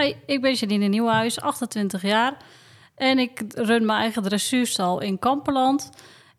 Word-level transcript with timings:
Hi, 0.00 0.14
ik 0.26 0.40
ben 0.40 0.54
Janine 0.54 0.86
Nieuwhuis, 0.86 1.40
28 1.40 2.02
jaar. 2.02 2.36
En 2.94 3.18
ik 3.18 3.42
run 3.54 3.86
mijn 3.86 4.00
eigen 4.00 4.22
dressuurstal 4.22 5.00
in 5.00 5.18
Kamperland. 5.18 5.90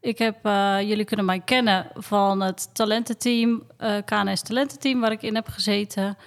Ik 0.02 0.18
heb, 0.18 0.46
uh, 0.46 0.82
jullie 0.82 1.06
kunnen 1.06 1.26
mij 1.26 1.40
kennen 1.40 1.88
van 1.94 2.42
het 2.42 2.76
talententeam, 2.76 3.64
uh, 3.80 3.96
KNS 4.06 4.42
Talententeam, 4.42 5.00
waar 5.00 5.12
ik 5.12 5.22
in 5.22 5.36
heb 5.36 5.48
gezeten. 5.48 6.18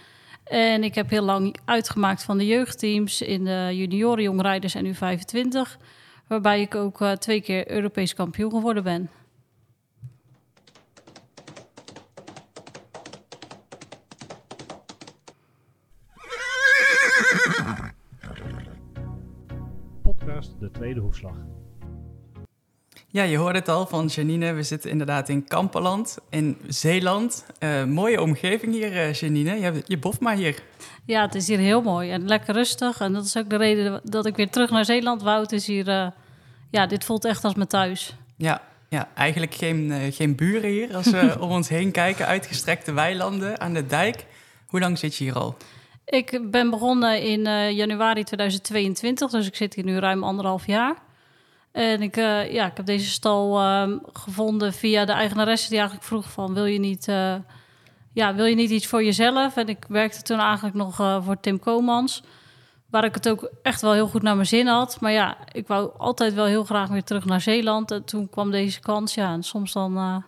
En 0.45 0.85
ik 0.85 0.95
heb 0.95 1.11
heel 1.11 1.22
lang 1.22 1.56
uitgemaakt 1.64 2.22
van 2.22 2.38
de 2.38 2.46
jeugdteams 2.46 3.22
in 3.22 3.44
de 3.44 3.69
junioren, 3.72 4.22
jongrijders 4.22 4.74
en 4.74 4.94
U25. 4.94 5.78
Waarbij 6.26 6.60
ik 6.60 6.74
ook 6.74 7.01
uh, 7.01 7.12
twee 7.12 7.40
keer 7.40 7.71
Europees 7.71 8.15
kampioen 8.15 8.51
geworden 8.51 8.83
ben. 8.83 9.10
De 20.73 20.79
tweede 20.79 21.01
hoefslag. 21.01 21.37
Ja, 23.12 23.23
je 23.23 23.37
hoorde 23.37 23.59
het 23.59 23.69
al 23.69 23.87
van 23.87 24.06
Janine. 24.06 24.52
We 24.52 24.62
zitten 24.62 24.91
inderdaad 24.91 25.28
in 25.28 25.45
Kamperland, 25.45 26.19
in 26.28 26.56
Zeeland. 26.69 27.45
Uh, 27.59 27.84
mooie 27.84 28.20
omgeving 28.20 28.73
hier, 28.73 28.92
uh, 28.92 29.12
Janine. 29.12 29.61
Je, 29.61 29.83
je 29.87 29.98
boft 29.98 30.20
maar 30.20 30.37
hier. 30.37 30.62
Ja, 31.05 31.23
het 31.23 31.34
is 31.34 31.48
hier 31.48 31.59
heel 31.59 31.83
mooi 31.83 32.11
en 32.11 32.27
lekker 32.27 32.55
rustig. 32.55 33.01
En 33.01 33.12
dat 33.12 33.25
is 33.25 33.37
ook 33.37 33.51
de 33.51 33.56
reden 33.56 34.01
dat 34.05 34.27
ik 34.27 34.37
weer 34.37 34.51
terug 34.51 34.70
naar 34.70 34.84
Zeeland 34.84 35.23
wou. 35.23 35.42
Het 35.42 35.52
is 35.52 35.66
hier, 35.66 35.88
uh, 35.88 36.06
ja, 36.70 36.87
dit 36.87 37.05
voelt 37.05 37.25
echt 37.25 37.45
als 37.45 37.55
mijn 37.55 37.69
thuis. 37.69 38.16
Ja, 38.37 38.62
ja 38.89 39.09
eigenlijk 39.14 39.55
geen, 39.55 40.12
geen 40.12 40.37
buren 40.37 40.70
hier. 40.70 40.95
Als 40.95 41.11
we 41.11 41.37
om 41.41 41.50
ons 41.50 41.69
heen 41.69 41.91
kijken, 41.91 42.27
uitgestrekte 42.27 42.92
weilanden 42.92 43.61
aan 43.61 43.75
de 43.75 43.87
dijk. 43.87 44.27
Hoe 44.66 44.80
lang 44.80 44.98
zit 44.98 45.16
je 45.16 45.25
hier 45.25 45.34
al? 45.34 45.56
Ik 46.10 46.50
ben 46.50 46.70
begonnen 46.70 47.23
in 47.23 47.41
uh, 47.41 47.70
januari 47.70 48.24
2022, 48.24 49.30
dus 49.30 49.46
ik 49.46 49.55
zit 49.56 49.74
hier 49.74 49.84
nu 49.84 49.98
ruim 49.98 50.24
anderhalf 50.24 50.66
jaar. 50.66 50.96
En 51.72 52.03
ik, 52.03 52.16
uh, 52.16 52.53
ja, 52.53 52.66
ik 52.66 52.77
heb 52.77 52.86
deze 52.86 53.11
stal 53.11 53.61
uh, 53.61 53.97
gevonden 54.12 54.72
via 54.72 55.05
de 55.05 55.12
eigenaresse 55.12 55.69
die 55.69 55.78
eigenlijk 55.78 56.06
vroeg 56.06 56.31
van... 56.31 56.55
wil 56.55 56.64
je 56.64 56.78
niet, 56.78 57.08
uh, 57.08 57.34
ja, 58.12 58.34
wil 58.34 58.44
je 58.44 58.55
niet 58.55 58.70
iets 58.70 58.86
voor 58.86 59.05
jezelf? 59.05 59.56
En 59.56 59.69
ik 59.69 59.84
werkte 59.88 60.22
toen 60.22 60.38
eigenlijk 60.38 60.77
nog 60.77 60.97
voor 60.97 61.41
Tim 61.41 61.58
Komans... 61.58 62.22
waar 62.91 63.05
ik 63.05 63.14
het 63.14 63.28
ook 63.28 63.50
echt 63.62 63.81
wel 63.81 63.92
heel 63.92 64.08
goed 64.08 64.22
naar 64.22 64.34
mijn 64.34 64.47
zin 64.47 64.66
had. 64.66 65.00
Maar 65.00 65.12
ja, 65.12 65.36
ik 65.53 65.66
wou 65.66 65.91
altijd 65.98 66.34
wel 66.34 66.44
heel 66.44 66.64
graag 66.64 66.88
weer 66.88 67.05
terug 67.05 67.25
naar 67.25 67.41
Zeeland. 67.41 67.91
En 67.91 68.05
toen 68.05 68.28
kwam 68.28 68.50
deze 68.50 68.81
kans, 68.81 69.14
ja, 69.14 69.33
en 69.33 69.42
soms 69.42 69.72
dan... 69.72 70.25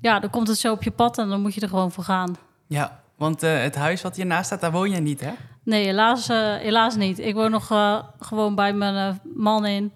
ja, 0.00 0.20
dan 0.20 0.30
komt 0.30 0.48
het 0.48 0.58
zo 0.58 0.72
op 0.72 0.82
je 0.82 0.90
pad 0.90 1.18
en 1.18 1.28
dan 1.28 1.40
moet 1.40 1.54
je 1.54 1.60
er 1.60 1.68
gewoon 1.68 1.92
voor 1.92 2.04
gaan. 2.04 2.36
Ja, 2.66 3.03
want 3.16 3.42
uh, 3.42 3.62
het 3.62 3.74
huis 3.74 4.02
wat 4.02 4.16
hiernaast 4.16 4.46
staat, 4.46 4.60
daar 4.60 4.72
woon 4.72 4.90
je 4.90 5.00
niet, 5.00 5.20
hè? 5.20 5.32
Nee, 5.62 5.84
helaas, 5.84 6.30
uh, 6.30 6.54
helaas 6.54 6.96
niet. 6.96 7.18
Ik 7.18 7.34
woon 7.34 7.50
nog 7.50 7.70
uh, 7.70 7.98
gewoon 8.18 8.54
bij 8.54 8.72
mijn 8.72 9.20
man 9.34 9.66
in. 9.66 9.92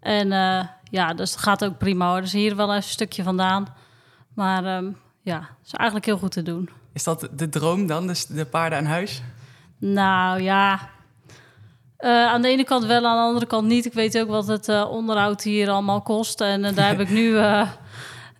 En 0.00 0.28
ja, 0.90 1.14
dus 1.14 1.30
het 1.30 1.40
gaat 1.40 1.64
ook 1.64 1.78
prima 1.78 2.10
hoor. 2.10 2.20
Dus 2.20 2.32
hier 2.32 2.56
wel 2.56 2.66
even 2.66 2.76
een 2.76 2.82
stukje 2.82 3.22
vandaan. 3.22 3.66
Maar 4.34 4.76
um, 4.76 4.96
ja, 5.22 5.48
is 5.64 5.72
eigenlijk 5.72 6.06
heel 6.06 6.18
goed 6.18 6.32
te 6.32 6.42
doen. 6.42 6.70
Is 6.92 7.04
dat 7.04 7.28
de 7.32 7.48
droom 7.48 7.86
dan, 7.86 8.06
dus 8.06 8.26
de 8.26 8.44
paarden 8.44 8.78
aan 8.78 8.84
huis? 8.84 9.22
Nou 9.78 10.42
ja, 10.42 10.88
aan 11.98 12.42
de 12.42 12.48
ene 12.48 12.64
kant 12.64 12.84
wel, 12.84 13.06
aan 13.06 13.16
de 13.16 13.22
andere 13.22 13.46
kant 13.46 13.66
niet. 13.66 13.86
Ik 13.86 13.92
weet 13.92 14.18
ook 14.18 14.28
wat 14.28 14.46
het 14.46 14.68
onderhoud 14.84 15.42
hier 15.42 15.70
allemaal 15.70 16.02
kost. 16.02 16.40
En 16.40 16.74
daar 16.74 16.88
heb 16.88 17.00
ik 17.00 17.10
nu 17.10 17.38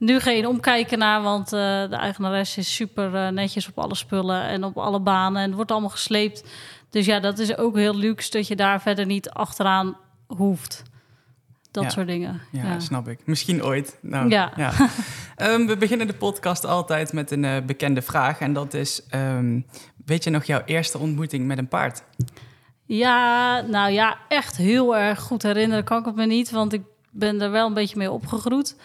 nu 0.01 0.21
geen 0.21 0.47
omkijken 0.47 0.99
naar, 0.99 1.23
want 1.23 1.45
uh, 1.45 1.61
de 1.91 1.97
eigenares 1.97 2.57
is 2.57 2.75
super 2.75 3.15
uh, 3.15 3.29
netjes 3.29 3.69
op 3.69 3.79
alle 3.79 3.95
spullen 3.95 4.43
en 4.43 4.65
op 4.65 4.79
alle 4.79 5.01
banen. 5.01 5.43
En 5.43 5.47
het 5.47 5.57
wordt 5.57 5.71
allemaal 5.71 5.91
gesleept. 5.91 6.45
Dus 6.91 7.07
ja, 7.07 7.21
dat 7.21 7.39
is 7.39 7.57
ook 7.57 7.77
heel 7.77 7.97
luxe 7.97 8.31
dat 8.31 8.47
je 8.47 8.57
daar 8.57 8.81
verder 8.81 9.07
niet 9.07 9.31
achteraan 9.31 9.97
hoeft. 10.27 10.83
Dat 11.71 11.83
ja. 11.83 11.89
soort 11.89 12.07
dingen. 12.07 12.41
Ja, 12.51 12.63
ja, 12.63 12.81
snap 12.81 13.09
ik. 13.09 13.19
Misschien 13.25 13.65
ooit. 13.65 13.99
Nou, 14.03 14.29
ja. 14.29 14.53
ja. 14.57 14.73
um, 15.37 15.67
we 15.71 15.77
beginnen 15.77 16.07
de 16.07 16.15
podcast 16.15 16.65
altijd 16.65 17.13
met 17.13 17.31
een 17.31 17.43
uh, 17.43 17.57
bekende 17.67 18.03
vraag. 18.03 18.41
En 18.41 18.53
dat 18.53 18.75
is, 18.75 19.03
um, 19.15 19.67
weet 20.05 20.25
je 20.25 20.31
nog 20.31 20.45
jouw 20.45 20.63
eerste 20.65 20.99
ontmoeting 20.99 21.47
met 21.47 21.59
een 21.59 21.69
paard? 21.69 22.03
Ja, 22.85 23.61
nou 23.61 23.93
ja, 23.93 24.19
echt 24.29 24.57
heel 24.57 24.97
erg 24.97 25.21
goed 25.21 25.43
herinneren 25.43 25.85
kan 25.85 25.99
ik 25.99 26.05
het 26.05 26.15
me 26.15 26.27
niet. 26.27 26.51
Want 26.51 26.73
ik 26.73 26.83
ben 27.11 27.41
er 27.41 27.51
wel 27.51 27.67
een 27.67 27.75
beetje 27.75 27.97
mee 27.97 28.11
opgegroeid 28.11 28.77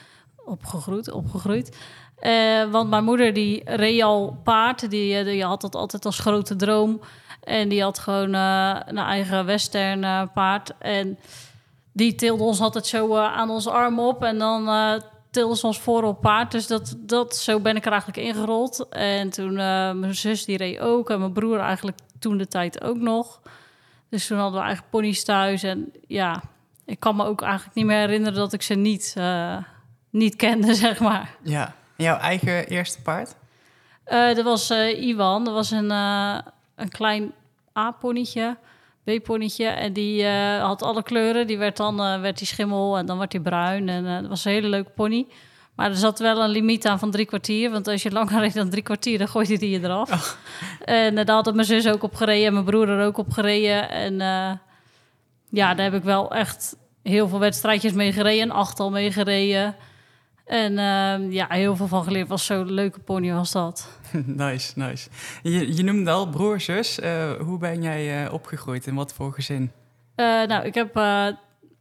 opgegroeid, 0.46 1.12
opgegroeid. 1.12 1.78
Uh, 2.22 2.72
want 2.72 2.90
mijn 2.90 3.04
moeder 3.04 3.34
die 3.34 3.62
reed 3.66 4.02
al 4.02 4.40
paard, 4.44 4.90
die, 4.90 5.24
die 5.24 5.44
had 5.44 5.62
dat 5.62 5.76
altijd 5.76 6.06
als 6.06 6.20
grote 6.20 6.56
droom. 6.56 7.02
En 7.44 7.70
die 7.70 7.82
had 7.82 8.00
gewoon 8.00 8.36
uh, 8.36 8.80
een 8.86 8.98
eigen 8.98 9.46
western 9.46 10.32
paard. 10.34 10.74
En 10.80 11.20
die 11.92 12.16
tilde 12.16 12.44
ons 12.44 12.60
altijd 12.60 12.86
zo 12.86 13.16
aan 13.16 13.50
onze 13.50 13.72
arm 13.72 14.00
op. 14.00 14.24
En 14.24 14.38
dan 14.38 15.02
tilde 15.32 15.56
ze 15.56 15.66
ons 15.66 15.80
voor 15.80 16.04
op 16.04 16.22
paard. 16.22 16.52
Dus 16.52 16.68
dat, 16.68 16.96
dat, 16.98 17.36
zo 17.36 17.60
ben 17.60 17.76
ik 17.76 17.86
er 17.86 17.92
eigenlijk 17.92 18.28
ingerold. 18.28 18.88
En 18.90 19.30
toen 19.30 19.54
mijn 19.54 20.16
zus 20.16 20.46
die 20.46 20.58
reed 20.58 20.80
ook. 20.80 21.10
En 21.10 21.20
mijn 21.20 21.34
broer 21.34 21.60
eigenlijk 21.60 21.98
toen 22.20 22.38
de 22.38 22.48
tijd 22.48 22.82
ook 22.84 22.98
nog. 22.98 23.42
Dus 24.10 24.28
toen 24.28 24.38
hadden 24.38 24.60
we 24.60 24.66
eigen 24.66 24.86
ponies 24.90 25.24
thuis. 25.24 25.64
En 25.64 25.92
ja, 26.08 26.44
ik 26.86 27.00
kan 27.00 27.16
me 27.16 27.26
ook 27.26 27.42
eigenlijk 27.42 27.76
niet 27.76 27.86
meer 27.86 28.00
herinneren 28.00 28.38
dat 28.38 28.54
ik 28.54 28.62
ze 28.62 28.74
niet 28.74 29.16
niet 30.16 30.36
kende, 30.36 30.74
zeg 30.86 31.00
maar. 31.00 31.36
Ja. 31.44 31.66
En 31.98 32.04
jouw 32.04 32.18
eigen 32.18 32.68
eerste 32.68 33.02
paard? 33.02 33.36
Uh, 34.08 34.36
dat 34.36 34.44
was 34.44 34.72
uh, 34.72 35.08
Iwan. 35.08 35.44
Dat 35.44 35.54
was 35.54 35.72
een, 35.72 35.92
uh, 35.92 36.38
een 36.76 36.90
klein 36.90 37.34
A-ponnetje, 37.78 38.58
B-ponnetje. 39.04 39.66
En 39.66 39.94
die 39.94 40.28
had 40.60 40.82
alle 40.82 41.04
kleuren. 41.04 41.48
Die 41.48 41.58
werd 41.58 41.78
dan 41.78 42.22
werd 42.22 42.38
die 42.38 42.48
schimmel 42.48 42.98
en 42.98 43.06
dan 43.06 43.18
werd 43.18 43.32
hij 43.32 43.42
bruin. 43.42 43.90
En 43.90 44.22
dat 44.22 44.30
was 44.30 44.46
een 44.46 44.52
hele 44.52 44.68
leuke 44.68 44.90
pony. 44.90 45.28
Maar 45.76 45.90
er 45.90 45.96
zat 45.96 46.20
wel 46.20 46.44
een 46.44 46.50
limiet 46.50 46.88
aan 46.88 47.00
van 47.00 47.12
drie 47.12 47.26
kwartier. 47.26 47.72
Want 47.72 47.88
als 47.88 48.04
je 48.04 48.12
langer 48.12 48.40
reed 48.40 48.54
dan 48.54 48.70
drie 48.70 48.84
kwartier, 48.84 49.18
dan 49.18 49.28
gooide 49.28 49.58
die 49.58 49.70
je 49.70 49.84
eraf. 49.84 50.12
Oh. 50.12 50.24
En 50.96 51.16
daar 51.16 51.36
had 51.36 51.54
mijn 51.54 51.68
zus 51.68 51.88
ook 51.88 52.04
op 52.04 52.16
gereden 52.16 52.46
en 52.48 52.54
mijn 52.54 52.66
broer 52.66 52.90
er 52.90 53.06
ook 53.06 53.18
op 53.18 53.32
gereden. 53.32 53.90
En 53.90 54.18
ja, 55.50 55.74
daar 55.74 55.86
heb 55.86 55.94
ik 55.94 56.04
wel 56.04 56.32
echt 56.32 56.76
heel 57.04 57.28
veel 57.28 57.40
wedstrijdjes 57.40 57.94
mee 57.94 58.12
gereden. 58.12 58.44
Een 58.44 58.52
achtal 58.52 58.90
mee 58.90 59.12
gereden. 59.12 59.76
En 60.46 60.72
uh, 60.72 61.32
ja, 61.32 61.48
heel 61.50 61.76
veel 61.76 61.88
van 61.88 62.04
geleerd. 62.04 62.28
Was 62.28 62.46
zo'n 62.46 62.72
leuke 62.72 63.00
pony 63.00 63.34
was 63.34 63.52
dat. 63.52 64.00
nice, 64.26 64.72
nice. 64.76 65.10
Je, 65.44 65.76
je 65.76 65.84
noemde 65.84 66.12
al 66.12 66.30
broer, 66.30 66.60
zus. 66.60 67.00
Uh, 67.00 67.32
hoe 67.32 67.58
ben 67.58 67.82
jij 67.82 68.26
uh, 68.26 68.34
opgegroeid? 68.34 68.88
In 68.88 68.96
wat 68.96 69.14
voor 69.14 69.34
gezin? 69.34 69.72
Uh, 70.16 70.26
nou, 70.44 70.66
ik 70.66 70.74
heb, 70.74 70.94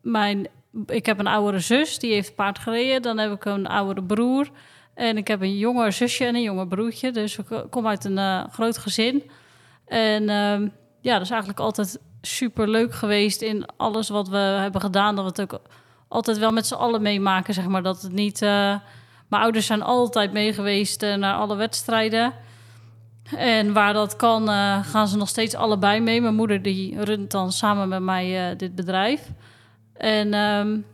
mijn, 0.03 0.49
ik 0.87 1.07
heb 1.07 1.19
een 1.19 1.27
oudere 1.27 1.59
zus. 1.59 1.99
Die 1.99 2.13
heeft 2.13 2.35
paard 2.35 2.59
gereden. 2.59 3.03
Dan 3.03 3.19
heb 3.19 3.33
ik 3.33 3.45
een 3.45 3.67
oudere 3.67 4.03
broer. 4.03 4.51
En 4.95 5.17
ik 5.17 5.29
heb 5.29 5.41
een 5.41 5.59
jonger 5.59 5.93
zusje 5.93 6.25
en 6.25 6.35
een 6.35 6.43
jonger 6.43 6.69
broertje. 6.69 7.11
Dus 7.11 7.39
ik 7.39 7.65
kom 7.71 7.87
uit 7.87 8.05
een 8.05 8.51
groot 8.51 8.79
gezin. 8.79 9.31
En 9.87 10.29
ehm, 10.29 10.69
ja, 11.01 11.13
dat 11.13 11.23
is 11.23 11.31
eigenlijk 11.31 11.61
altijd 11.61 11.99
super 12.21 12.69
leuk 12.69 12.95
geweest 12.95 13.43
in 13.43 13.67
alles 13.77 14.09
wat 14.09 14.29
we 14.29 14.37
hebben 14.37 14.81
gedaan. 14.81 15.15
Dat 15.17 15.25
we 15.25 15.43
het 15.43 15.53
ook 15.53 15.61
altijd 16.15 16.39
wel 16.39 16.51
met 16.51 16.67
z'n 16.67 16.75
allen 16.75 17.03
meemaken, 17.03 17.55
zeg 17.55 17.67
maar. 17.67 17.83
Dat 17.83 18.03
het 18.03 18.13
niet... 18.13 18.43
Uh, 18.43 18.75
mijn 19.29 19.43
ouders 19.43 19.67
zijn 19.67 19.83
altijd 19.83 20.33
mee 20.33 20.53
geweest 20.53 21.03
uh, 21.03 21.15
naar 21.15 21.35
alle 21.35 21.57
wedstrijden. 21.57 22.33
En 23.37 23.73
waar 23.73 23.93
dat 23.93 24.17
kan, 24.17 24.49
uh, 24.49 24.87
gaan 24.87 25.09
ze 25.09 25.17
nog 25.17 25.29
steeds 25.29 25.55
allebei 25.55 26.01
mee. 26.01 26.21
Mijn 26.21 26.35
moeder 26.35 26.63
die 26.63 27.05
runt 27.05 27.31
dan 27.31 27.53
samen 27.53 27.89
met 27.89 28.03
mij 28.03 28.57
dit 28.57 28.75
bedrijf. 28.75 29.31
En 29.93 30.35
um, 30.35 30.85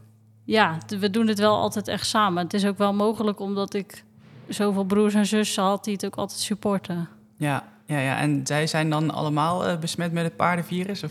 ja, 0.44 0.78
we 1.00 1.10
doen 1.10 1.26
het 1.26 1.38
wel 1.38 1.56
altijd 1.56 1.88
echt 1.88 2.06
samen. 2.06 2.42
Het 2.42 2.54
is 2.54 2.66
ook 2.66 2.78
wel 2.78 2.94
mogelijk 2.94 3.40
omdat 3.40 3.74
ik 3.74 4.04
zoveel 4.48 4.84
broers 4.84 5.14
en 5.14 5.26
zussen 5.26 5.62
had 5.62 5.84
die 5.84 5.92
het 5.92 6.06
ook 6.06 6.16
altijd 6.16 6.40
supporten. 6.40 7.08
Ja, 7.36 7.64
ja, 7.86 7.98
ja. 7.98 8.18
en 8.18 8.40
zij 8.44 8.66
zijn 8.66 8.90
dan 8.90 9.10
allemaal 9.10 9.78
besmet 9.78 10.12
met 10.12 10.24
het 10.24 10.36
paardenvirus? 10.36 11.04
Of? 11.04 11.10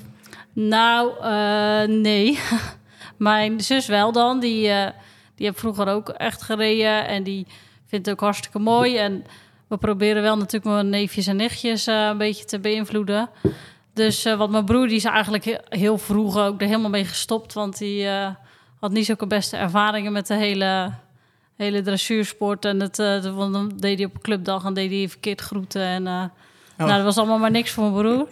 Nou, 0.54 1.12
nee. 1.88 2.40
Mijn 3.20 3.62
zus 3.62 3.88
wel 3.88 4.12
dan, 4.12 4.40
die, 4.40 4.68
uh, 4.68 4.88
die 5.36 5.46
heeft 5.46 5.60
vroeger 5.60 5.88
ook 5.88 6.10
echt 6.10 6.42
gereden 6.42 7.08
en 7.08 7.24
die 7.24 7.48
vindt 7.86 8.06
het 8.06 8.16
ook 8.16 8.22
hartstikke 8.22 8.60
mooi. 8.60 8.98
En 8.98 9.26
we 9.68 9.78
proberen 9.78 10.22
wel 10.22 10.38
natuurlijk 10.38 10.74
mijn 10.74 10.90
neefjes 10.90 11.28
en 11.28 11.36
nichtjes 11.36 11.88
uh, 11.88 12.06
een 12.08 12.18
beetje 12.18 12.46
te 12.46 12.60
beïnvloeden. 12.60 13.30
Dus 13.94 14.26
uh, 14.26 14.38
wat 14.38 14.50
mijn 14.50 14.66
broer, 14.66 14.88
die 14.88 14.96
is 14.96 15.04
eigenlijk 15.04 15.62
heel 15.70 15.98
vroeg 15.98 16.38
ook 16.38 16.62
er 16.62 16.68
helemaal 16.68 16.90
mee 16.90 17.06
gestopt, 17.06 17.54
want 17.54 17.78
die 17.78 18.08
had 18.80 18.92
niet 18.92 19.06
zulke 19.06 19.28
beste 19.28 19.58
ervaringen 19.58 20.12
met 20.12 20.28
de 20.28 20.36
hele, 20.36 20.94
hele 21.56 21.82
dressuursport. 21.82 22.66
En 22.66 22.80
het, 22.80 22.96
dan 22.96 23.72
deed 23.76 23.98
hij 23.98 24.08
op 24.08 24.16
een 24.16 24.22
clubdag 24.22 24.66
en 24.66 24.74
deed 24.74 24.92
hij 24.92 25.10
verkeerd 25.10 25.42
groeten. 25.42 25.82
En 25.82 26.08
oh. 26.08 26.26
nou, 26.78 26.92
dat 26.92 27.04
was 27.04 27.18
allemaal 27.18 27.40
maar 27.40 27.52
niks 27.52 27.72
voor 27.72 27.84
mijn 27.84 27.96
broer. 27.96 28.28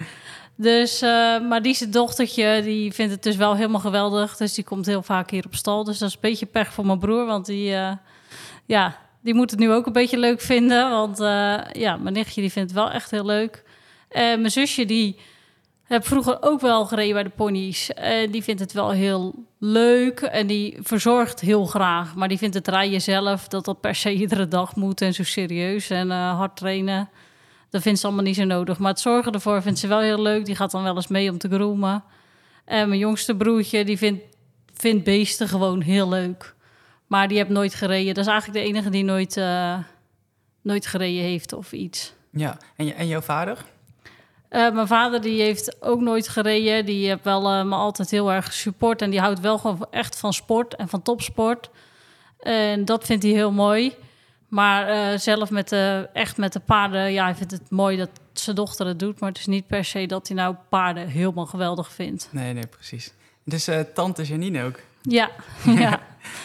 Dus, 0.59 1.03
uh, 1.03 1.09
maar 1.39 1.61
die 1.61 1.89
dochtertje, 1.89 2.61
die 2.63 2.93
vindt 2.93 3.11
het 3.11 3.23
dus 3.23 3.35
wel 3.35 3.55
helemaal 3.55 3.79
geweldig. 3.79 4.37
Dus 4.37 4.53
die 4.53 4.63
komt 4.63 4.85
heel 4.85 5.01
vaak 5.01 5.31
hier 5.31 5.45
op 5.45 5.55
stal. 5.55 5.83
Dus 5.83 5.97
dat 5.97 6.07
is 6.07 6.13
een 6.13 6.21
beetje 6.21 6.45
pech 6.45 6.73
voor 6.73 6.85
mijn 6.85 6.99
broer. 6.99 7.25
Want 7.25 7.45
die, 7.45 7.71
uh, 7.71 7.91
ja, 8.65 8.97
die 9.21 9.33
moet 9.33 9.51
het 9.51 9.59
nu 9.59 9.71
ook 9.71 9.85
een 9.85 9.93
beetje 9.93 10.17
leuk 10.17 10.41
vinden. 10.41 10.89
Want 10.89 11.19
uh, 11.19 11.59
ja, 11.71 11.97
mijn 11.97 12.13
nichtje 12.13 12.41
die 12.41 12.51
vindt 12.51 12.71
het 12.71 12.79
wel 12.79 12.91
echt 12.91 13.11
heel 13.11 13.25
leuk. 13.25 13.63
En 14.09 14.39
mijn 14.39 14.51
zusje, 14.51 14.85
die 14.85 15.19
heb 15.83 16.05
vroeger 16.05 16.37
ook 16.41 16.61
wel 16.61 16.85
gereden 16.85 17.13
bij 17.13 17.23
de 17.23 17.29
ponies. 17.29 17.89
Die 18.31 18.43
vindt 18.43 18.61
het 18.61 18.73
wel 18.73 18.91
heel 18.91 19.35
leuk 19.59 20.19
en 20.19 20.47
die 20.47 20.77
verzorgt 20.81 21.39
heel 21.39 21.65
graag. 21.65 22.15
Maar 22.15 22.27
die 22.27 22.37
vindt 22.37 22.55
het 22.55 22.67
rijden 22.67 23.01
zelf, 23.01 23.47
dat 23.47 23.65
dat 23.65 23.81
per 23.81 23.95
se 23.95 24.13
iedere 24.13 24.47
dag 24.47 24.75
moet 24.75 25.01
en 25.01 25.13
zo 25.13 25.23
serieus 25.23 25.89
en 25.89 26.09
hard 26.09 26.55
trainen. 26.55 27.09
Dat 27.69 27.81
vindt 27.81 27.99
ze 27.99 28.05
allemaal 28.05 28.23
niet 28.23 28.35
zo 28.35 28.43
nodig. 28.43 28.79
Maar 28.79 28.91
het 28.91 28.99
zorgen 28.99 29.31
ervoor 29.31 29.61
vindt 29.61 29.79
ze 29.79 29.87
wel 29.87 29.99
heel 29.99 30.21
leuk. 30.21 30.45
Die 30.45 30.55
gaat 30.55 30.71
dan 30.71 30.83
wel 30.83 30.95
eens 30.95 31.07
mee 31.07 31.31
om 31.31 31.37
te 31.37 31.49
groomen. 31.49 32.03
En 32.65 32.87
mijn 32.87 32.99
jongste 32.99 33.35
broertje, 33.35 33.85
die 33.85 33.97
vindt, 33.97 34.23
vindt 34.73 35.03
beesten 35.03 35.47
gewoon 35.47 35.81
heel 35.81 36.09
leuk. 36.09 36.55
Maar 37.07 37.27
die 37.27 37.37
heeft 37.37 37.49
nooit 37.49 37.75
gereden. 37.75 38.13
Dat 38.13 38.25
is 38.25 38.31
eigenlijk 38.31 38.59
de 38.59 38.65
enige 38.69 38.89
die 38.89 39.03
nooit, 39.03 39.37
uh, 39.37 39.77
nooit 40.61 40.87
gereden 40.87 41.23
heeft 41.23 41.53
of 41.53 41.71
iets. 41.71 42.13
Ja, 42.31 42.57
en, 42.75 42.95
en 42.95 43.07
jouw 43.07 43.21
vader? 43.21 43.65
Uh, 44.49 44.71
mijn 44.71 44.87
vader 44.87 45.21
die 45.21 45.41
heeft 45.41 45.81
ook 45.81 46.01
nooit 46.01 46.27
gereden. 46.27 46.85
Die 46.85 47.07
heeft 47.07 47.23
wel 47.23 47.57
uh, 47.57 47.63
me 47.63 47.75
altijd 47.75 48.11
heel 48.11 48.31
erg 48.31 48.53
support. 48.53 49.01
En 49.01 49.09
die 49.09 49.19
houdt 49.19 49.39
wel 49.39 49.57
gewoon 49.57 49.87
echt 49.91 50.19
van 50.19 50.33
sport 50.33 50.75
en 50.75 50.87
van 50.87 51.01
topsport. 51.01 51.69
En 52.39 52.85
dat 52.85 53.05
vindt 53.05 53.23
hij 53.23 53.31
heel 53.31 53.51
mooi. 53.51 53.95
Maar 54.47 54.89
uh, 54.89 55.19
zelf 55.19 55.49
met 55.49 55.69
de, 55.69 56.09
echt 56.13 56.37
met 56.37 56.53
de 56.53 56.59
paarden, 56.59 57.11
ja, 57.11 57.23
hij 57.23 57.35
vindt 57.35 57.51
het 57.51 57.69
mooi 57.69 57.97
dat 57.97 58.09
zijn 58.33 58.55
dochter 58.55 58.87
het 58.87 58.99
doet. 58.99 59.19
Maar 59.19 59.29
het 59.29 59.37
is 59.37 59.45
niet 59.45 59.67
per 59.67 59.85
se 59.85 60.05
dat 60.05 60.27
hij 60.27 60.37
nou 60.37 60.55
paarden 60.69 61.07
helemaal 61.07 61.45
geweldig 61.45 61.91
vindt. 61.91 62.29
Nee, 62.31 62.53
nee, 62.53 62.67
precies. 62.67 63.13
Dus 63.43 63.69
tante 63.93 64.23
Janine 64.23 64.63
ook? 64.63 64.79
Ja, 65.09 65.29
ja. 65.65 65.99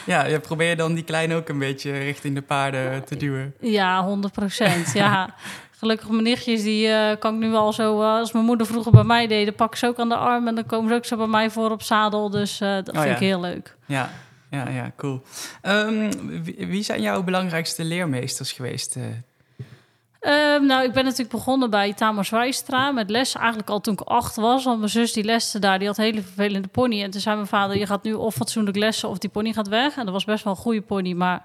ja, 0.07 0.25
je 0.25 0.41
probeert 0.41 0.79
dan 0.79 0.95
die 0.95 1.05
kleine 1.05 1.35
ook 1.35 1.49
een 1.49 1.59
beetje 1.59 1.99
richting 1.99 2.35
de 2.35 2.43
paarden 2.43 3.05
te 3.05 3.17
duwen. 3.17 3.55
Ja, 3.61 4.05
100 4.05 4.33
procent. 4.33 4.93
ja. 4.93 5.35
Gelukkig 5.79 6.09
mijn 6.09 6.23
nichtjes, 6.23 6.63
die 6.63 6.89
uh, 6.89 7.11
kan 7.19 7.35
ik 7.35 7.41
nu 7.41 7.55
al 7.55 7.73
zo... 7.73 8.01
Uh, 8.01 8.07
als 8.07 8.33
mijn 8.33 8.45
moeder 8.45 8.67
vroeger 8.67 8.93
bij 8.93 9.05
mij 9.05 9.27
deed, 9.27 9.47
dan 9.47 9.55
pak 9.55 9.77
ze 9.77 9.87
ook 9.87 9.99
aan 9.99 10.09
de 10.09 10.17
arm... 10.17 10.49
en 10.49 10.55
dan 10.55 10.67
komen 10.67 10.89
ze 10.89 10.95
ook 10.95 11.05
zo 11.05 11.17
bij 11.17 11.27
mij 11.27 11.51
voor 11.51 11.71
op 11.71 11.83
zadel. 11.83 12.31
Dus 12.31 12.59
dat 12.59 12.89
oh, 12.89 12.95
vind 12.95 13.05
ja. 13.09 13.15
ik 13.15 13.19
heel 13.19 13.41
leuk. 13.41 13.77
Ja, 13.87 14.11
ja, 14.53 14.69
ja, 14.69 14.93
cool. 14.97 15.23
Um, 15.63 16.11
wie, 16.43 16.83
zijn 16.83 17.01
jouw 17.01 17.23
belangrijkste 17.23 17.85
leermeesters 17.85 18.53
geweest? 18.53 18.97
Um, 18.97 20.67
nou, 20.67 20.85
ik 20.85 20.93
ben 20.93 21.05
natuurlijk 21.05 21.31
begonnen 21.31 21.71
bij 21.71 21.93
Tamar 21.93 22.25
Zwijstra 22.25 22.91
met 22.91 23.11
les. 23.11 23.35
Eigenlijk 23.35 23.71
al 23.71 23.81
toen 23.81 23.93
ik 23.93 24.01
acht 24.01 24.37
was. 24.37 24.65
Want 24.65 24.79
mijn 24.79 24.91
zus 24.91 25.13
die 25.13 25.25
leste 25.25 25.59
daar, 25.59 25.79
die 25.79 25.89
had 25.89 25.99
een 25.99 26.05
hele 26.05 26.23
vervelende 26.23 26.69
pony. 26.69 27.03
En 27.03 27.11
toen 27.11 27.21
zei 27.21 27.35
mijn 27.37 27.49
vader, 27.49 27.79
je 27.79 27.87
gaat 27.87 28.03
nu 28.03 28.13
of 28.13 28.35
fatsoenlijk 28.35 28.77
lessen 28.77 29.09
of 29.09 29.19
die 29.19 29.31
pony 29.31 29.53
gaat 29.53 29.69
weg. 29.69 29.97
En 29.97 30.05
dat 30.05 30.15
was 30.15 30.25
best 30.25 30.45
wel 30.45 30.53
een 30.53 30.59
goede 30.59 30.83
pony, 30.83 31.13
maar... 31.13 31.45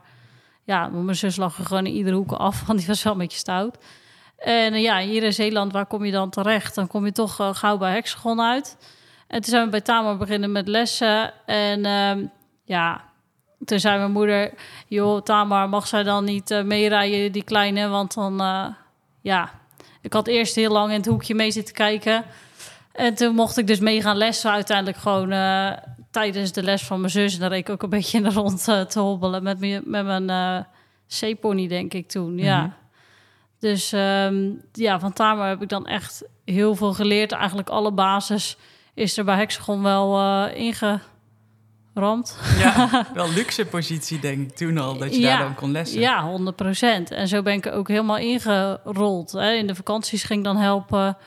Ja, 0.67 0.87
mijn 0.87 1.15
zus 1.15 1.35
lag 1.35 1.57
er 1.57 1.65
gewoon 1.65 1.85
in 1.85 1.93
iedere 1.93 2.15
hoek 2.15 2.31
af, 2.31 2.63
want 2.67 2.79
die 2.79 2.87
was 2.87 3.03
wel 3.03 3.13
een 3.13 3.19
beetje 3.19 3.37
stout. 3.37 3.77
En 4.37 4.73
uh, 4.73 4.81
ja, 4.81 4.99
hier 4.99 5.23
in 5.23 5.33
Zeeland, 5.33 5.73
waar 5.73 5.85
kom 5.85 6.05
je 6.05 6.11
dan 6.11 6.29
terecht? 6.29 6.75
Dan 6.75 6.87
kom 6.87 7.05
je 7.05 7.11
toch 7.11 7.41
uh, 7.41 7.49
gauw 7.53 7.77
bij 7.77 7.93
Hexagon 7.93 8.41
uit. 8.41 8.77
En 9.27 9.41
toen 9.41 9.49
zijn 9.49 9.63
we 9.63 9.69
bij 9.69 9.81
Tamar 9.81 10.17
beginnen 10.17 10.51
met 10.51 10.67
lessen. 10.67 11.33
En 11.45 11.79
uh, 11.85 12.27
ja, 12.67 13.03
toen 13.65 13.79
zei 13.79 13.97
mijn 13.97 14.11
moeder... 14.11 14.53
joh, 14.87 15.21
Tamar, 15.21 15.69
mag 15.69 15.87
zij 15.87 16.03
dan 16.03 16.23
niet 16.23 16.51
uh, 16.51 16.63
meerijden, 16.63 17.31
die 17.31 17.43
kleine? 17.43 17.87
Want 17.87 18.13
dan, 18.13 18.37
ja... 19.21 19.51
Ik 20.01 20.13
had 20.13 20.27
eerst 20.27 20.55
heel 20.55 20.71
lang 20.71 20.89
in 20.89 20.97
het 20.97 21.05
hoekje 21.05 21.35
mee 21.35 21.51
zitten 21.51 21.73
kijken. 21.73 22.23
En 22.91 23.13
toen 23.13 23.35
mocht 23.35 23.57
ik 23.57 23.67
dus 23.67 23.79
mee 23.79 24.01
gaan 24.01 24.17
lessen. 24.17 24.51
Uiteindelijk 24.51 24.97
gewoon 24.97 25.29
tijdens 26.11 26.51
de 26.51 26.63
les 26.63 26.83
van 26.83 26.99
mijn 26.99 27.11
zus. 27.11 27.33
En 27.33 27.39
daar 27.39 27.49
reed 27.49 27.59
ik 27.59 27.69
ook 27.69 27.83
een 27.83 27.89
beetje 27.97 28.17
in 28.17 28.23
de 28.23 28.29
rond 28.29 28.63
te 28.63 28.99
hobbelen 28.99 29.43
met, 29.43 29.59
me, 29.59 29.81
met 29.85 30.05
mijn 30.05 30.65
C-pony, 31.19 31.67
denk 31.67 31.93
ik 31.93 32.07
toen. 32.07 32.31
Mm 32.31 32.37
-hmm. 32.37 32.45
Ja. 32.45 32.77
Dus 33.59 33.91
um, 33.91 34.61
ja, 34.71 34.99
van 34.99 35.13
Tamar 35.13 35.49
heb 35.49 35.61
ik 35.61 35.69
dan 35.69 35.85
echt 35.85 36.23
heel 36.45 36.75
veel 36.75 36.93
geleerd. 36.93 37.31
Eigenlijk 37.31 37.69
alle 37.69 37.91
basis 37.91 38.57
is 38.93 39.17
er 39.17 39.23
bij 39.23 39.35
Hexagon 39.35 39.83
wel 39.83 40.19
uh, 40.19 40.55
Ja, 42.57 42.89
wel 43.13 43.29
luxe 43.29 43.65
positie 43.65 44.19
denk 44.19 44.49
ik 44.49 44.55
toen 44.55 44.77
al, 44.77 44.97
dat 44.97 45.15
je 45.15 45.21
ja, 45.21 45.37
daar 45.37 45.45
dan 45.45 45.55
kon 45.55 45.71
lessen. 45.71 45.99
Ja, 45.99 46.23
100 46.23 46.55
procent. 46.55 47.11
En 47.11 47.27
zo 47.27 47.41
ben 47.41 47.53
ik 47.53 47.67
ook 47.67 47.87
helemaal 47.87 48.17
ingerold. 48.17 49.31
Hè. 49.31 49.51
In 49.51 49.67
de 49.67 49.75
vakanties 49.75 50.23
ging 50.23 50.39
ik 50.39 50.45
dan 50.45 50.57
helpen. 50.57 51.17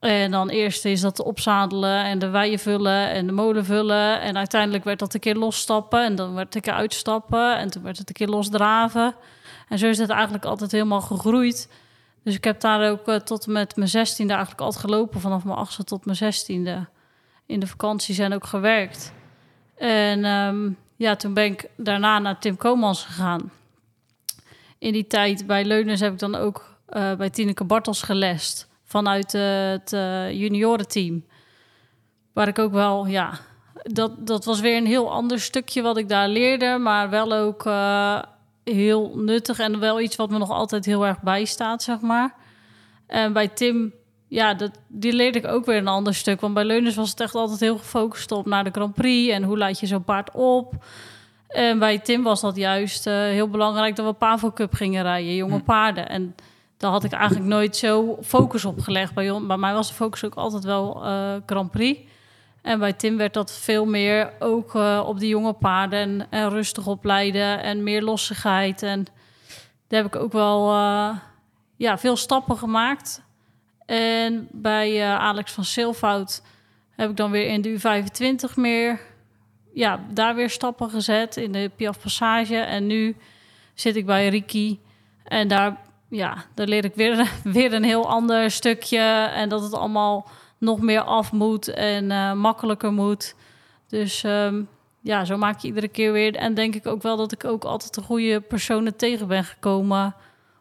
En 0.00 0.30
dan 0.30 0.48
eerst 0.48 0.84
is 0.84 1.00
dat 1.00 1.22
opzadelen 1.22 2.04
en 2.04 2.18
de 2.18 2.30
weien 2.30 2.58
vullen 2.58 3.10
en 3.10 3.26
de 3.26 3.32
molen 3.32 3.64
vullen. 3.64 4.20
En 4.20 4.36
uiteindelijk 4.36 4.84
werd 4.84 4.98
dat 4.98 5.14
een 5.14 5.20
keer 5.20 5.34
losstappen 5.34 6.04
en 6.04 6.14
dan 6.14 6.34
werd 6.34 6.46
het 6.46 6.54
een 6.54 6.60
keer 6.60 6.72
uitstappen. 6.72 7.58
En 7.58 7.70
toen 7.70 7.82
werd 7.82 7.98
het 7.98 8.08
een 8.08 8.14
keer 8.14 8.28
losdraven. 8.28 9.14
En 9.68 9.78
zo 9.78 9.86
is 9.86 9.98
het 9.98 10.10
eigenlijk 10.10 10.44
altijd 10.44 10.72
helemaal 10.72 11.00
gegroeid. 11.00 11.68
Dus 12.24 12.34
ik 12.34 12.44
heb 12.44 12.60
daar 12.60 12.90
ook 12.90 13.08
uh, 13.08 13.16
tot 13.16 13.46
met 13.46 13.76
mijn 13.76 13.88
zestiende 13.88 14.32
eigenlijk 14.32 14.62
altijd 14.62 14.84
gelopen. 14.84 15.20
Vanaf 15.20 15.44
mijn 15.44 15.58
achtste 15.58 15.84
tot 15.84 16.04
mijn 16.04 16.16
zestiende. 16.16 16.88
In 17.46 17.60
de 17.60 17.66
vakantie 17.66 18.14
zijn 18.14 18.34
ook 18.34 18.46
gewerkt. 18.46 19.12
En 19.82 20.24
um, 20.24 20.76
ja, 20.96 21.16
toen 21.16 21.34
ben 21.34 21.44
ik 21.44 21.66
daarna 21.76 22.18
naar 22.18 22.38
Tim 22.38 22.56
Komans 22.56 23.04
gegaan. 23.04 23.50
In 24.78 24.92
die 24.92 25.06
tijd 25.06 25.46
bij 25.46 25.64
Leunens 25.64 26.00
heb 26.00 26.12
ik 26.12 26.18
dan 26.18 26.34
ook 26.34 26.76
uh, 26.90 27.14
bij 27.14 27.30
Tineke 27.30 27.64
Bartels 27.64 28.02
gelest. 28.02 28.68
Vanuit 28.84 29.32
het 29.32 29.90
juniorenteam. 30.36 31.24
Waar 32.32 32.48
ik 32.48 32.58
ook 32.58 32.72
wel, 32.72 33.06
ja... 33.06 33.38
Dat, 33.82 34.26
dat 34.26 34.44
was 34.44 34.60
weer 34.60 34.76
een 34.76 34.86
heel 34.86 35.12
ander 35.12 35.40
stukje 35.40 35.82
wat 35.82 35.96
ik 35.96 36.08
daar 36.08 36.28
leerde. 36.28 36.78
Maar 36.78 37.10
wel 37.10 37.32
ook 37.32 37.62
heel 38.64 39.12
nuttig 39.16 39.58
en 39.58 39.78
wel 39.78 40.00
iets 40.00 40.16
wat 40.16 40.30
me 40.30 40.38
nog 40.38 40.50
altijd 40.50 40.84
heel 40.84 41.06
erg 41.06 41.20
bijstaat, 41.20 41.82
zeg 41.82 42.00
maar. 42.00 42.34
En 43.06 43.32
bij 43.32 43.48
Tim, 43.48 43.92
ja, 44.32 44.54
dat, 44.54 44.70
die 44.88 45.12
leerde 45.12 45.38
ik 45.38 45.46
ook 45.46 45.64
weer 45.64 45.76
een 45.76 45.88
ander 45.88 46.14
stuk. 46.14 46.40
Want 46.40 46.54
bij 46.54 46.64
Leuners 46.64 46.94
was 46.94 47.10
het 47.10 47.20
echt 47.20 47.34
altijd 47.34 47.60
heel 47.60 47.78
gefocust 47.78 48.32
op 48.32 48.46
naar 48.46 48.64
de 48.64 48.70
Grand 48.70 48.94
Prix 48.94 49.32
en 49.32 49.42
hoe 49.42 49.58
laat 49.58 49.80
je 49.80 49.86
zo'n 49.86 50.04
paard 50.04 50.30
op. 50.32 50.74
En 51.48 51.78
bij 51.78 51.98
Tim 51.98 52.22
was 52.22 52.40
dat 52.40 52.56
juist 52.56 53.06
uh, 53.06 53.14
heel 53.14 53.48
belangrijk 53.48 53.96
dat 53.96 54.06
we 54.06 54.12
Pavo 54.12 54.52
Cup 54.52 54.74
gingen 54.74 55.02
rijden, 55.02 55.34
jonge 55.34 55.58
hm. 55.58 55.62
paarden. 55.62 56.08
En 56.08 56.34
daar 56.76 56.90
had 56.90 57.04
ik 57.04 57.12
eigenlijk 57.12 57.46
nooit 57.46 57.76
zo 57.76 58.18
focus 58.22 58.64
op 58.64 58.80
gelegd. 58.80 59.14
Bij, 59.14 59.40
bij 59.46 59.56
mij 59.56 59.72
was 59.72 59.88
de 59.88 59.94
focus 59.94 60.24
ook 60.24 60.34
altijd 60.34 60.64
wel 60.64 61.04
uh, 61.04 61.34
Grand 61.46 61.70
Prix. 61.70 62.00
En 62.62 62.78
bij 62.78 62.92
Tim 62.92 63.16
werd 63.16 63.34
dat 63.34 63.52
veel 63.52 63.84
meer 63.84 64.32
ook 64.38 64.74
uh, 64.74 65.02
op 65.06 65.18
die 65.18 65.28
jonge 65.28 65.52
paarden 65.52 65.98
en, 65.98 66.26
en, 66.30 66.50
rustig 66.50 66.86
opleiden 66.86 67.62
en 67.62 67.82
meer 67.82 68.02
lossigheid. 68.02 68.82
En 68.82 69.04
daar 69.88 70.02
heb 70.02 70.14
ik 70.14 70.20
ook 70.20 70.32
wel 70.32 70.72
ja, 71.76 71.98
veel 71.98 72.16
stappen 72.16 72.56
gemaakt. 72.56 73.22
En 73.86 74.48
bij 74.50 74.96
uh, 74.96 75.18
Alex 75.18 75.52
van 75.52 75.64
Silvoud 75.64 76.42
heb 76.90 77.10
ik 77.10 77.16
dan 77.16 77.30
weer 77.30 77.46
in 77.46 77.62
de 77.62 77.80
U25 77.80 78.54
meer, 78.54 79.00
ja, 79.72 80.00
daar 80.10 80.34
weer 80.34 80.50
stappen 80.50 80.90
gezet 80.90 81.36
in 81.36 81.52
de 81.52 81.70
Piaf 81.76 82.00
Passage. 82.00 82.56
En 82.56 82.86
nu 82.86 83.16
zit 83.74 83.96
ik 83.96 84.06
bij 84.06 84.28
Riki 84.28 84.80
en 85.24 85.48
daar, 85.48 85.76
ja, 86.08 86.44
daar 86.54 86.66
leer 86.66 86.84
ik 86.84 86.94
weer, 86.94 87.30
weer 87.44 87.72
een 87.72 87.84
heel 87.84 88.08
ander 88.08 88.50
stukje. 88.50 89.30
En 89.34 89.48
dat 89.48 89.62
het 89.62 89.74
allemaal 89.74 90.28
nog 90.58 90.80
meer 90.80 91.02
af 91.02 91.32
moet 91.32 91.68
en 91.68 92.10
uh, 92.10 92.32
makkelijker 92.32 92.92
moet. 92.92 93.34
Dus 93.88 94.22
um, 94.22 94.68
ja, 95.00 95.24
zo 95.24 95.36
maak 95.36 95.58
je 95.58 95.68
iedere 95.68 95.88
keer 95.88 96.12
weer. 96.12 96.36
En 96.36 96.54
denk 96.54 96.74
ik 96.74 96.86
ook 96.86 97.02
wel 97.02 97.16
dat 97.16 97.32
ik 97.32 97.44
ook 97.44 97.64
altijd 97.64 97.94
de 97.94 98.02
goede 98.02 98.40
personen 98.40 98.96
tegen 98.96 99.28
ben 99.28 99.44
gekomen 99.44 100.14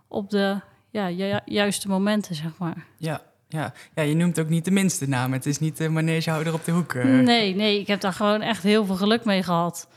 op 0.08 0.30
de 0.30 0.60
ja, 0.92 1.10
ju 1.10 1.40
juiste 1.46 1.88
momenten, 1.88 2.36
zeg 2.36 2.52
maar. 2.58 2.86
Ja, 2.98 3.22
ja. 3.48 3.74
ja, 3.96 4.04
je 4.04 4.16
noemt 4.16 4.40
ook 4.40 4.50
niet 4.50 4.66
de 4.66 4.72
minste 4.72 5.08
naam. 5.08 5.34
Het 5.34 5.46
is 5.46 5.60
niet 5.60 5.78
de 5.78 5.90
manegehouder 5.90 6.54
op 6.54 6.66
de 6.66 6.72
hoek. 6.72 6.94
Uh. 6.94 7.20
Nee, 7.20 7.56
nee, 7.56 7.80
ik 7.80 7.88
heb 7.88 8.02
daar 8.02 8.14
gewoon 8.14 8.42
echt 8.42 8.64
heel 8.64 8.86
veel 8.86 8.96
geluk 8.96 9.26
mee 9.26 9.44
gehad. 9.44 9.88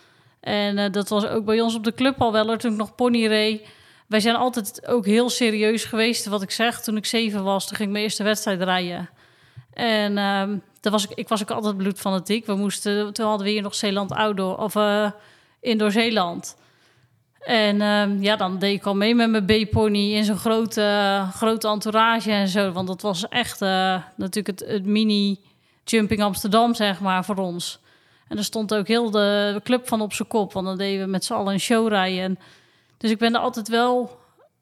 En 0.41 0.79
uh, 0.79 0.91
dat 0.91 1.09
was 1.09 1.27
ook 1.27 1.45
bij 1.45 1.61
ons 1.61 1.75
op 1.75 1.85
de 1.85 1.95
club 1.95 2.21
al 2.21 2.33
wel, 2.33 2.57
toen 2.57 2.73
ik 2.73 2.79
nog 2.79 2.95
pony 2.95 3.27
reed. 3.27 3.67
Wij 4.07 4.21
zijn 4.21 4.37
altijd 4.37 4.87
ook 4.87 5.07
heel 5.07 5.31
serieus 5.31 5.85
geweest. 5.85 6.27
Wat 6.27 6.43
ik 6.43 6.51
zeg, 6.51 6.81
toen 6.83 6.97
ik 6.97 7.07
zeven 7.07 7.45
was, 7.45 7.67
toen 7.67 7.77
ging 7.77 7.89
ik 7.89 7.93
mijn 7.93 8.05
eerste 8.05 8.23
wedstrijd 8.23 8.63
rijden. 8.63 9.09
En 9.73 10.19
um, 10.19 10.63
dat 10.81 10.93
was 10.93 11.05
ik, 11.05 11.11
ik 11.15 11.29
was 11.29 11.43
ook 11.43 11.51
altijd 11.51 11.77
bloedfanatiek. 11.77 12.47
We 12.47 12.55
moesten, 12.55 13.13
toen 13.13 13.27
hadden 13.27 13.47
we 13.47 13.53
hier 13.53 13.63
nog 13.63 13.75
Zeeland 13.75 14.13
Outdoor, 14.13 14.57
of 14.57 14.75
uh, 14.75 15.11
Indoor 15.61 15.91
Zeeland. 15.91 16.57
En 17.45 17.81
um, 17.81 18.23
ja, 18.23 18.37
dan 18.37 18.59
deed 18.59 18.75
ik 18.75 18.87
al 18.87 18.95
mee 18.95 19.15
met 19.15 19.31
mijn 19.31 19.45
B-pony 19.45 20.15
in 20.15 20.25
zo'n 20.25 20.37
grote, 20.37 21.27
grote 21.35 21.69
entourage 21.69 22.31
en 22.31 22.49
zo. 22.49 22.73
Want 22.73 22.87
dat 22.87 23.03
was 23.03 23.29
echt 23.29 23.63
uh, 23.63 24.03
natuurlijk 24.17 24.61
het, 24.61 24.69
het 24.69 24.87
mini 24.87 25.39
Jumping 25.85 26.23
Amsterdam, 26.23 26.75
zeg 26.75 27.01
maar, 27.01 27.25
voor 27.25 27.37
ons. 27.37 27.79
En 28.29 28.37
er 28.37 28.45
stond 28.45 28.75
ook 28.75 28.89
heel 28.89 29.11
de 29.11 29.61
club 29.65 29.89
van 29.89 30.01
op 30.01 30.13
zijn 30.13 30.29
kop. 30.29 30.53
Want 30.53 30.67
dan 30.67 30.77
deden 30.77 31.05
we 31.05 31.11
met 31.11 31.25
z'n 31.25 31.33
allen 31.33 31.53
een 31.53 31.61
show 31.61 31.89
rijden. 31.89 32.39
Dus 32.99 33.11
ik 33.11 33.19
ben 33.19 33.35
er 33.35 33.41
altijd 33.41 33.69
wel 33.69 34.19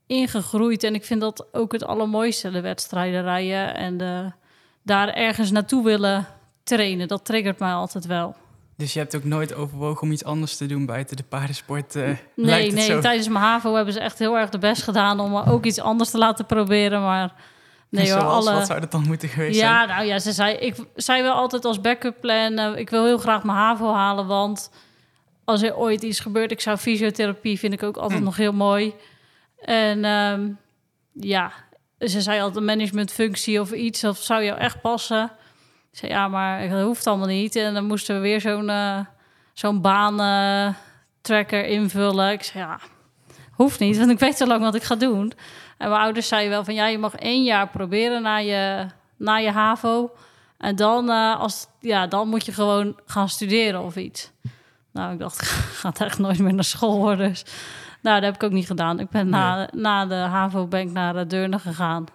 ingegroeid. 0.06 0.84
En 0.84 0.94
ik 0.94 1.04
vind 1.04 1.20
dat 1.20 1.46
ook 1.52 1.72
het 1.72 1.84
allermooiste, 1.84 2.50
de 2.50 2.60
wedstrijden 2.60 3.22
rijden 3.22 3.74
en 3.74 3.96
de 3.96 4.30
daar 4.82 5.08
ergens 5.08 5.50
naartoe 5.50 5.84
willen 5.84 6.26
trainen. 6.62 7.08
Dat 7.08 7.24
triggert 7.24 7.58
mij 7.58 7.72
altijd 7.72 8.06
wel. 8.06 8.34
Dus 8.76 8.92
je 8.92 8.98
hebt 8.98 9.16
ook 9.16 9.24
nooit 9.24 9.54
overwogen 9.54 10.02
om 10.02 10.12
iets 10.12 10.24
anders 10.24 10.56
te 10.56 10.66
doen 10.66 10.86
buiten 10.86 11.16
de 11.16 11.22
paardensport? 11.22 11.96
Uh, 11.96 12.08
nee, 12.36 12.72
nee. 12.72 12.98
Tijdens 12.98 13.28
mijn 13.28 13.44
HAVO 13.44 13.74
hebben 13.74 13.94
ze 13.94 14.00
echt 14.00 14.18
heel 14.18 14.38
erg 14.38 14.50
de 14.50 14.58
best 14.58 14.82
gedaan 14.82 15.20
om 15.20 15.36
ook 15.36 15.64
iets 15.64 15.80
anders 15.80 16.10
te 16.10 16.18
laten 16.18 16.46
proberen. 16.46 17.02
Maar 17.02 17.34
Nee, 17.92 18.12
hoor, 18.12 18.22
alle... 18.22 18.52
Wat 18.52 18.66
zou 18.66 18.80
dat 18.80 18.90
dan 18.90 19.06
moeten 19.06 19.28
geweest 19.28 19.60
ja, 19.60 19.76
zijn? 19.76 19.88
nou 19.88 20.06
ja, 20.06 20.18
ze 20.18 20.32
zei, 20.32 20.56
ik 20.56 20.74
zei 20.94 21.22
wel 21.22 21.34
altijd 21.34 21.64
als 21.64 21.80
backup 21.80 22.20
plan... 22.20 22.58
Uh, 22.58 22.78
ik 22.78 22.90
wil 22.90 23.04
heel 23.04 23.18
graag 23.18 23.44
mijn 23.44 23.58
HAVO 23.58 23.92
halen, 23.92 24.26
want 24.26 24.70
als 25.44 25.62
er 25.62 25.76
ooit 25.76 26.02
iets 26.02 26.20
gebeurt... 26.20 26.50
ik 26.50 26.60
zou 26.60 26.76
fysiotherapie, 26.76 27.58
vind 27.58 27.72
ik 27.72 27.82
ook 27.82 27.96
altijd 27.96 28.18
hm. 28.18 28.24
nog 28.24 28.36
heel 28.36 28.52
mooi. 28.52 28.94
En 29.58 30.04
um, 30.04 30.58
ja, 31.12 31.52
ze 31.98 32.20
zei 32.20 32.40
altijd 32.40 32.56
een 32.56 32.64
managementfunctie 32.64 33.60
of 33.60 33.72
iets... 33.72 34.04
of 34.04 34.18
zou 34.18 34.44
jou 34.44 34.58
echt 34.58 34.80
passen? 34.80 35.30
Ik 35.92 35.98
zei, 35.98 36.12
ja, 36.12 36.28
maar 36.28 36.68
dat 36.68 36.82
hoeft 36.82 37.06
allemaal 37.06 37.26
niet. 37.26 37.56
En 37.56 37.74
dan 37.74 37.84
moesten 37.84 38.14
we 38.14 38.20
weer 38.20 38.40
zo'n 38.40 38.68
uh, 38.68 38.98
zo'n 39.52 39.80
baan... 39.80 40.20
Uh, 40.20 40.74
tracker 41.22 41.64
invullen. 41.64 42.32
Ik 42.32 42.42
zei, 42.42 42.64
ja, 42.64 42.78
hoeft 43.52 43.80
niet, 43.80 43.98
want 43.98 44.10
ik 44.10 44.18
weet 44.18 44.36
zo 44.36 44.46
lang 44.46 44.62
wat 44.62 44.74
ik 44.74 44.82
ga 44.82 44.94
doen. 44.94 45.32
En 45.78 45.88
mijn 45.88 46.00
ouders 46.00 46.28
zeiden 46.28 46.50
wel 46.50 46.64
van, 46.64 46.74
ja, 46.74 46.86
je 46.86 46.98
mag 46.98 47.14
één 47.14 47.44
jaar 47.44 47.68
proberen 47.68 48.22
na 48.22 48.36
je, 48.36 48.86
na 49.16 49.36
je 49.36 49.50
HAVO. 49.50 50.10
En 50.58 50.76
dan, 50.76 51.10
uh, 51.10 51.40
als, 51.40 51.66
ja, 51.80 52.06
dan 52.06 52.28
moet 52.28 52.46
je 52.46 52.52
gewoon 52.52 52.96
gaan 53.06 53.28
studeren 53.28 53.82
of 53.82 53.96
iets. 53.96 54.30
Nou, 54.92 55.12
ik 55.12 55.18
dacht, 55.18 55.40
ik 55.42 55.48
ga 55.48 55.92
echt 55.98 56.18
nooit 56.18 56.38
meer 56.38 56.54
naar 56.54 56.64
school 56.64 56.96
hoor. 56.96 57.16
Dus 57.16 57.44
nou, 58.00 58.20
dat 58.20 58.24
heb 58.24 58.34
ik 58.34 58.42
ook 58.42 58.56
niet 58.56 58.66
gedaan. 58.66 59.00
Ik 59.00 59.08
ben 59.08 59.28
na, 59.28 59.68
na 59.72 60.06
de 60.06 60.14
HAVO 60.14 60.66
ben 60.66 60.80
ik 60.80 60.90
naar 60.90 61.14
de 61.14 61.26
Deurne 61.26 61.58
gegaan. 61.58 62.06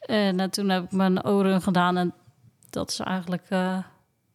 En 0.00 0.40
uh, 0.40 0.46
toen 0.46 0.68
heb 0.68 0.84
ik 0.84 0.92
mijn 0.92 1.26
oren 1.26 1.62
gedaan. 1.62 1.96
En 1.96 2.14
dat 2.72 2.90
is 2.90 2.98
eigenlijk 2.98 3.46
uh, 3.50 3.78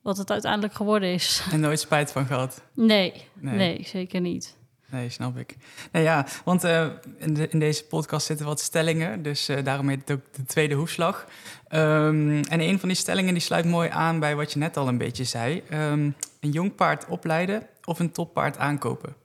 wat 0.01 0.17
het 0.17 0.31
uiteindelijk 0.31 0.73
geworden 0.73 1.13
is. 1.13 1.41
En 1.51 1.59
nooit 1.59 1.79
spijt 1.79 2.11
van 2.11 2.25
gehad? 2.25 2.61
Nee, 2.73 3.23
nee, 3.33 3.83
zeker 3.85 4.21
niet. 4.21 4.55
Nee, 4.89 5.09
snap 5.09 5.37
ik. 5.37 5.55
Nou 5.91 6.05
ja, 6.05 6.25
want 6.43 6.63
uh, 6.63 6.87
in, 7.17 7.51
in, 7.51 7.59
deze 7.59 7.85
podcast 7.85 8.25
zitten 8.25 8.45
wat 8.45 8.59
stellingen, 8.59 9.21
dus 9.21 9.49
uh, 9.49 9.63
daarom 9.63 9.89
heet 9.89 9.99
het 9.99 10.11
ook 10.11 10.33
de 10.33 10.43
tweede 10.43 10.75
hoefslag. 10.75 11.25
Um, 11.71 12.43
en 12.43 12.61
een 12.61 12.79
van 12.79 12.89
die 12.89 12.97
stellingen 12.97 13.33
die 13.33 13.41
sluit 13.43 13.65
mooi 13.65 13.89
aan 13.89 14.19
bij 14.19 14.35
wat 14.35 14.51
je 14.53 14.59
net 14.59 14.77
al 14.77 14.87
een 14.87 14.97
beetje 14.97 15.23
zei. 15.23 15.63
Um, 15.73 16.15
een 16.39 16.51
jong 16.51 16.75
paard 16.75 17.05
opleiden 17.07 17.67
of 17.83 17.99
een 17.99 18.11
toppaard 18.11 18.57
aankopen? 18.57 19.15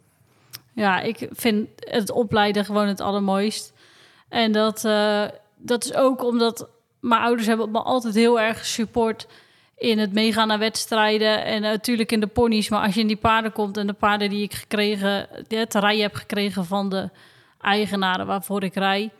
Ja, 0.72 1.00
ik 1.00 1.28
vind 1.32 1.68
het 1.76 2.10
opleiden 2.10 2.64
gewoon 2.64 2.86
het 2.88 3.00
allermooist. 3.00 3.72
En 4.28 4.52
dat, 4.52 4.84
uh, 4.84 5.24
dat 5.56 5.84
is 5.84 5.94
ook 5.94 6.24
omdat 6.24 6.68
mijn 7.02 7.20
ouders 7.20 7.46
hebben 7.46 7.70
me 7.70 7.82
altijd 7.82 8.14
heel 8.14 8.40
erg 8.40 8.66
support 8.66 9.26
in 9.76 9.98
het 9.98 10.12
meegaan 10.12 10.48
naar 10.48 10.58
wedstrijden 10.58 11.44
en 11.44 11.62
natuurlijk 11.62 12.12
in 12.12 12.20
de 12.20 12.26
ponies. 12.26 12.68
Maar 12.68 12.84
als 12.84 12.94
je 12.94 13.00
in 13.00 13.06
die 13.06 13.16
paarden 13.16 13.52
komt 13.52 13.76
en 13.76 13.86
de 13.86 13.92
paarden 13.92 14.30
die 14.30 14.42
ik 14.42 14.54
gekregen, 14.54 15.28
het 15.48 15.74
rijden 15.74 16.02
heb 16.02 16.14
gekregen 16.14 16.64
van 16.64 16.88
de 16.88 17.10
eigenaren 17.60 18.26
waarvoor 18.26 18.62
ik 18.62 18.74
rij, 18.74 19.10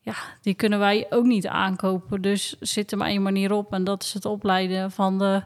ja, 0.00 0.14
die 0.42 0.54
kunnen 0.54 0.78
wij 0.78 1.06
ook 1.10 1.24
niet 1.24 1.46
aankopen. 1.46 2.22
Dus 2.22 2.56
zit 2.60 2.92
er 2.92 2.98
maar 2.98 3.08
één 3.08 3.22
manier 3.22 3.52
op 3.52 3.72
en 3.72 3.84
dat 3.84 4.02
is 4.02 4.14
het 4.14 4.24
opleiden 4.24 4.90
van 4.90 5.18
de, 5.18 5.42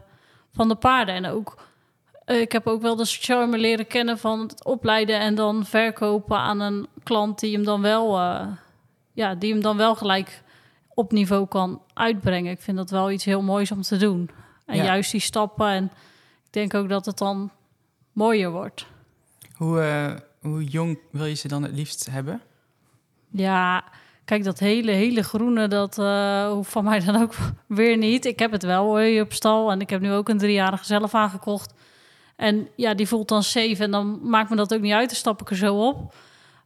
van 0.53 0.67
de 0.67 0.75
paarden. 0.75 1.15
En 1.15 1.25
ook, 1.25 1.57
eh, 2.25 2.41
ik 2.41 2.51
heb 2.51 2.67
ook 2.67 2.81
wel 2.81 2.95
de 2.95 3.05
charme 3.05 3.57
leren 3.57 3.87
kennen 3.87 4.17
van 4.17 4.39
het 4.39 4.65
opleiden 4.65 5.19
en 5.19 5.35
dan 5.35 5.65
verkopen 5.65 6.37
aan 6.37 6.59
een 6.59 6.87
klant 7.03 7.39
die 7.39 7.53
hem 7.53 7.63
dan 7.63 7.81
wel, 7.81 8.19
uh, 8.19 8.47
ja, 9.13 9.35
die 9.35 9.51
hem 9.51 9.61
dan 9.61 9.77
wel 9.77 9.95
gelijk 9.95 10.43
op 10.93 11.11
niveau 11.11 11.47
kan 11.47 11.81
uitbrengen. 11.93 12.51
Ik 12.51 12.61
vind 12.61 12.77
dat 12.77 12.89
wel 12.89 13.11
iets 13.11 13.25
heel 13.25 13.41
moois 13.41 13.71
om 13.71 13.81
te 13.81 13.97
doen. 13.97 14.29
En 14.65 14.75
juist 14.75 15.11
die 15.11 15.21
stappen. 15.21 15.67
En 15.67 15.83
ik 16.45 16.53
denk 16.53 16.73
ook 16.73 16.89
dat 16.89 17.05
het 17.05 17.17
dan 17.17 17.51
mooier 18.11 18.51
wordt. 18.51 18.85
Hoe, 19.55 19.79
uh, 19.79 20.13
hoe 20.51 20.63
jong 20.63 20.99
wil 21.11 21.25
je 21.25 21.35
ze 21.35 21.47
dan 21.47 21.63
het 21.63 21.71
liefst 21.71 22.07
hebben? 22.11 22.41
Ja, 23.29 23.83
kijk, 24.25 24.43
dat 24.43 24.59
hele, 24.59 24.91
hele 24.91 25.23
groene, 25.23 25.67
dat 25.67 25.97
uh, 25.97 26.51
hoeft 26.51 26.71
van 26.71 26.83
mij 26.83 26.99
dan 26.99 27.21
ook 27.21 27.33
weer 27.67 27.97
niet. 27.97 28.25
Ik 28.25 28.39
heb 28.39 28.51
het 28.51 28.63
wel 28.63 28.83
hoor, 28.83 29.21
op 29.21 29.33
stal. 29.33 29.71
En 29.71 29.81
ik 29.81 29.89
heb 29.89 30.01
nu 30.01 30.11
ook 30.11 30.29
een 30.29 30.37
driejarige 30.37 30.85
zelf 30.85 31.13
aangekocht. 31.13 31.73
En 32.35 32.67
ja, 32.75 32.93
die 32.93 33.07
voelt 33.07 33.27
dan 33.27 33.43
safe. 33.43 33.83
En 33.83 33.91
dan 33.91 34.19
maakt 34.29 34.49
me 34.49 34.55
dat 34.55 34.73
ook 34.73 34.81
niet 34.81 34.93
uit. 34.93 35.09
Dan 35.09 35.17
stap 35.17 35.41
ik 35.41 35.49
er 35.49 35.55
zo 35.55 35.87
op. 35.87 36.13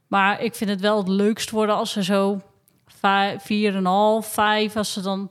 Maar 0.06 0.42
ik 0.42 0.54
vind 0.54 0.70
het 0.70 0.80
wel 0.80 0.98
het 0.98 1.08
leukst 1.08 1.50
worden 1.50 1.76
als 1.76 1.92
ze 1.92 2.02
zo 2.02 2.40
vier 3.38 3.74
en 3.74 3.84
half, 3.84 4.26
vijf, 4.32 4.76
als 4.76 4.92
ze 4.92 5.00
dan 5.00 5.30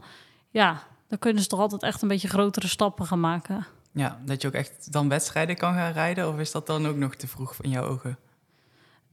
ja, 0.55 0.83
dan 1.07 1.19
kunnen 1.19 1.41
ze 1.41 1.49
toch 1.49 1.59
altijd 1.59 1.83
echt 1.83 2.01
een 2.01 2.07
beetje 2.07 2.27
grotere 2.27 2.67
stappen 2.67 3.05
gaan 3.05 3.19
maken. 3.19 3.65
Ja, 3.91 4.19
dat 4.25 4.41
je 4.41 4.47
ook 4.47 4.53
echt 4.53 4.91
dan 4.91 5.09
wedstrijden 5.09 5.55
kan 5.55 5.73
gaan 5.73 5.91
rijden? 5.91 6.27
Of 6.27 6.39
is 6.39 6.51
dat 6.51 6.67
dan 6.67 6.87
ook 6.87 6.95
nog 6.95 7.15
te 7.15 7.27
vroeg 7.27 7.55
in 7.61 7.69
jouw 7.69 7.87
ogen? 7.87 8.17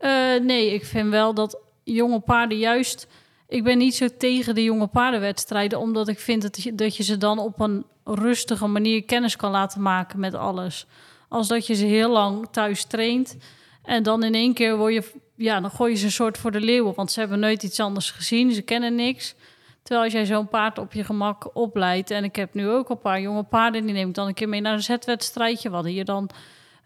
Uh, 0.00 0.40
nee, 0.40 0.74
ik 0.74 0.84
vind 0.84 1.10
wel 1.10 1.34
dat 1.34 1.58
jonge 1.82 2.20
paarden 2.20 2.58
juist... 2.58 3.06
Ik 3.48 3.64
ben 3.64 3.78
niet 3.78 3.94
zo 3.94 4.08
tegen 4.18 4.54
de 4.54 4.62
jonge 4.62 4.86
paardenwedstrijden... 4.86 5.78
omdat 5.78 6.08
ik 6.08 6.18
vind 6.18 6.42
dat 6.42 6.62
je, 6.62 6.74
dat 6.74 6.96
je 6.96 7.02
ze 7.02 7.16
dan 7.16 7.38
op 7.38 7.60
een 7.60 7.84
rustige 8.04 8.66
manier 8.66 9.04
kennis 9.04 9.36
kan 9.36 9.50
laten 9.50 9.82
maken 9.82 10.20
met 10.20 10.34
alles. 10.34 10.86
Als 11.28 11.48
dat 11.48 11.66
je 11.66 11.74
ze 11.74 11.84
heel 11.84 12.10
lang 12.10 12.48
thuis 12.50 12.84
traint... 12.84 13.36
en 13.82 14.02
dan 14.02 14.24
in 14.24 14.34
één 14.34 14.54
keer 14.54 14.76
word 14.76 14.92
je... 14.92 15.12
Ja, 15.42 15.60
dan 15.60 15.70
gooi 15.70 15.92
je 15.92 15.98
ze 15.98 16.04
een 16.04 16.12
soort 16.12 16.38
voor 16.38 16.50
de 16.50 16.60
leeuwen... 16.60 16.94
want 16.94 17.12
ze 17.12 17.20
hebben 17.20 17.38
nooit 17.40 17.62
iets 17.62 17.80
anders 17.80 18.10
gezien, 18.10 18.52
ze 18.52 18.62
kennen 18.62 18.94
niks... 18.94 19.34
Terwijl 19.82 20.04
als 20.04 20.12
jij 20.12 20.26
zo'n 20.26 20.48
paard 20.48 20.78
op 20.78 20.92
je 20.92 21.04
gemak 21.04 21.56
opleidt... 21.56 22.10
en 22.10 22.24
ik 22.24 22.36
heb 22.36 22.54
nu 22.54 22.68
ook 22.68 22.90
een 22.90 22.98
paar 22.98 23.20
jonge 23.20 23.42
paarden... 23.42 23.84
die 23.84 23.94
neem 23.94 24.08
ik 24.08 24.14
dan 24.14 24.26
een 24.26 24.34
keer 24.34 24.48
mee 24.48 24.60
naar 24.60 24.72
een 24.72 24.82
zetwedstrijdje. 24.82 25.68
We 25.68 25.74
hadden 25.74 25.92
hier 25.92 26.04
dan 26.04 26.30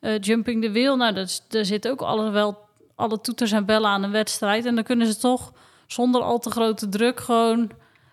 uh, 0.00 0.18
Jumping 0.18 0.62
the 0.62 0.70
Wheel. 0.70 0.96
Nou, 0.96 1.14
dat, 1.14 1.44
daar 1.48 1.64
zit 1.64 1.88
ook 1.88 2.02
alles 2.02 2.30
wel, 2.30 2.58
alle 2.94 3.20
toeters 3.20 3.52
en 3.52 3.64
bellen 3.64 3.90
aan 3.90 4.02
een 4.02 4.10
wedstrijd. 4.10 4.64
En 4.64 4.74
dan 4.74 4.84
kunnen 4.84 5.06
ze 5.06 5.16
toch 5.16 5.52
zonder 5.86 6.22
al 6.22 6.38
te 6.38 6.50
grote 6.50 6.88
druk 6.88 7.20
gewoon 7.20 7.70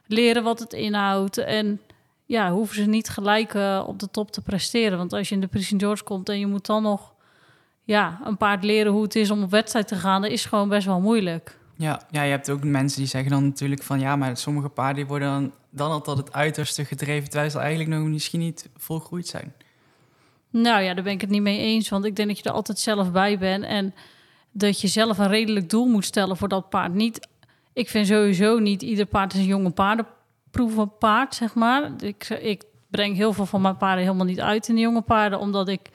leren 0.07 0.43
wat 0.43 0.59
het 0.59 0.73
inhoudt. 0.73 1.37
En 1.37 1.81
ja, 2.25 2.51
hoeven 2.51 2.75
ze 2.75 2.85
niet 2.85 3.09
gelijk 3.09 3.53
uh, 3.53 3.83
op 3.87 3.99
de 3.99 4.11
top 4.11 4.31
te 4.31 4.41
presteren. 4.41 4.97
Want 4.97 5.13
als 5.13 5.29
je 5.29 5.35
in 5.35 5.41
de 5.41 5.47
Prix 5.47 5.73
George 5.77 6.03
komt 6.03 6.29
en 6.29 6.39
je 6.39 6.47
moet 6.47 6.65
dan 6.65 6.83
nog 6.83 7.13
ja, 7.83 8.19
een 8.23 8.37
paard 8.37 8.63
leren 8.63 8.91
hoe 8.91 9.03
het 9.03 9.15
is 9.15 9.31
om 9.31 9.43
op 9.43 9.51
wedstrijd 9.51 9.87
te 9.87 9.95
gaan, 9.95 10.21
dat 10.21 10.31
is 10.31 10.45
gewoon 10.45 10.69
best 10.69 10.85
wel 10.85 10.99
moeilijk. 10.99 11.57
Ja, 11.77 12.01
ja, 12.11 12.21
je 12.21 12.31
hebt 12.31 12.49
ook 12.49 12.63
mensen 12.63 12.99
die 12.99 13.07
zeggen 13.07 13.31
dan 13.31 13.43
natuurlijk 13.43 13.83
van 13.83 13.99
ja, 13.99 14.15
maar 14.15 14.37
sommige 14.37 14.69
paarden 14.69 14.95
die 14.95 15.05
worden 15.05 15.27
dan, 15.27 15.51
dan 15.69 15.91
al 15.91 16.01
tot 16.01 16.17
het 16.17 16.33
uiterste 16.33 16.85
gedreven, 16.85 17.29
terwijl 17.29 17.51
ze 17.51 17.59
eigenlijk 17.59 17.89
nog 17.89 18.07
misschien 18.07 18.39
niet 18.39 18.69
volgroeid 18.77 19.27
zijn. 19.27 19.53
Nou 20.49 20.83
ja, 20.83 20.93
daar 20.93 21.03
ben 21.03 21.13
ik 21.13 21.21
het 21.21 21.29
niet 21.29 21.41
mee 21.41 21.59
eens, 21.59 21.89
want 21.89 22.05
ik 22.05 22.15
denk 22.15 22.27
dat 22.27 22.37
je 22.37 22.43
er 22.43 22.55
altijd 22.55 22.79
zelf 22.79 23.11
bij 23.11 23.37
bent 23.37 23.63
en 23.63 23.93
dat 24.51 24.81
je 24.81 24.87
zelf 24.87 25.17
een 25.17 25.27
redelijk 25.27 25.69
doel 25.69 25.85
moet 25.85 26.05
stellen 26.05 26.37
voor 26.37 26.47
dat 26.47 26.69
paard. 26.69 26.93
Niet, 26.93 27.27
ik 27.73 27.89
vind 27.89 28.07
sowieso 28.07 28.59
niet 28.59 28.81
ieder 28.81 29.05
paard 29.05 29.33
is 29.33 29.39
een 29.39 29.45
jonge 29.45 29.69
paardenproeven 29.69 30.97
paard, 30.97 31.35
zeg 31.35 31.55
maar. 31.55 31.91
Ik, 31.99 32.29
ik 32.29 32.63
breng 32.89 33.15
heel 33.15 33.33
veel 33.33 33.45
van 33.45 33.61
mijn 33.61 33.77
paarden 33.77 34.03
helemaal 34.03 34.25
niet 34.25 34.41
uit 34.41 34.67
in 34.67 34.75
de 34.75 34.81
jonge 34.81 35.01
paarden, 35.01 35.39
omdat 35.39 35.67
ik 35.67 35.89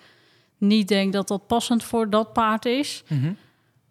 niet 0.59 0.89
denk 0.89 1.13
dat 1.13 1.29
dat 1.29 1.47
passend 1.47 1.85
voor 1.85 2.11
dat 2.11 2.33
paard 2.33 2.65
is. 2.65 3.03
Mm 3.09 3.37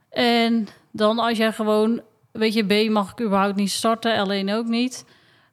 En 0.10 0.68
dan 0.92 1.20
als 1.20 1.38
jij 1.38 1.52
gewoon, 1.52 2.02
weet 2.32 2.54
je, 2.54 2.86
B 2.88 2.90
mag 2.90 3.12
ik 3.12 3.22
überhaupt 3.22 3.56
niet 3.56 3.72
starten, 3.72 4.18
alleen 4.18 4.54
ook 4.54 4.68
niet. 4.68 5.06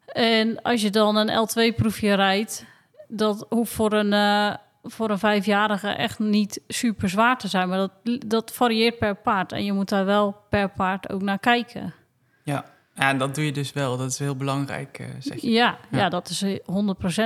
En 0.06 0.62
als 0.62 0.82
je 0.82 0.90
dan 0.90 1.16
een 1.16 1.48
L2-proefje 1.48 2.14
rijdt, 2.14 2.64
dat 3.08 3.46
hoeft 3.48 3.72
voor 3.72 3.92
een, 3.92 4.12
uh, 4.12 4.54
voor 4.82 5.10
een 5.10 5.18
vijfjarige 5.18 5.88
echt 5.88 6.18
niet 6.18 6.60
super 6.68 7.08
zwaar 7.08 7.38
te 7.38 7.48
zijn. 7.48 7.68
Maar 7.68 7.78
dat, 7.78 8.20
dat 8.26 8.52
varieert 8.52 8.98
per 8.98 9.14
paard. 9.14 9.52
En 9.52 9.64
je 9.64 9.72
moet 9.72 9.88
daar 9.88 10.04
wel 10.04 10.36
per 10.48 10.68
paard 10.70 11.12
ook 11.12 11.22
naar 11.22 11.38
kijken. 11.38 11.94
Ja, 12.42 12.64
ja 12.94 13.08
en 13.08 13.18
dat 13.18 13.34
doe 13.34 13.44
je 13.44 13.52
dus 13.52 13.72
wel. 13.72 13.96
Dat 13.96 14.10
is 14.10 14.18
heel 14.18 14.36
belangrijk, 14.36 14.98
uh, 14.98 15.06
zeg 15.18 15.40
je. 15.40 15.50
Ja, 15.50 15.78
ja, 15.90 15.98
ja. 15.98 16.08
dat 16.08 16.28
is 16.28 16.44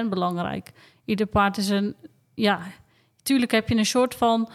100% 0.05 0.09
belangrijk. 0.09 0.73
Ieder 1.05 1.27
paard 1.27 1.57
is 1.57 1.69
een... 1.69 1.95
Ja, 2.35 2.61
tuurlijk 3.29 3.53
heb 3.53 3.69
je 3.69 3.77
een 3.77 3.87
soort 3.87 4.15
van 4.15 4.51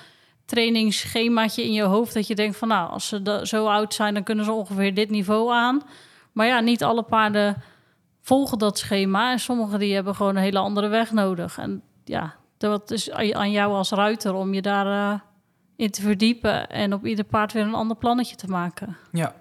trainingsschemaatje 0.46 1.64
in 1.64 1.74
je 1.74 1.84
hoofd 1.84 2.14
dat 2.14 2.28
je 2.28 2.36
denkt 2.36 2.58
van 2.58 2.68
nou, 2.68 2.90
als 2.90 3.08
ze 3.08 3.40
zo 3.44 3.68
oud 3.68 3.94
zijn, 3.94 4.14
dan 4.14 4.24
kunnen 4.24 4.46
ze 4.46 4.52
ongeveer 4.52 4.94
dit 4.94 5.10
niveau 5.10 5.54
aan. 5.54 5.82
Maar 6.32 6.48
ja, 6.48 6.60
niet 6.60 6.84
alle 6.84 7.04
paarden 7.04 7.62
volgen 8.22 8.58
dat 8.58 8.78
schema 8.78 9.32
en 9.32 9.40
sommige 9.40 9.78
die 9.78 9.94
hebben 9.94 10.16
gewoon 10.16 10.36
een 10.36 10.42
hele 10.42 10.60
andere 10.60 10.88
weg 10.88 11.12
nodig. 11.12 11.58
En 11.58 11.82
ja, 12.04 12.36
dat 12.58 12.92
is 12.92 13.12
aan 13.12 13.52
jou 13.52 13.74
als 13.74 13.90
ruiter 13.90 14.34
om 14.34 14.54
je 14.54 14.62
daar 14.62 14.86
uh, 14.86 15.20
in 15.76 15.92
te 15.92 16.02
verdiepen 16.02 16.70
en 16.70 16.94
op 16.94 17.06
ieder 17.06 17.26
paard 17.26 17.54
weer 17.54 17.64
een 17.64 17.74
ander 17.74 17.98
plannetje 17.98 18.36
te 18.36 18.48
maken. 18.48 18.98
Ja, 19.12 19.36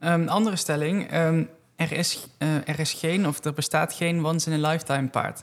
um, 0.00 0.28
andere 0.28 0.56
stelling. 0.56 1.14
Um, 1.14 1.48
er, 1.76 1.92
is, 1.92 2.26
uh, 2.38 2.68
er 2.68 2.78
is 2.80 2.92
geen 2.92 3.26
of 3.26 3.44
er 3.44 3.52
bestaat 3.52 3.92
geen 3.92 4.26
once 4.26 4.50
in 4.50 4.64
a 4.64 4.68
lifetime 4.68 5.08
paard. 5.08 5.42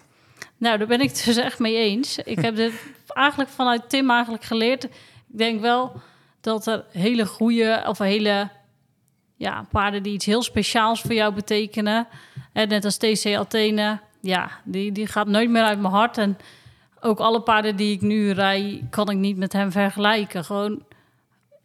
Nou, 0.58 0.78
daar 0.78 0.88
ben 0.88 1.02
ik 1.02 1.24
dus 1.26 1.38
echt 1.38 1.60
mee 1.60 1.76
eens. 1.76 2.18
Ik 2.18 2.40
heb 2.40 2.56
dit 2.56 2.74
eigenlijk 3.08 3.50
vanuit 3.50 3.90
Tim 3.90 4.10
eigenlijk 4.10 4.44
geleerd. 4.44 4.84
Ik 4.84 4.92
denk 5.28 5.62
wel 5.62 6.02
dat 6.42 6.68
er 6.68 6.86
hele 6.92 7.26
goede 7.26 7.84
of 7.88 7.98
hele 7.98 8.50
ja, 9.36 9.66
paarden 9.72 10.04
die 10.04 10.14
iets 10.14 10.26
heel 10.26 10.44
speciaals 10.44 11.02
voor 11.02 11.14
jou 11.14 11.34
betekenen. 11.34 12.08
En 12.54 12.68
net 12.68 12.86
als 12.86 12.98
TC 12.98 13.36
Athene, 13.36 14.00
ja, 14.22 14.52
die, 14.64 14.92
die 14.92 15.08
gaat 15.08 15.28
nooit 15.28 15.50
meer 15.50 15.64
uit 15.64 15.80
mijn 15.80 15.94
hart. 15.94 16.18
En 16.18 16.38
ook 17.00 17.20
alle 17.20 17.42
paarden 17.42 17.76
die 17.76 17.94
ik 17.94 18.02
nu 18.02 18.32
rij, 18.32 18.88
kan 18.90 19.10
ik 19.10 19.18
niet 19.18 19.38
met 19.38 19.54
hem 19.54 19.72
vergelijken. 19.72 20.46
Gewoon, 20.46 20.84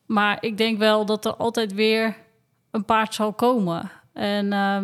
maar 0.07 0.39
ik 0.41 0.57
denk 0.57 0.79
wel 0.79 1.07
dat 1.07 1.25
er 1.25 1.35
altijd 1.35 1.75
weer 1.75 2.17
een 2.71 2.85
paard 2.85 3.15
zal 3.15 3.33
komen. 3.33 3.91
En 4.13 4.53
uh, 4.53 4.79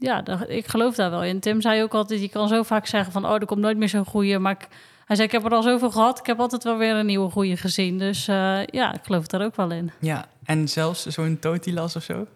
ja, 0.00 0.22
dat- 0.22 0.48
ik 0.48 0.66
geloof 0.66 0.94
daar 0.94 1.10
wel 1.10 1.24
in. 1.24 1.40
Tim 1.40 1.60
zei 1.60 1.82
ook 1.82 1.94
altijd, 1.94 2.20
je 2.20 2.28
kan 2.28 2.48
zo 2.48 2.62
vaak 2.62 2.86
zeggen 2.86 3.12
van... 3.12 3.24
oh, 3.26 3.34
er 3.34 3.46
komt 3.46 3.60
nooit 3.60 3.76
meer 3.76 3.88
zo'n 3.88 4.04
goeie. 4.04 4.38
Maar 4.38 4.52
ik- 4.52 4.68
hij 5.04 5.16
zei, 5.16 5.28
ik 5.28 5.34
heb 5.34 5.44
er 5.44 5.54
al 5.54 5.62
zoveel 5.62 5.90
gehad. 5.90 6.18
Ik 6.18 6.26
heb 6.26 6.40
altijd 6.40 6.64
wel 6.64 6.76
weer 6.76 6.94
een 6.94 7.06
nieuwe 7.06 7.30
goeie 7.30 7.56
gezien. 7.56 7.98
Dus 7.98 8.28
eh, 8.28 8.64
ja, 8.66 8.92
ik 8.94 9.00
geloof 9.02 9.26
daar 9.26 9.42
ook 9.44 9.56
wel 9.56 9.70
in. 9.70 9.90
Ja, 10.00 10.26
en 10.44 10.68
zelfs 10.68 11.06
zo'n 11.06 11.38
Totilas 11.38 11.96
of 11.96 12.02
zo? 12.02 12.26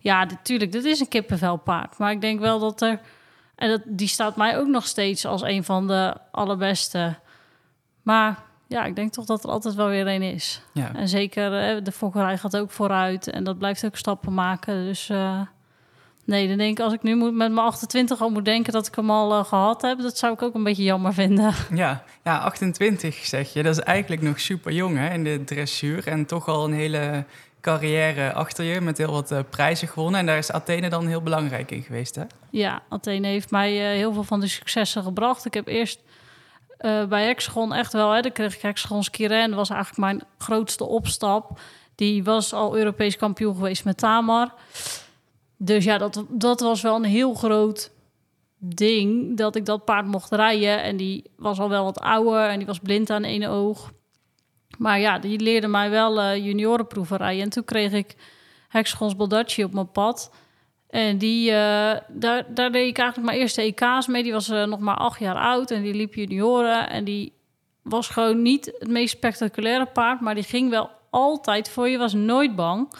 Ja, 0.00 0.24
natuurlijk, 0.24 0.72
dit 0.72 0.84
is 0.84 1.00
een 1.00 1.08
kippenvelpaard. 1.08 1.98
Maar 1.98 2.10
ik 2.10 2.20
denk 2.20 2.40
wel 2.40 2.58
dat 2.58 2.80
er... 2.82 3.00
En 3.54 3.68
dat, 3.70 3.80
die 3.84 4.08
staat 4.08 4.36
mij 4.36 4.58
ook 4.58 4.66
nog 4.66 4.86
steeds 4.86 5.26
als 5.26 5.42
een 5.42 5.64
van 5.64 5.86
de 5.86 6.14
allerbeste. 6.30 7.14
Maar 8.02 8.38
ja, 8.66 8.84
ik 8.84 8.96
denk 8.96 9.12
toch 9.12 9.24
dat 9.24 9.44
er 9.44 9.50
altijd 9.50 9.74
wel 9.74 9.88
weer 9.88 10.06
een 10.06 10.22
is. 10.22 10.62
Ja. 10.72 10.94
En 10.94 11.08
zeker, 11.08 11.58
eh, 11.76 11.84
de 11.84 11.92
fokkerij 11.92 12.38
gaat 12.38 12.56
ook 12.56 12.70
vooruit. 12.70 13.30
En 13.30 13.44
dat 13.44 13.58
blijft 13.58 13.84
ook 13.84 13.96
stappen 13.96 14.34
maken. 14.34 14.84
Dus 14.84 15.08
eh, 15.08 15.40
nee, 16.28 16.48
dan 16.48 16.56
denk 16.56 16.78
ik, 16.78 16.84
als 16.84 16.92
ik 16.92 17.02
nu 17.02 17.16
moet, 17.16 17.34
met 17.34 17.52
mijn 17.52 17.66
28 17.66 18.20
al 18.20 18.30
moet 18.30 18.44
denken 18.44 18.72
dat 18.72 18.86
ik 18.86 18.94
hem 18.94 19.10
al 19.10 19.32
eh, 19.32 19.44
gehad 19.44 19.82
heb... 19.82 20.00
dat 20.00 20.18
zou 20.18 20.32
ik 20.32 20.42
ook 20.42 20.54
een 20.54 20.62
beetje 20.62 20.82
jammer 20.82 21.14
vinden. 21.14 21.54
Ja, 21.74 22.02
ja, 22.24 22.38
28 22.38 23.14
zeg 23.14 23.52
je. 23.52 23.62
Dat 23.62 23.78
is 23.78 23.82
eigenlijk 23.82 24.22
nog 24.22 24.40
super 24.40 24.72
jong 24.72 24.96
hè, 24.96 25.12
in 25.12 25.24
de 25.24 25.44
dressuur. 25.44 26.06
En 26.06 26.26
toch 26.26 26.48
al 26.48 26.64
een 26.64 26.72
hele 26.72 27.24
carrière 27.60 28.32
achter 28.32 28.64
je 28.64 28.80
met 28.80 28.98
heel 28.98 29.12
wat 29.12 29.30
eh, 29.30 29.38
prijzen 29.50 29.88
gewonnen. 29.88 30.20
En 30.20 30.26
daar 30.26 30.38
is 30.38 30.52
Athene 30.52 30.88
dan 30.88 31.06
heel 31.06 31.22
belangrijk 31.22 31.70
in 31.70 31.82
geweest, 31.82 32.14
hè? 32.14 32.24
Ja, 32.50 32.82
Athene 32.88 33.26
heeft 33.26 33.50
mij 33.50 33.90
eh, 33.90 33.96
heel 33.96 34.12
veel 34.12 34.24
van 34.24 34.40
de 34.40 34.48
successen 34.48 35.02
gebracht. 35.02 35.44
Ik 35.44 35.54
heb 35.54 35.66
eerst 35.66 36.00
bij 37.08 37.24
Hexagon 37.24 37.72
echt 37.72 37.92
wel... 37.92 38.10
Hè, 38.10 38.20
dan 38.20 38.32
kreeg 38.32 38.54
ik 38.54 38.62
Hexagon 38.62 39.02
Skiren. 39.02 39.48
Dat 39.48 39.58
was 39.58 39.70
eigenlijk 39.70 40.00
mijn 40.00 40.22
grootste 40.38 40.84
opstap. 40.84 41.60
Die 41.94 42.24
was 42.24 42.52
al 42.52 42.76
Europees 42.76 43.16
kampioen 43.16 43.54
geweest 43.54 43.84
met 43.84 43.96
Tamar. 43.96 44.54
Dus 45.58 45.84
ja, 45.84 45.98
dat, 45.98 46.24
dat 46.28 46.60
was 46.60 46.82
wel 46.82 46.96
een 46.96 47.04
heel 47.04 47.34
groot 47.34 47.90
ding... 48.58 49.36
dat 49.36 49.56
ik 49.56 49.64
dat 49.64 49.84
paard 49.84 50.06
mocht 50.06 50.32
rijden. 50.32 50.82
En 50.82 50.96
die 50.96 51.30
was 51.36 51.58
al 51.58 51.68
wel 51.68 51.84
wat 51.84 52.00
ouder 52.00 52.48
en 52.48 52.56
die 52.56 52.66
was 52.66 52.78
blind 52.78 53.10
aan 53.10 53.24
één 53.24 53.44
oog. 53.44 53.92
Maar 54.78 55.00
ja, 55.00 55.18
die 55.18 55.40
leerde 55.40 55.68
mij 55.68 55.90
wel 55.90 56.36
juniorenproeven 56.36 57.16
rijden. 57.16 57.42
En 57.42 57.50
toen 57.50 57.64
kreeg 57.64 57.92
ik 57.92 58.16
Hexagons 58.68 59.16
Baldacci 59.16 59.64
op 59.64 59.72
mijn 59.72 59.90
pad... 59.90 60.30
En 60.88 61.18
die, 61.18 61.50
eh, 61.50 62.00
daar, 62.08 62.54
daar 62.54 62.72
deed 62.72 62.88
ik 62.88 62.98
eigenlijk 62.98 63.28
mijn 63.28 63.40
eerste 63.40 63.62
EK's 63.62 64.06
mee. 64.06 64.22
Die 64.22 64.32
was 64.32 64.48
eh, 64.48 64.64
nog 64.64 64.78
maar 64.78 64.96
acht 64.96 65.20
jaar 65.20 65.36
oud 65.36 65.70
en 65.70 65.82
die 65.82 65.94
liep 65.94 66.14
junioren. 66.14 66.90
En 66.90 67.04
die 67.04 67.32
was 67.82 68.08
gewoon 68.08 68.42
niet 68.42 68.72
het 68.78 68.88
meest 68.88 69.16
spectaculaire 69.16 69.86
paard... 69.86 70.20
maar 70.20 70.34
die 70.34 70.44
ging 70.44 70.70
wel 70.70 70.90
altijd 71.10 71.68
voor 71.68 71.88
je, 71.88 71.98
was 71.98 72.12
nooit 72.12 72.56
bang. 72.56 72.92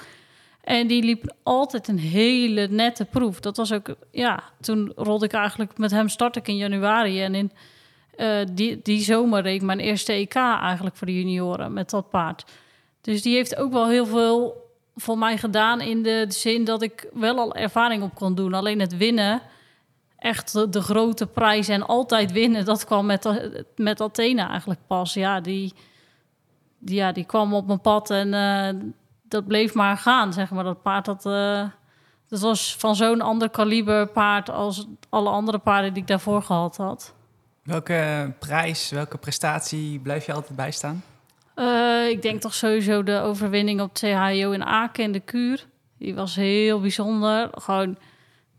En 0.69 0.87
die 0.87 1.03
liep 1.03 1.35
altijd 1.43 1.89
een 1.89 1.99
hele 1.99 2.67
nette 2.71 3.05
proef. 3.05 3.41
Dat 3.41 3.57
was 3.57 3.73
ook, 3.73 3.95
ja, 4.11 4.43
toen 4.61 4.93
rolde 4.97 5.25
ik 5.25 5.33
eigenlijk 5.33 5.79
met 5.79 5.91
hem 5.91 6.09
start 6.09 6.37
ik 6.37 6.49
in 6.49 6.57
januari. 6.57 7.23
En 7.23 7.35
in 7.35 7.53
eh, 8.17 8.39
die, 8.53 8.81
die 8.83 9.01
zomer 9.01 9.43
reed 9.43 9.55
ik 9.55 9.67
mijn 9.67 9.81
eerste 9.81 10.13
EK 10.13 10.35
eigenlijk 10.35 10.97
voor 10.97 11.07
de 11.07 11.19
junioren 11.19 11.73
met 11.73 11.91
dat 11.91 12.11
paard. 12.11 12.45
Dus 13.01 13.23
die 13.23 13.35
heeft 13.35 13.57
ook 13.57 13.73
wel 13.73 13.89
heel 13.89 14.07
veel 14.07 14.67
voor 14.97 15.19
mij 15.19 15.39
gedaan 15.39 15.81
in 15.81 16.03
de 16.03 16.25
zin 16.29 16.65
dat 16.65 16.83
ik 16.83 17.09
wel 17.13 17.39
al 17.39 17.55
ervaring 17.55 18.03
op 18.03 18.15
kon 18.15 18.35
doen. 18.35 18.55
Alleen 18.55 18.81
het 18.81 18.97
winnen, 18.97 19.43
echt 20.19 20.73
de, 20.73 20.81
grote 20.81 21.27
prijs 21.27 21.69
en 21.69 21.87
altijd 21.87 22.33
winnen, 22.33 22.65
dat 22.65 22.85
kwam 22.85 23.07
met, 23.07 23.51
met 23.77 24.01
Athena 24.01 24.49
eigenlijk 24.49 24.81
pas. 24.87 25.15
Ja, 25.15 25.41
die, 25.41 25.73
die, 26.79 26.97
ja, 26.97 27.13
die 27.13 27.25
kwam 27.25 27.55
op 27.55 27.67
mijn 27.67 27.81
pad 27.81 28.11
en 28.11 28.35
eh, 28.35 28.89
dat 29.29 29.47
bleef 29.47 29.75
maar 29.75 29.97
gaan, 29.97 30.33
zeg 30.33 30.51
maar. 30.51 30.65
Dat 30.65 30.83
paard, 30.83 31.05
dat, 31.05 31.27
eh, 31.27 31.65
dat 32.29 32.41
was 32.41 32.77
van 32.77 32.97
zo'n 32.97 33.21
ander 33.21 33.51
kaliber 33.51 34.07
paard 34.07 34.51
als 34.51 34.87
alle 35.09 35.31
andere 35.31 35.59
paarden 35.59 35.93
die 35.93 36.03
ik 36.03 36.09
daarvoor 36.09 36.43
gehad 36.43 36.77
had. 36.77 37.15
Welke 37.63 38.33
prijs, 38.39 38.91
welke 38.91 39.19
prestatie 39.19 39.99
blijf 39.99 40.27
je 40.27 40.33
altijd 40.33 40.57
bijstaan? 40.57 41.03
Eh, 41.55 42.09
ik 42.09 42.23
denk 42.23 42.41
toch 42.41 42.55
sowieso 42.55 43.03
de 43.03 43.21
overwinning 43.21 43.81
op 43.81 43.91
CHO 43.93 44.51
in 44.51 44.65
Aken 44.65 45.05
in 45.05 45.13
de 45.13 45.21
Kuur. 45.21 45.67
Die 45.99 46.15
was 46.15 46.37
heel 46.37 46.81
bijzonder. 46.81 47.51
Gewoon, 47.53 47.99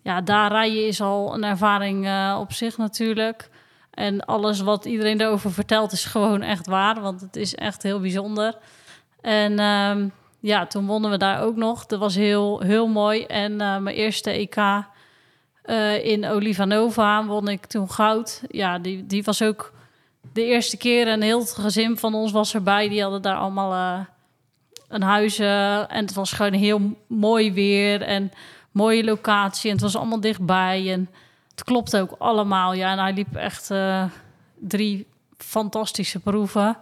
ja, 0.02 0.22
daar 0.22 0.52
rijden 0.52 0.88
is 0.88 1.02
al 1.02 1.34
een 1.34 1.44
ervaring 1.44 2.06
eh, 2.06 2.38
op 2.40 2.54
zich 2.54 2.78
natuurlijk. 2.78 3.50
En 3.92 4.26
alles 4.26 4.62
wat 4.62 4.86
iedereen 4.86 5.18
daarover 5.18 5.52
vertelt 5.52 5.92
is 5.92 6.06
gewoon 6.06 6.42
echt 6.42 6.68
waar. 6.68 7.02
Want 7.02 7.22
het 7.22 7.36
is 7.36 7.56
echt 7.56 7.84
heel 7.84 8.00
bijzonder. 8.00 8.58
En 9.22 9.60
ehm, 9.60 10.08
ja, 10.40 10.66
toen 10.66 10.86
wonnen 10.86 11.12
we 11.12 11.18
daar 11.18 11.42
ook 11.42 11.56
nog. 11.56 11.86
Dat 11.86 12.00
was 12.00 12.16
heel, 12.16 12.60
heel 12.60 12.88
mooi. 12.88 13.24
En 13.24 13.62
eh, 13.62 13.78
mijn 13.78 13.96
eerste 13.96 14.32
EK 14.32 14.56
eh, 15.62 16.06
in 16.06 16.26
Olivanova 16.26 17.26
won 17.26 17.48
ik 17.48 17.66
toen 17.66 17.92
goud. 17.92 18.42
Ja, 18.48 18.80
die, 18.80 19.06
die 19.06 19.24
was 19.24 19.42
ook 19.42 19.74
de 20.34 20.44
eerste 20.44 20.78
keer. 20.78 21.08
En 21.08 21.22
heel 21.22 21.40
het 21.40 21.52
gezin 21.54 21.98
van 21.98 22.14
ons 22.14 22.32
was 22.32 22.54
erbij. 22.54 22.90
Die 22.90 23.02
hadden 23.02 23.22
daar 23.22 23.38
allemaal 23.38 23.74
eh, 23.74 24.06
een 24.88 25.02
huis. 25.02 25.40
en 25.40 26.06
het 26.06 26.14
was 26.14 26.32
gewoon 26.32 26.54
heel 26.54 26.82
mooi 27.08 27.54
weer. 27.54 28.02
En 28.02 28.32
mooie 28.72 29.04
locatie. 29.04 29.70
En 29.70 29.76
het 29.76 29.86
was 29.86 29.96
allemaal 29.96 30.20
dichtbij. 30.20 30.92
En 30.92 31.10
het 31.50 31.64
klopte 31.64 32.00
ook 32.00 32.16
allemaal. 32.18 32.74
Ja, 32.74 32.92
en 32.92 33.00
hij 33.00 33.14
liep 33.14 33.36
echt 33.36 33.72
drie 34.60 35.08
fantastische 35.38 36.20
proeven. 36.20 36.78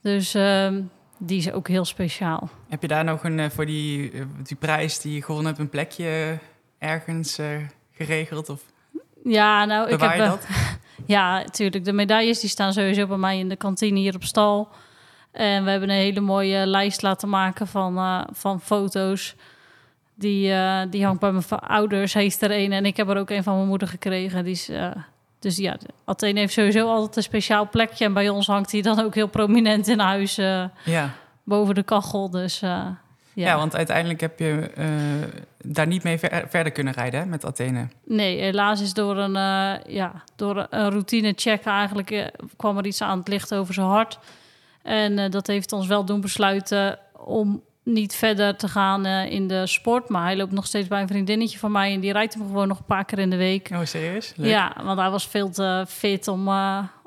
Dus 0.00 0.34
ehm, 0.34 0.82
die 1.18 1.38
is 1.38 1.52
ook 1.52 1.68
heel 1.68 1.84
speciaal. 1.84 2.50
Heb 2.70 2.82
je 2.82 2.88
daar 2.88 3.04
nog 3.04 3.24
een, 3.24 3.38
eh, 3.38 3.50
voor 3.50 3.66
die, 3.66 4.10
eh, 4.10 4.20
die 4.42 4.56
prijs 4.56 5.00
die 5.00 5.14
je 5.14 5.22
gewonnen 5.22 5.46
hebt, 5.46 5.58
een 5.58 5.68
plekje 5.68 6.38
ergens 6.78 7.38
eh, 7.38 7.46
geregeld? 7.92 8.48
Of 8.48 8.62
Ja, 9.24 9.64
nou, 9.64 9.90
ik 9.90 10.00
heb... 10.00 10.18
dat? 10.18 10.46
Ja, 11.06 11.38
natuurlijk. 11.38 11.84
De 11.84 11.92
medailles 11.92 12.40
die 12.40 12.50
staan 12.50 12.72
sowieso 12.72 13.06
bij 13.06 13.16
mij 13.16 13.38
in 13.38 13.48
de 13.48 13.56
kantine 13.56 13.98
hier 13.98 14.14
op 14.14 14.24
stal. 14.24 14.68
En 15.32 15.64
we 15.64 15.70
hebben 15.70 15.88
een 15.88 15.96
hele 15.96 16.20
mooie 16.20 16.66
lijst 16.66 17.02
laten 17.02 17.28
maken 17.28 17.66
van, 17.66 18.26
van 18.32 18.60
foto's. 18.60 19.34
Die, 20.14 20.54
die 20.90 21.04
hangt 21.04 21.20
bij 21.20 21.32
mijn 21.32 21.44
ouders, 21.48 22.14
heeft 22.14 22.42
er 22.42 22.50
een. 22.50 22.72
En 22.72 22.86
ik 22.86 22.96
heb 22.96 23.08
er 23.08 23.16
ook 23.16 23.30
een 23.30 23.42
van 23.42 23.54
mijn 23.54 23.68
moeder 23.68 23.88
gekregen. 23.88 24.44
Die 24.44 24.52
is, 24.52 24.70
dus 25.38 25.56
ja, 25.56 25.76
Athene 26.04 26.38
heeft 26.38 26.52
sowieso 26.52 26.88
altijd 26.88 27.16
een 27.16 27.22
speciaal 27.22 27.68
plekje. 27.68 28.04
En 28.04 28.12
bij 28.12 28.28
ons 28.28 28.46
hangt 28.46 28.72
hij 28.72 28.82
dan 28.82 29.00
ook 29.00 29.14
heel 29.14 29.28
prominent 29.28 29.88
in 29.88 29.98
huis 29.98 30.36
Ja. 30.84 31.14
Boven 31.44 31.74
de 31.74 31.82
kachel. 31.82 32.30
Dus 32.30 32.62
eh, 32.62 32.68
ja. 32.68 32.96
Ja. 33.46 33.56
want 33.56 33.76
uiteindelijk 33.76 34.20
heb 34.20 34.38
je 34.38 34.70
eh, 34.74 34.86
daar 35.64 35.86
niet 35.86 36.02
mee 36.02 36.18
ver- 36.18 36.46
verder 36.48 36.72
kunnen 36.72 36.92
rijden 36.92 37.20
hè, 37.20 37.26
met 37.26 37.44
Athene. 37.44 37.88
Nee, 38.04 38.40
helaas 38.40 38.80
is 38.80 38.94
door 38.94 39.16
een, 39.16 39.36
eh, 39.36 39.94
ja, 39.94 40.12
door 40.36 40.66
een 40.70 40.90
routine 40.90 41.32
check 41.36 41.64
eigenlijk 41.64 42.30
kwam 42.56 42.78
er 42.78 42.86
iets 42.86 43.02
aan 43.02 43.18
het 43.18 43.28
licht 43.28 43.54
over 43.54 43.74
zijn 43.74 43.86
hart. 43.86 44.18
En 44.82 45.30
dat 45.30 45.46
heeft 45.46 45.72
ons 45.72 45.86
wel 45.86 46.04
doen 46.04 46.20
besluiten 46.20 46.98
om 47.16 47.62
niet 47.82 48.14
verder 48.14 48.56
te 48.56 48.68
gaan 48.68 49.06
in 49.06 49.48
de 49.48 49.66
sport. 49.66 50.08
Maar 50.08 50.22
hij 50.22 50.36
loopt 50.36 50.52
nog 50.52 50.66
steeds 50.66 50.88
bij 50.88 51.00
een 51.00 51.08
vriendinnetje 51.08 51.58
van 51.58 51.72
mij 51.72 51.94
en 51.94 52.00
die 52.00 52.12
rijdt 52.12 52.34
hem 52.34 52.46
gewoon 52.46 52.68
nog 52.68 52.78
een 52.78 52.84
paar 52.84 53.04
keer 53.04 53.18
in 53.18 53.30
de 53.30 53.36
week. 53.36 53.68
Oh, 53.72 53.84
serieus? 53.84 54.32
Leuk. 54.36 54.50
Ja, 54.50 54.76
want 54.84 54.98
hij 54.98 55.10
was 55.10 55.26
veel 55.26 55.50
te 55.50 55.84
fit 55.88 56.28
om, 56.28 56.48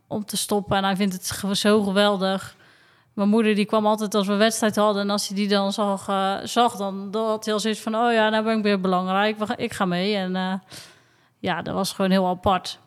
om 0.08 0.26
te 0.26 0.38
stoppen 0.38 0.78
en 0.78 0.84
hij 0.84 0.96
vindt 0.96 1.14
het 1.14 1.58
zo 1.58 1.84
geweldig. 1.84 2.56
Mijn 3.14 3.30
moeder 3.30 3.56
die 3.56 3.66
kwam 3.66 3.86
altijd 3.86 4.16
als 4.16 4.28
we 4.28 4.36
wedstrijd 4.36 4.76
hadden 4.76 5.02
en 5.02 5.10
als 5.10 5.28
hij 5.28 5.36
die 5.38 5.48
dan 5.48 5.72
zag, 5.74 6.08
eh, 6.08 6.36
zag 6.44 6.76
dan, 6.76 7.08
had 7.12 7.46
hij 7.46 7.54
al 7.54 7.60
zoiets 7.60 7.80
van, 7.82 7.96
oh 7.96 8.14
ja, 8.14 8.30
nou 8.30 8.44
ben 8.44 8.58
ik 8.58 8.64
weer 8.64 8.80
belangrijk, 8.82 9.38
ik 9.56 9.74
ga 9.74 9.86
mee. 9.86 10.16
En 10.16 10.36
eh, 10.36 10.54
ja, 11.40 11.62
dat 11.62 11.74
was 11.74 11.94
gewoon 11.94 12.12
heel 12.12 12.28
apart. 12.28 12.80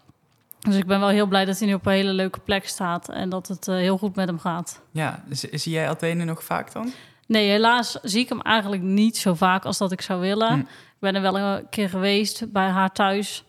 Dus 0.61 0.77
ik 0.77 0.87
ben 0.87 1.01
wel 1.01 1.09
heel 1.09 1.27
blij 1.27 1.45
dat 1.45 1.59
hij 1.59 1.69
nu 1.69 1.75
op 1.75 1.87
een 1.87 1.93
hele 1.93 2.13
leuke 2.13 2.41
plek 2.41 2.69
staat 2.69 3.09
en 3.09 3.29
dat 3.29 3.49
het 3.49 3.69
eh, 3.69 3.75
heel 3.75 3.99
goed 3.99 4.15
met 4.17 4.27
hem 4.29 4.39
gaat. 4.39 4.81
Ja, 4.91 5.23
z- 5.31 5.43
zie 5.51 5.73
jij 5.73 5.89
Athene 5.89 6.25
nog 6.25 6.45
vaak 6.45 6.73
dan? 6.73 6.93
Nee, 7.27 7.49
helaas 7.51 7.99
zie 8.03 8.21
ik 8.23 8.29
hem 8.29 8.41
eigenlijk 8.41 8.83
niet 8.83 9.17
zo 9.17 9.35
vaak 9.35 9.65
als 9.65 9.79
dat 9.79 9.93
ik 9.93 10.01
zou 10.01 10.21
willen. 10.21 10.53
Hm. 10.53 10.59
Ik 10.61 10.67
ben 10.99 11.15
er 11.15 11.21
wel 11.23 11.39
een 11.39 11.69
keer 11.71 11.89
geweest 11.89 12.53
bij 12.53 12.69
haar 12.69 12.93
thuis. 12.93 13.45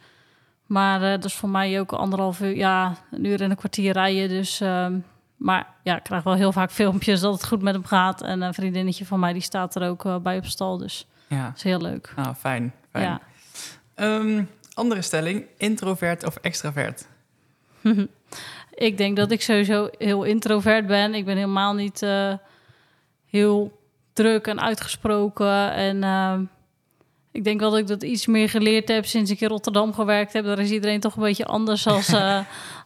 Maar 0.65 1.01
eh, 1.03 1.09
dat 1.09 1.25
is 1.25 1.33
voor 1.33 1.49
mij 1.49 1.79
ook 1.79 1.91
anderhalf 1.93 2.39
uur, 2.41 2.55
ja, 2.55 2.95
een 3.11 3.25
uur 3.25 3.41
en 3.41 3.49
een 3.49 3.55
kwartier 3.57 3.93
rijden. 3.93 4.29
Dus, 4.29 4.61
ehm, 4.61 4.97
maar 5.37 5.67
ja, 5.83 5.95
ik 5.97 6.03
krijg 6.03 6.23
wel 6.23 6.33
heel 6.33 6.51
vaak 6.51 6.71
filmpjes 6.71 7.19
dat 7.19 7.33
het 7.33 7.47
goed 7.47 7.61
met 7.61 7.73
hem 7.73 7.85
gaat. 7.85 8.21
En 8.21 8.41
een 8.41 8.53
vriendinnetje 8.53 9.05
van 9.05 9.19
mij, 9.19 9.33
die 9.33 9.41
staat 9.41 9.75
er 9.75 9.89
ook 9.89 10.05
eh, 10.05 10.17
bij 10.17 10.37
op 10.37 10.45
stal. 10.45 10.77
Dus 10.77 11.07
Ja, 11.27 11.45
dat 11.45 11.55
is 11.55 11.63
heel 11.63 11.81
leuk. 11.81 12.13
nou, 12.15 12.35
fijn. 12.35 12.73
fijn. 12.91 13.05
Ja. 13.05 13.19
Ehm, 13.95 14.43
andere 14.73 15.01
stelling, 15.01 15.45
introvert 15.57 16.25
of 16.25 16.35
extravert? 16.35 17.07
Ik 18.73 18.97
denk 18.97 19.17
dat 19.17 19.31
ik 19.31 19.41
sowieso 19.41 19.89
heel 19.97 20.23
introvert 20.23 20.87
ben. 20.87 21.13
Ik 21.13 21.25
ben 21.25 21.35
helemaal 21.35 21.73
niet 21.73 22.01
eh, 22.01 22.33
heel 23.29 23.79
druk 24.13 24.47
en 24.47 24.61
uitgesproken. 24.61 25.71
En 25.73 26.03
ehm, 26.03 26.43
ik 27.37 27.43
denk 27.43 27.59
wel 27.59 27.69
dat 27.69 27.79
ik 27.79 27.87
dat 27.87 28.03
iets 28.03 28.25
meer 28.25 28.49
geleerd 28.49 28.87
heb 28.87 29.05
sinds 29.05 29.31
ik 29.31 29.41
in 29.41 29.47
Rotterdam 29.47 29.93
gewerkt 29.93 30.33
heb. 30.33 30.45
Daar 30.45 30.59
is 30.59 30.69
iedereen 30.69 30.99
toch 30.99 31.15
een 31.15 31.23
beetje 31.23 31.45
anders 31.45 31.87
als, 31.87 32.07
eh, 32.13 32.39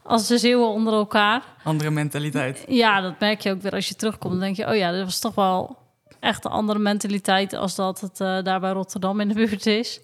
als 0.04 0.28
de 0.28 0.38
Zeeuwen 0.38 0.68
onder 0.68 0.94
elkaar. 0.94 1.44
Andere 1.64 1.92
mentaliteit. 1.92 2.66
Ja, 2.68 3.02
dat 3.02 3.20
merk 3.20 3.42
je 3.42 3.52
ook 3.52 3.62
weer 3.62 3.72
als 3.72 3.88
je 3.88 3.96
terugkomt. 3.96 4.32
Dan 4.32 4.42
denk 4.42 4.56
je, 4.56 4.68
oh 4.68 4.76
ja, 4.76 4.92
dat 4.92 5.04
was 5.04 5.20
toch 5.20 5.36
wel 5.36 5.78
echt 6.20 6.46
een 6.46 6.52
andere 6.52 6.80
mentaliteit 6.80 7.54
als 7.54 7.76
dat 7.76 8.02
het 8.02 8.20
eh, 8.20 8.44
daar 8.44 8.60
bij 8.60 8.72
Rotterdam 8.72 9.20
in 9.20 9.28
de 9.28 9.34
buurt 9.34 9.66
is. 9.66 10.02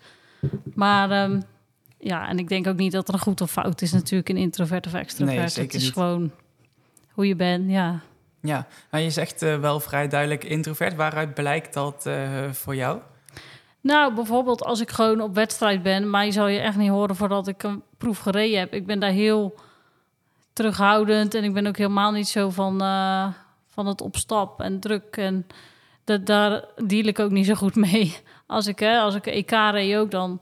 Maar 0.73 1.11
ehm, 1.11 1.41
ja, 1.99 2.29
en 2.29 2.39
ik 2.39 2.47
denk 2.47 2.67
ook 2.67 2.77
niet 2.77 2.91
dat 2.91 3.07
er 3.07 3.13
een 3.13 3.19
goed 3.19 3.41
of 3.41 3.51
fout 3.51 3.81
is 3.81 3.91
natuurlijk 3.91 4.29
in 4.29 4.37
introvert 4.37 4.85
of 4.85 4.93
extrovert. 4.93 5.37
Nee, 5.37 5.47
zeker 5.47 5.63
het 5.63 5.73
is 5.73 5.83
niet. 5.83 5.93
gewoon 5.93 6.31
hoe 7.11 7.27
je 7.27 7.35
bent, 7.35 7.71
ja. 7.71 7.99
Ja, 8.41 8.67
maar 8.91 9.01
je 9.01 9.09
zegt 9.09 9.41
eh, 9.41 9.59
wel 9.59 9.79
vrij 9.79 10.07
duidelijk 10.07 10.43
introvert. 10.43 10.95
Waaruit 10.95 11.33
blijkt 11.33 11.73
dat 11.73 12.09
voor 12.51 12.75
jou? 12.75 12.99
Nou, 13.81 14.13
bijvoorbeeld 14.13 14.63
als 14.63 14.81
ik 14.81 14.89
gewoon 14.89 15.21
op 15.21 15.35
wedstrijd 15.35 15.83
ben, 15.83 16.09
mij 16.09 16.31
zal 16.31 16.47
je 16.47 16.59
echt 16.59 16.77
niet 16.77 16.89
horen 16.89 17.15
voordat 17.15 17.47
ik 17.47 17.63
een 17.63 17.83
proef 17.97 18.19
gereden 18.19 18.59
heb. 18.59 18.73
Ik 18.73 18.85
ben 18.85 18.99
daar 18.99 19.11
heel 19.11 19.55
terughoudend 20.53 21.33
en 21.33 21.43
ik 21.43 21.53
ben 21.53 21.67
ook 21.67 21.77
helemaal 21.77 22.11
niet 22.11 22.27
zo 22.27 22.49
van, 22.49 22.81
eh, 22.81 23.27
van 23.67 23.85
het 23.85 24.01
op 24.01 24.15
stap 24.15 24.61
en 24.61 24.79
druk. 24.79 25.17
En 25.17 25.47
dat, 26.03 26.25
daar 26.25 26.63
deal 26.85 27.05
ik 27.05 27.19
ook 27.19 27.31
niet 27.31 27.45
zo 27.45 27.53
goed 27.53 27.75
mee. 27.75 28.17
Als 28.47 28.67
ik, 28.67 28.79
hè, 28.79 28.99
als 28.99 29.15
ik 29.15 29.25
EK 29.25 29.51
reed 29.51 29.95
ook, 29.97 30.11
dan 30.11 30.41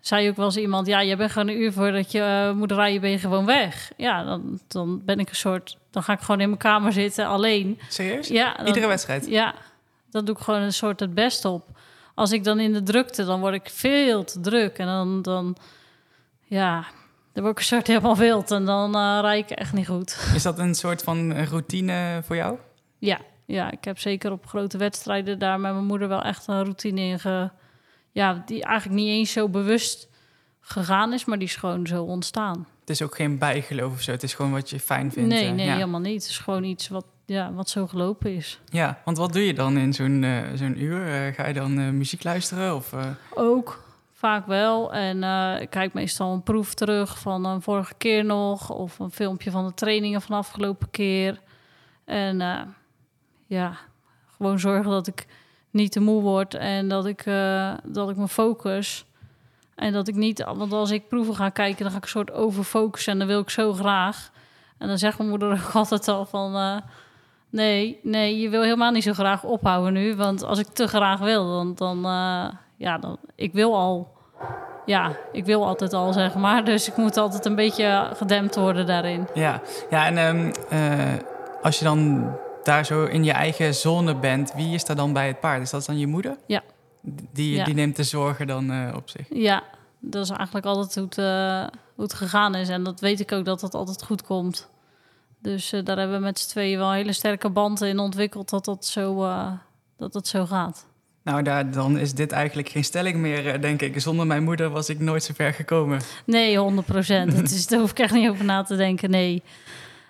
zei 0.00 0.28
ook 0.28 0.36
wel 0.36 0.44
eens 0.44 0.56
iemand... 0.56 0.86
ja, 0.86 1.00
je 1.00 1.16
bent 1.16 1.30
gewoon 1.32 1.48
een 1.48 1.60
uur 1.60 1.72
voordat 1.72 2.12
je 2.12 2.20
eh, 2.20 2.52
moet 2.52 2.72
rijden, 2.72 3.00
ben 3.00 3.10
je 3.10 3.18
gewoon 3.18 3.46
weg. 3.46 3.92
Ja, 3.96 4.24
dan, 4.24 4.60
dan 4.68 5.04
ben 5.04 5.18
ik 5.18 5.28
een 5.28 5.36
soort... 5.36 5.78
dan 5.90 6.02
ga 6.02 6.12
ik 6.12 6.20
gewoon 6.20 6.40
in 6.40 6.46
mijn 6.48 6.58
kamer 6.60 6.92
zitten, 6.92 7.26
alleen. 7.26 7.78
Serieus? 7.88 8.28
Ja, 8.28 8.54
dan- 8.56 8.66
Iedere 8.66 8.86
wedstrijd? 8.86 9.26
ja, 9.26 9.54
dat 10.10 10.26
doe 10.26 10.34
ik 10.36 10.40
gewoon 10.42 10.60
een 10.62 10.72
soort 10.72 11.00
het 11.00 11.14
best 11.14 11.44
op. 11.44 11.66
Als 12.14 12.32
ik 12.32 12.44
dan 12.44 12.60
in 12.60 12.72
de 12.72 12.82
drukte, 12.82 13.24
dan 13.24 13.40
word 13.40 13.54
ik 13.54 13.68
veel 13.70 14.24
te 14.24 14.40
druk. 14.40 14.78
En 14.78 14.86
dan, 14.86 15.22
dan 15.22 15.56
ja, 16.44 16.84
dan 17.32 17.42
word 17.42 17.54
ik 17.54 17.58
een 17.58 17.64
soort 17.64 17.86
helemaal 17.86 18.16
wild. 18.16 18.50
En 18.50 18.64
dan 18.64 18.94
eh 18.94 19.18
rijd 19.20 19.50
ik 19.50 19.56
echt 19.56 19.72
niet 19.72 19.86
goed. 19.86 20.30
Is 20.34 20.42
dat 20.42 20.58
een 20.58 20.74
soort 20.74 21.02
van 21.02 21.32
routine 21.32 22.20
voor 22.24 22.36
jou? 22.36 22.58
Ja, 22.98 23.18
ja, 23.46 23.70
ik 23.70 23.84
heb 23.84 23.98
zeker 23.98 24.32
op 24.32 24.46
grote 24.46 24.78
wedstrijden 24.78 25.38
daar 25.38 25.60
met 25.60 25.72
mijn 25.72 25.84
moeder 25.84 26.08
wel 26.08 26.22
echt 26.22 26.46
een 26.46 26.62
routine 26.62 27.00
in 27.00 27.20
ge... 27.20 27.50
Ja, 28.10 28.42
die 28.46 28.64
eigenlijk 28.64 29.00
niet 29.00 29.08
eens 29.08 29.32
zo 29.32 29.48
bewust 29.48 30.08
gegaan 30.60 31.12
is, 31.12 31.24
maar 31.24 31.38
die 31.38 31.48
is 31.48 31.56
gewoon 31.56 31.86
zo 31.86 32.02
ontstaan. 32.02 32.66
Het 32.84 32.92
is 32.92 33.02
ook 33.02 33.14
geen 33.14 33.38
bijgeloof 33.38 33.92
of 33.92 34.00
zo. 34.00 34.10
Het 34.10 34.22
is 34.22 34.34
gewoon 34.34 34.52
wat 34.52 34.70
je 34.70 34.80
fijn 34.80 35.12
vindt. 35.12 35.28
nee, 35.28 35.46
eh, 35.46 35.52
nee, 35.52 35.66
ja. 35.66 35.72
helemaal 35.72 36.00
niet. 36.00 36.22
Het 36.22 36.30
is 36.30 36.38
gewoon 36.38 36.64
iets 36.64 36.88
wat, 36.88 37.04
ja, 37.26 37.52
wat 37.52 37.68
zo 37.68 37.86
gelopen 37.86 38.34
is. 38.34 38.60
Ja, 38.64 39.00
want 39.04 39.16
wat 39.16 39.32
doe 39.32 39.46
je 39.46 39.54
dan 39.54 39.76
in 39.76 39.92
zo'n 39.92 40.24
eh, 40.24 40.42
zo'n 40.54 40.82
uur? 40.82 41.06
Eh, 41.06 41.34
ga 41.34 41.46
je 41.46 41.54
dan 41.54 41.96
muziek 41.96 42.24
luisteren? 42.24 42.74
Of, 42.74 42.94
Ook, 43.34 43.84
vaak 44.12 44.46
wel. 44.46 44.94
En 44.94 45.22
ik 45.60 45.70
kijk 45.70 45.92
meestal 45.92 46.32
een 46.32 46.42
proef 46.42 46.74
terug 46.74 47.18
van 47.18 47.44
een 47.44 47.62
vorige 47.62 47.94
keer 47.98 48.24
nog. 48.24 48.70
Of 48.70 48.98
een 48.98 49.10
filmpje 49.10 49.50
van 49.50 49.66
de 49.66 49.74
trainingen 49.74 50.20
van 50.20 50.30
de 50.30 50.36
afgelopen 50.36 50.90
keer. 50.90 51.40
En 52.04 52.38
ja, 53.46 53.76
gewoon 54.36 54.58
zorgen 54.58 54.90
dat 54.90 55.06
ik 55.06 55.26
niet 55.70 55.92
te 55.92 56.00
moe 56.00 56.22
word. 56.22 56.54
En 56.54 56.88
dat 56.88 57.06
ik, 57.06 57.24
dat 57.84 58.10
ik 58.10 58.16
me 58.16 58.28
focus. 58.28 59.06
En 59.76 59.92
dat 59.92 60.08
ik 60.08 60.14
niet... 60.14 60.44
Want 60.54 60.72
als 60.72 60.90
ik 60.90 61.08
proeven 61.08 61.34
ga 61.34 61.48
kijken, 61.48 61.82
dan 61.82 61.90
ga 61.90 61.96
ik 61.96 62.02
een 62.02 62.08
soort 62.08 62.32
overfocussen. 62.32 63.12
En 63.12 63.18
dan 63.18 63.28
wil 63.28 63.40
ik 63.40 63.50
zo 63.50 63.72
graag. 63.72 64.30
En 64.78 64.88
dan 64.88 64.98
zegt 64.98 65.18
mijn 65.18 65.30
moeder 65.30 65.52
ook 65.52 65.74
altijd 65.82 66.08
al 66.08 66.24
van... 66.26 66.56
eh, 66.56 66.76
nee, 67.50 67.98
nee, 68.02 68.40
je 68.40 68.48
wil 68.48 68.62
helemaal 68.62 68.90
niet 68.90 69.02
zo 69.02 69.12
graag 69.12 69.44
ophouden 69.44 69.92
nu. 69.92 70.16
Want 70.16 70.42
als 70.44 70.58
ik 70.58 70.66
te 70.66 70.86
graag 70.86 71.18
wil, 71.18 71.46
dan... 71.46 71.74
dan 71.74 71.96
eh, 72.04 72.48
ja, 72.76 72.98
dan, 72.98 73.18
ik 73.34 73.52
wil 73.52 73.74
al... 73.76 74.12
Ja, 74.86 75.12
ik 75.32 75.44
wil 75.44 75.66
altijd 75.66 75.92
al, 75.92 76.12
zeg 76.12 76.34
maar. 76.34 76.64
Dus 76.74 76.88
ik 76.88 76.96
moet 76.96 77.16
altijd 77.16 77.44
een 77.44 77.54
beetje 77.54 78.10
gedempt 78.16 78.56
worden 78.56 78.86
daarin. 78.86 79.28
ja. 79.34 79.60
ja, 79.90 80.06
en 80.06 80.18
ehm, 80.18 80.52
eh, 80.68 81.20
als 81.62 81.78
je 81.78 81.84
dan 81.84 82.30
daar 82.62 82.84
zo 82.84 83.04
in 83.04 83.24
je 83.24 83.32
eigen 83.32 83.74
zone 83.74 84.14
bent, 84.14 84.52
wie 84.56 84.74
is 84.74 84.84
daar 84.84 84.96
dan 84.96 85.12
bij 85.12 85.26
het 85.26 85.40
paard? 85.40 85.62
Is 85.62 85.70
dat 85.70 85.86
dan 85.86 85.98
je 85.98 86.06
moeder? 86.06 86.36
Ja. 86.46 86.62
Die, 87.32 87.54
Ja. 87.56 87.64
die 87.64 87.74
neemt 87.74 87.96
de 87.96 88.02
zorgen 88.02 88.46
dan 88.46 88.70
eh, 88.70 88.92
op 88.96 89.08
zich. 89.08 89.26
Ja, 89.30 89.62
dat 89.98 90.24
is 90.24 90.30
eigenlijk 90.30 90.66
altijd 90.66 90.94
hoe 90.94 91.04
het, 91.04 91.18
eh, 91.18 91.78
hoe 91.94 92.04
het 92.04 92.14
gegaan 92.14 92.54
is. 92.54 92.68
En 92.68 92.84
dat 92.84 93.00
weet 93.00 93.20
ik 93.20 93.32
ook 93.32 93.44
dat 93.44 93.60
dat 93.60 93.74
altijd 93.74 94.02
goed 94.04 94.22
komt. 94.22 94.68
Dus 95.42 95.72
eh, 95.72 95.84
daar 95.84 95.98
hebben 95.98 96.16
we 96.16 96.22
met 96.24 96.38
z'n 96.38 96.48
tweeën 96.48 96.78
wel 96.78 96.92
hele 96.92 97.12
sterke 97.12 97.50
band 97.50 97.80
in 97.80 97.98
ontwikkeld 97.98 98.50
dat 98.50 98.64
dat 98.64 98.86
zo, 98.86 99.28
dat 99.96 100.12
dat 100.12 100.26
zo 100.26 100.46
gaat. 100.46 100.86
Nou, 101.22 101.42
daar, 101.42 101.70
dan 101.70 101.98
is 101.98 102.14
dit 102.14 102.32
eigenlijk 102.32 102.68
geen 102.68 102.84
stelling 102.84 103.16
meer, 103.16 103.60
denk 103.60 103.82
ik. 103.82 104.00
Zonder 104.00 104.26
mijn 104.26 104.44
moeder 104.44 104.70
was 104.70 104.88
ik 104.88 105.00
nooit 105.00 105.22
zo 105.22 105.32
ver 105.34 105.52
gekomen. 105.52 106.00
Nee, 106.24 106.58
100 106.58 106.86
procent. 106.86 107.32
Het 107.36 107.50
is, 107.50 107.66
daar 107.66 107.80
hoef 107.80 107.90
ik 107.90 107.98
echt 107.98 108.14
niet 108.14 108.28
over 108.28 108.44
na 108.44 108.62
te 108.62 108.76
denken, 108.76 109.10
nee. 109.10 109.42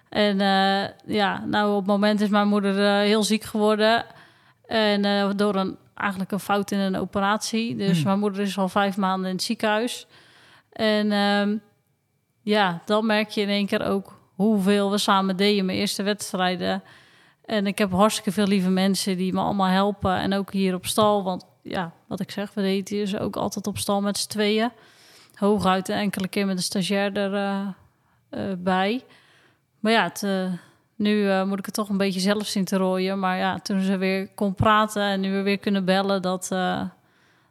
En 0.09 0.38
ja, 1.07 1.44
nou 1.46 1.70
op 1.70 1.76
het 1.76 1.87
moment 1.87 2.20
is 2.20 2.28
mijn 2.28 2.48
moeder 2.48 3.00
heel 3.00 3.22
ziek 3.22 3.42
geworden. 3.44 4.04
En 4.66 5.37
door 5.37 5.54
een, 5.54 5.76
eigenlijk 5.94 6.33
een 6.33 6.40
fout 6.40 6.70
in 6.70 6.78
een 6.78 6.96
operatie. 6.96 7.76
Dus 7.76 7.96
Hmm. 7.96 8.07
mijn 8.07 8.18
moeder 8.18 8.40
is 8.40 8.59
al 8.59 8.68
vijf 8.68 8.96
maanden 8.96 9.28
in 9.28 9.35
het 9.35 9.44
ziekenhuis. 9.44 10.07
En 10.72 11.12
ehm, 11.12 11.57
ja, 12.42 12.83
dan 12.85 13.07
merk 13.07 13.28
je 13.28 13.40
in 13.40 13.48
één 13.48 13.66
keer 13.66 13.85
ook 13.85 14.20
hoeveel 14.35 14.90
we 14.90 14.98
samen 14.98 15.37
deden. 15.37 15.64
Mijn 15.64 15.78
eerste 15.78 16.02
wedstrijden. 16.02 16.83
En 17.44 17.66
ik 17.66 17.78
heb 17.78 17.92
hartstikke 17.92 18.33
veel 18.33 18.46
lieve 18.46 18.70
mensen 18.70 19.16
die 19.16 19.33
me 19.33 19.40
allemaal 19.40 19.66
helpen. 19.68 20.16
En 20.16 20.35
ook 20.35 20.52
hier 20.52 20.74
op 20.74 20.87
stal. 20.87 21.22
Want 21.22 21.44
ja, 21.62 21.92
wat 22.07 22.20
ik 22.20 22.30
zeg, 22.30 22.54
we 22.54 22.62
deden 22.62 22.96
hier 22.96 23.04
dus 23.04 23.18
ook 23.18 23.37
altijd 23.37 23.66
op 23.66 23.78
stal 23.78 24.00
met 24.00 24.18
z'n 24.18 24.28
tweeën. 24.28 24.70
Hooguit 25.35 25.88
een 25.88 25.96
enkele 25.96 26.28
keer 26.28 26.46
met 26.46 26.57
een 26.57 26.62
stagiair 26.62 27.16
erbij. 27.16 27.74
bij. 28.59 29.04
Maar 29.80 29.92
ja, 29.92 30.02
het, 30.02 30.22
eh, 30.22 30.52
nu 31.04 31.30
eh, 31.30 31.44
moet 31.44 31.58
ik 31.58 31.66
het 31.66 31.74
toch 31.74 31.88
een 31.88 31.96
beetje 31.96 32.20
zelf 32.20 32.46
zien 32.46 32.64
te 32.64 32.76
rooien. 32.76 33.18
Maar 33.18 33.36
ja, 33.38 33.58
toen 33.58 33.80
ze 33.80 33.96
weer 33.96 34.28
kon 34.34 34.54
praten 34.54 35.02
en 35.02 35.20
nu 35.20 35.32
we 35.32 35.42
weer 35.42 35.58
kunnen 35.58 35.84
bellen... 35.84 36.22
dat, 36.22 36.48
eh, 36.50 36.80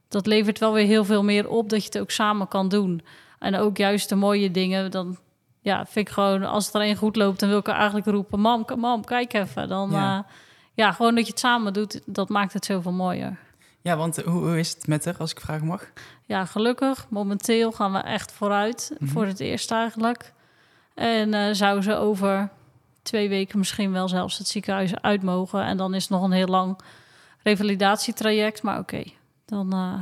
dat 0.07 0.25
levert 0.25 0.59
wel 0.59 0.73
weer 0.73 0.85
heel 0.85 1.05
veel 1.05 1.23
meer 1.23 1.49
op 1.49 1.69
dat 1.69 1.79
je 1.79 1.85
het 1.85 1.99
ook 1.99 2.11
samen 2.11 2.47
kan 2.47 2.69
doen. 2.69 3.01
En 3.39 3.55
ook 3.55 3.77
juist 3.77 4.09
de 4.09 4.15
mooie 4.15 4.51
dingen, 4.51 4.91
dan 4.91 5.17
ja, 5.61 5.85
vind 5.85 6.07
ik 6.07 6.13
gewoon... 6.13 6.43
als 6.43 6.65
het 6.65 6.75
er 6.75 6.81
een 6.81 6.95
goed 6.95 7.15
loopt, 7.15 7.39
dan 7.39 7.49
wil 7.49 7.57
ik 7.57 7.67
er 7.67 7.73
eigenlijk 7.73 8.07
roepen... 8.07 8.39
mam, 8.39 8.65
mam, 8.77 9.05
kijk 9.05 9.33
even. 9.33 9.67
Dan, 9.67 9.91
Ja. 9.91 9.97
ja. 9.97 10.25
ja, 10.73 10.91
gewoon 10.91 11.15
dat 11.15 11.25
je 11.25 11.31
het 11.31 11.39
samen 11.39 11.73
doet, 11.73 12.01
dat 12.05 12.29
maakt 12.29 12.53
het 12.53 12.65
zoveel 12.65 12.91
mooier. 12.91 13.37
Ja, 13.81 13.97
want 13.97 14.21
hoe, 14.21 14.41
hoe 14.41 14.59
is 14.59 14.69
het 14.69 14.87
met 14.87 15.05
haar, 15.05 15.17
als 15.17 15.31
ik 15.31 15.39
vragen 15.39 15.67
mag? 15.67 15.91
Ja, 16.25 16.45
gelukkig. 16.45 17.05
Momenteel 17.09 17.71
gaan 17.71 17.91
we 17.91 17.99
echt 17.99 18.31
vooruit. 18.31 18.95
Mhm. 18.97 19.11
Voor 19.11 19.25
het 19.25 19.39
eerst 19.39 19.71
eigenlijk. 19.71 20.33
En 20.93 21.33
eh, 21.33 21.53
zou 21.53 21.81
ze 21.81 21.95
over 21.95 22.49
twee 23.03 23.29
weken 23.29 23.57
misschien 23.57 23.91
wel 23.91 24.07
zelfs 24.07 24.37
het 24.37 24.47
ziekenhuis 24.47 25.01
uit 25.01 25.23
mogen. 25.23 25.63
En 25.63 25.77
dan 25.77 25.93
is 25.93 26.01
het 26.01 26.11
nog 26.11 26.23
een 26.23 26.31
heel 26.31 26.47
lang 26.47 26.79
revalidatietraject. 27.43 28.63
Maar 28.63 28.79
oké, 28.79 29.03
dan 29.45 29.73
eh, 29.73 29.93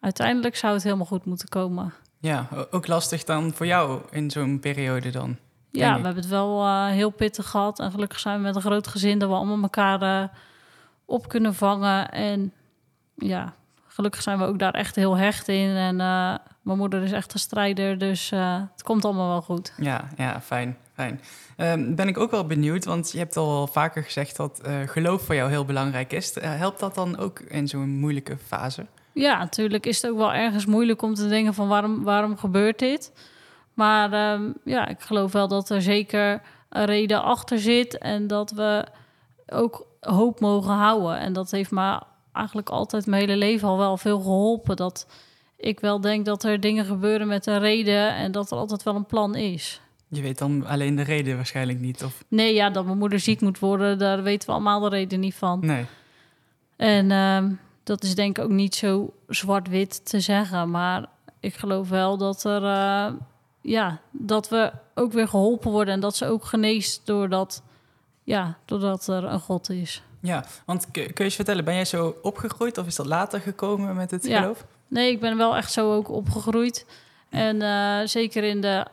uiteindelijk 0.00 0.56
zou 0.56 0.74
het 0.74 0.82
helemaal 0.82 1.06
goed 1.06 1.24
moeten 1.24 1.48
komen. 1.48 1.92
Ja, 2.20 2.48
ook 2.70 2.86
lastig 2.86 3.24
dan 3.24 3.52
voor 3.52 3.66
jou 3.66 4.00
in 4.10 4.30
zo'n 4.30 4.60
periode 4.60 5.10
dan. 5.10 5.36
Ja, 5.70 5.88
we 5.88 6.04
hebben 6.04 6.22
het 6.22 6.26
wel 6.26 6.64
eh, 6.64 6.86
heel 6.86 7.10
pittig 7.10 7.50
gehad. 7.50 7.78
En 7.78 7.90
gelukkig 7.90 8.18
zijn 8.18 8.36
we 8.36 8.42
met 8.42 8.54
een 8.54 8.60
groot 8.60 8.86
gezin 8.86 9.18
dat 9.18 9.28
we 9.28 9.34
allemaal 9.34 9.62
elkaar 9.62 10.02
eh, 10.02 10.28
op 11.04 11.28
kunnen 11.28 11.54
vangen. 11.54 12.10
En 12.10 12.52
ja, 13.14 13.54
gelukkig 13.86 14.22
zijn 14.22 14.38
we 14.38 14.44
ook 14.44 14.58
daar 14.58 14.74
echt 14.74 14.96
heel 14.96 15.16
hecht 15.16 15.48
in. 15.48 15.76
En 15.76 15.96
mijn 16.62 16.78
moeder 16.78 17.02
is 17.02 17.12
echt 17.12 17.32
een 17.32 17.40
strijder, 17.40 17.98
dus 17.98 18.30
het 18.30 18.82
komt 18.82 19.04
allemaal 19.04 19.28
wel 19.28 19.42
goed. 19.42 19.72
Ja, 19.76 20.08
ja, 20.16 20.40
fijn, 20.40 20.76
fijn. 20.98 21.20
Ehm, 21.56 21.94
ben 21.94 22.08
ik 22.08 22.18
ook 22.18 22.30
wel 22.30 22.46
benieuwd, 22.46 22.84
want 22.84 23.12
je 23.12 23.18
hebt 23.18 23.36
al 23.36 23.66
vaker 23.66 24.02
gezegd 24.02 24.36
dat 24.36 24.60
eh, 24.60 24.74
geloof 24.86 25.22
voor 25.22 25.34
jou 25.34 25.50
heel 25.50 25.64
belangrijk 25.64 26.12
is. 26.12 26.32
Eh, 26.32 26.54
helpt 26.54 26.80
dat 26.80 26.94
dan 26.94 27.18
ook 27.18 27.40
in 27.40 27.68
zo'n 27.68 27.88
moeilijke 27.88 28.36
fase? 28.46 28.86
Ja, 29.12 29.38
natuurlijk 29.38 29.86
is 29.86 30.02
het 30.02 30.10
ook 30.10 30.16
wel 30.16 30.32
ergens 30.32 30.66
moeilijk 30.66 31.02
om 31.02 31.14
te 31.14 31.28
denken 31.28 31.54
van 31.54 31.68
waarom, 31.68 32.02
waarom 32.02 32.36
gebeurt 32.36 32.78
dit? 32.78 33.12
Maar 33.74 34.12
ehm, 34.12 34.52
ja, 34.64 34.88
ik 34.88 35.00
geloof 35.00 35.32
wel 35.32 35.48
dat 35.48 35.70
er 35.70 35.82
zeker 35.82 36.42
een 36.68 36.84
reden 36.84 37.22
achter 37.22 37.58
zit 37.58 37.98
en 37.98 38.26
dat 38.26 38.50
we 38.50 38.86
ook 39.46 39.86
hoop 40.00 40.40
mogen 40.40 40.74
houden. 40.74 41.18
En 41.18 41.32
dat 41.32 41.50
heeft 41.50 41.70
me 41.70 42.02
eigenlijk 42.32 42.68
altijd 42.68 43.06
mijn 43.06 43.20
hele 43.22 43.36
leven 43.36 43.68
al 43.68 43.78
wel 43.78 43.96
veel 43.96 44.20
geholpen. 44.20 44.76
Dat 44.76 45.06
ik 45.56 45.80
wel 45.80 46.00
denk 46.00 46.24
dat 46.24 46.44
er 46.44 46.60
dingen 46.60 46.84
gebeuren 46.84 47.26
met 47.26 47.46
een 47.46 47.58
reden 47.58 48.14
en 48.14 48.32
dat 48.32 48.50
er 48.50 48.58
altijd 48.58 48.82
wel 48.82 48.94
een 48.94 49.06
plan 49.06 49.34
is. 49.34 49.80
Je 50.08 50.22
weet 50.22 50.38
dan 50.38 50.66
alleen 50.66 50.96
de 50.96 51.02
reden 51.02 51.36
waarschijnlijk 51.36 51.78
niet, 51.80 52.04
of 52.04 52.24
Nee, 52.28 52.54
ja, 52.54 52.70
dat 52.70 52.84
mijn 52.84 52.98
moeder 52.98 53.20
ziek 53.20 53.40
moet 53.40 53.58
worden, 53.58 53.98
daar 53.98 54.22
weten 54.22 54.46
we 54.48 54.54
allemaal 54.54 54.80
de 54.80 54.88
reden 54.88 55.20
niet 55.20 55.34
van. 55.34 55.58
nee? 55.62 55.84
En 56.76 57.10
ehm, 57.10 57.52
dat 57.84 58.02
is 58.02 58.14
denk 58.14 58.38
ik 58.38 58.44
ook 58.44 58.50
niet 58.50 58.74
zo 58.74 59.12
zwart-wit 59.28 60.04
te 60.06 60.20
zeggen. 60.20 60.70
Maar 60.70 61.06
ik 61.40 61.54
geloof 61.54 61.88
wel 61.88 62.16
dat 62.16 62.44
er 62.44 62.64
eh, 62.64 63.12
ja, 63.60 64.00
dat 64.10 64.48
we 64.48 64.72
ook 64.94 65.12
weer 65.12 65.28
geholpen 65.28 65.70
worden 65.70 65.94
en 65.94 66.00
dat 66.00 66.16
ze 66.16 66.26
ook 66.26 66.44
geneest 66.44 67.00
doordat, 67.06 67.62
ja, 68.24 68.58
doordat 68.64 69.06
er 69.06 69.24
een 69.24 69.40
God 69.40 69.70
is. 69.70 70.02
Ja, 70.20 70.44
want 70.66 70.90
kun, 70.90 71.02
je 71.02 71.12
eens 71.24 71.34
vertellen, 71.34 71.64
ben 71.64 71.74
jij 71.74 71.84
zo 71.84 72.16
opgegroeid 72.22 72.78
of 72.78 72.86
is 72.86 72.96
dat 72.96 73.06
later 73.06 73.40
gekomen 73.40 73.96
met 73.96 74.10
het 74.10 74.26
Ja. 74.26 74.40
geloof? 74.40 74.64
Nee, 74.88 75.10
ik 75.10 75.20
ben 75.20 75.36
wel 75.36 75.56
echt 75.56 75.72
zo 75.72 75.94
ook 75.94 76.10
opgegroeid. 76.10 76.86
En 77.28 77.62
eh, 77.62 77.98
zeker 78.06 78.44
in 78.44 78.60
de 78.60 78.86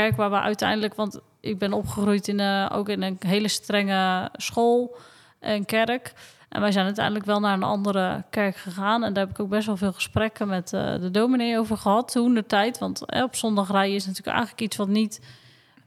kerk 0.00 0.16
waar 0.16 0.30
we 0.30 0.40
uiteindelijk, 0.40 0.94
want 0.94 1.20
ik 1.40 1.58
ben 1.58 1.72
opgegroeid 1.72 2.28
in, 2.28 2.40
eh, 2.40 2.70
ook 2.72 2.88
in 2.88 3.02
een 3.02 3.16
hele 3.26 3.48
strenge 3.48 4.30
school. 4.32 4.96
en 5.40 5.64
kerk. 5.64 6.12
En 6.48 6.60
wij 6.60 6.72
zijn 6.72 6.84
uiteindelijk 6.84 7.24
wel 7.24 7.40
naar 7.40 7.52
een 7.52 7.62
andere 7.62 8.24
kerk 8.30 8.56
gegaan. 8.56 9.04
En 9.04 9.12
daar 9.12 9.24
heb 9.24 9.32
ik 9.34 9.40
ook 9.40 9.48
best 9.48 9.66
wel 9.66 9.76
veel 9.76 9.92
gesprekken 9.92 10.48
met 10.48 10.72
uh, 10.72 11.00
de 11.00 11.10
dominee 11.10 11.58
over 11.58 11.76
gehad 11.76 12.12
toen 12.12 12.34
de 12.34 12.46
tijd. 12.46 12.78
Want 12.78 13.04
eh, 13.04 13.22
op 13.22 13.34
zondag 13.34 13.70
rijden 13.70 13.94
is 13.94 14.06
natuurlijk 14.06 14.36
eigenlijk 14.36 14.60
iets 14.60 14.76
wat 14.76 14.88
niet 14.88 15.20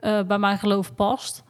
uh, 0.01 0.21
bij 0.21 0.37
mijn 0.37 0.57
geloof 0.57 0.95
past. 0.95 1.43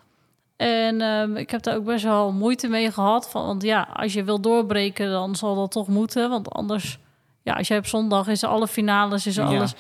En 0.56 1.02
um, 1.02 1.38
ik 1.38 1.52
heb 1.52 1.64
daar 1.64 1.76
ook 1.76 1.84
best 1.84 2.04
wel 2.04 2.32
moeite 2.32 2.68
mee 2.68 2.92
gehad. 2.92 3.30
Van, 3.30 3.46
want 3.46 3.64
ja, 3.64 3.88
als 3.94 4.14
je 4.14 4.24
wil 4.24 4.42
doorbreken, 4.42 5.10
dan 5.10 5.36
zal 5.36 5.56
dat 5.56 5.72
toch 5.72 5.88
moeten. 5.88 6.30
Want 6.30 6.50
anders, 6.50 7.00
ja, 7.44 7.54
als 7.54 7.68
jij 7.68 7.78
op 7.78 7.86
zondag 7.86 8.28
is 8.28 8.44
alle 8.44 8.68
finales, 8.68 9.28
is 9.28 9.40
alles... 9.40 9.72
Ja. 9.72 9.78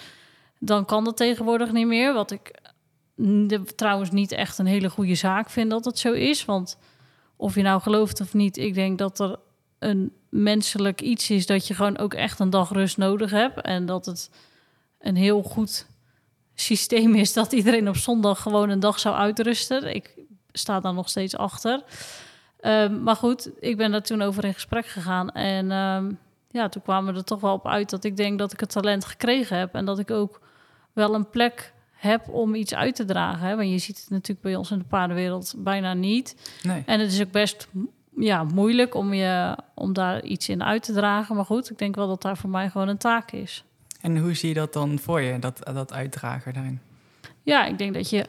Dan 0.61 0.85
kan 0.85 1.03
dat 1.03 1.17
tegenwoordig 1.17 1.71
niet 1.71 1.87
meer. 1.87 2.13
Wat 2.13 2.31
ik 2.31 2.51
trouwens 3.75 4.11
niet 4.11 4.31
echt 4.31 4.57
een 4.57 4.65
hele 4.65 4.89
goede 4.89 5.15
zaak 5.15 5.49
vind 5.49 5.69
dat 5.69 5.85
het 5.85 5.99
zo 5.99 6.11
is. 6.11 6.45
Want 6.45 6.77
of 7.35 7.55
je 7.55 7.61
nou 7.61 7.81
gelooft 7.81 8.21
of 8.21 8.33
niet, 8.33 8.57
ik 8.57 8.73
denk 8.73 8.97
dat 8.97 9.19
er 9.19 9.39
een 9.79 10.13
menselijk 10.29 11.01
iets 11.01 11.29
is 11.29 11.45
dat 11.45 11.67
je 11.67 11.73
gewoon 11.73 11.97
ook 11.97 12.13
echt 12.13 12.39
een 12.39 12.49
dag 12.49 12.71
rust 12.71 12.97
nodig 12.97 13.31
hebt. 13.31 13.61
En 13.61 13.85
dat 13.85 14.05
het 14.05 14.29
een 14.99 15.15
heel 15.15 15.43
goed 15.43 15.87
systeem 16.55 17.15
is 17.15 17.33
dat 17.33 17.51
iedereen 17.51 17.89
op 17.89 17.95
zondag 17.95 18.41
gewoon 18.41 18.69
een 18.69 18.79
dag 18.79 18.99
zou 18.99 19.15
uitrusten. 19.15 19.95
Ik 19.95 20.15
sta 20.51 20.79
daar 20.79 20.93
nog 20.93 21.09
steeds 21.09 21.37
achter. 21.37 21.83
Um, 22.61 23.03
maar 23.03 23.15
goed, 23.15 23.49
ik 23.59 23.77
ben 23.77 23.91
daar 23.91 24.01
toen 24.01 24.21
over 24.21 24.45
in 24.45 24.53
gesprek 24.53 24.85
gegaan. 24.85 25.31
En 25.31 25.71
um, 25.71 26.19
ja, 26.49 26.69
toen 26.69 26.81
kwamen 26.81 27.13
we 27.13 27.19
er 27.19 27.25
toch 27.25 27.41
wel 27.41 27.53
op 27.53 27.67
uit 27.67 27.89
dat 27.89 28.03
ik 28.03 28.17
denk 28.17 28.39
dat 28.39 28.53
ik 28.53 28.59
het 28.59 28.71
talent 28.71 29.05
gekregen 29.05 29.57
heb. 29.57 29.73
En 29.73 29.85
dat 29.85 29.99
ik 29.99 30.11
ook 30.11 30.41
wel 30.93 31.13
een 31.13 31.29
plek 31.29 31.73
heb 31.99 32.29
om 32.29 32.55
iets 32.55 32.73
uit 32.73 32.95
te 32.95 33.05
dragen. 33.05 33.47
Hè? 33.47 33.55
Want 33.55 33.69
je 33.69 33.77
ziet 33.77 33.99
het 33.99 34.09
natuurlijk 34.09 34.41
bij 34.41 34.55
ons 34.55 34.71
in 34.71 34.77
de 34.77 34.83
paardenwereld 34.83 35.53
bijna 35.57 35.93
niet. 35.93 36.35
Nee. 36.63 36.83
En 36.85 36.99
het 36.99 37.11
is 37.11 37.21
ook 37.21 37.31
best 37.31 37.67
ja, 38.15 38.43
moeilijk 38.43 38.95
om, 38.95 39.13
je, 39.13 39.57
om 39.73 39.93
daar 39.93 40.23
iets 40.23 40.49
in 40.49 40.63
uit 40.63 40.83
te 40.83 40.93
dragen. 40.93 41.35
Maar 41.35 41.45
goed, 41.45 41.69
ik 41.69 41.77
denk 41.77 41.95
wel 41.95 42.07
dat 42.07 42.21
daar 42.21 42.37
voor 42.37 42.49
mij 42.49 42.69
gewoon 42.69 42.87
een 42.87 42.97
taak 42.97 43.31
is. 43.31 43.63
En 44.01 44.17
hoe 44.17 44.33
zie 44.33 44.49
je 44.49 44.55
dat 44.55 44.73
dan 44.73 44.99
voor 44.99 45.21
je, 45.21 45.39
dat, 45.39 45.59
dat 45.73 45.93
uitdragen 45.93 46.53
daarin? 46.53 46.79
Ja, 47.43 47.65
ik 47.65 47.77
denk 47.77 47.93
dat 47.93 48.09
je 48.09 48.25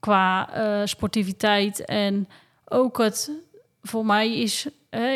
qua 0.00 0.48
uh, 0.56 0.86
sportiviteit 0.86 1.84
en 1.84 2.28
ook 2.64 2.98
het... 2.98 3.30
Voor 3.82 4.06
mij 4.06 4.40
is... 4.40 4.66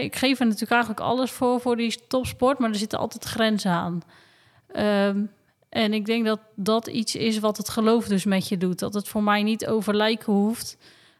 Ik 0.00 0.16
geef 0.16 0.38
er 0.38 0.44
natuurlijk 0.44 0.72
eigenlijk 0.72 1.00
alles 1.00 1.30
voor, 1.30 1.60
voor 1.60 1.76
die 1.76 2.06
topsport... 2.08 2.58
maar 2.58 2.70
er 2.70 2.76
zitten 2.76 2.98
altijd 2.98 3.24
grenzen 3.24 3.70
aan. 3.70 4.02
Um, 4.76 5.30
en 5.68 5.92
ik 5.94 6.06
denk 6.06 6.24
dat 6.24 6.40
dat 6.54 6.86
iets 6.86 7.16
is 7.16 7.38
wat 7.38 7.56
het 7.56 7.68
geloof 7.68 8.06
dus 8.06 8.24
met 8.24 8.48
je 8.48 8.56
doet. 8.56 8.78
Dat 8.78 8.94
het 8.94 9.08
voor 9.08 9.22
mij 9.22 9.42
niet 9.42 9.66
over 9.66 9.94
lijken 9.94 10.32
hoeft. 10.32 10.76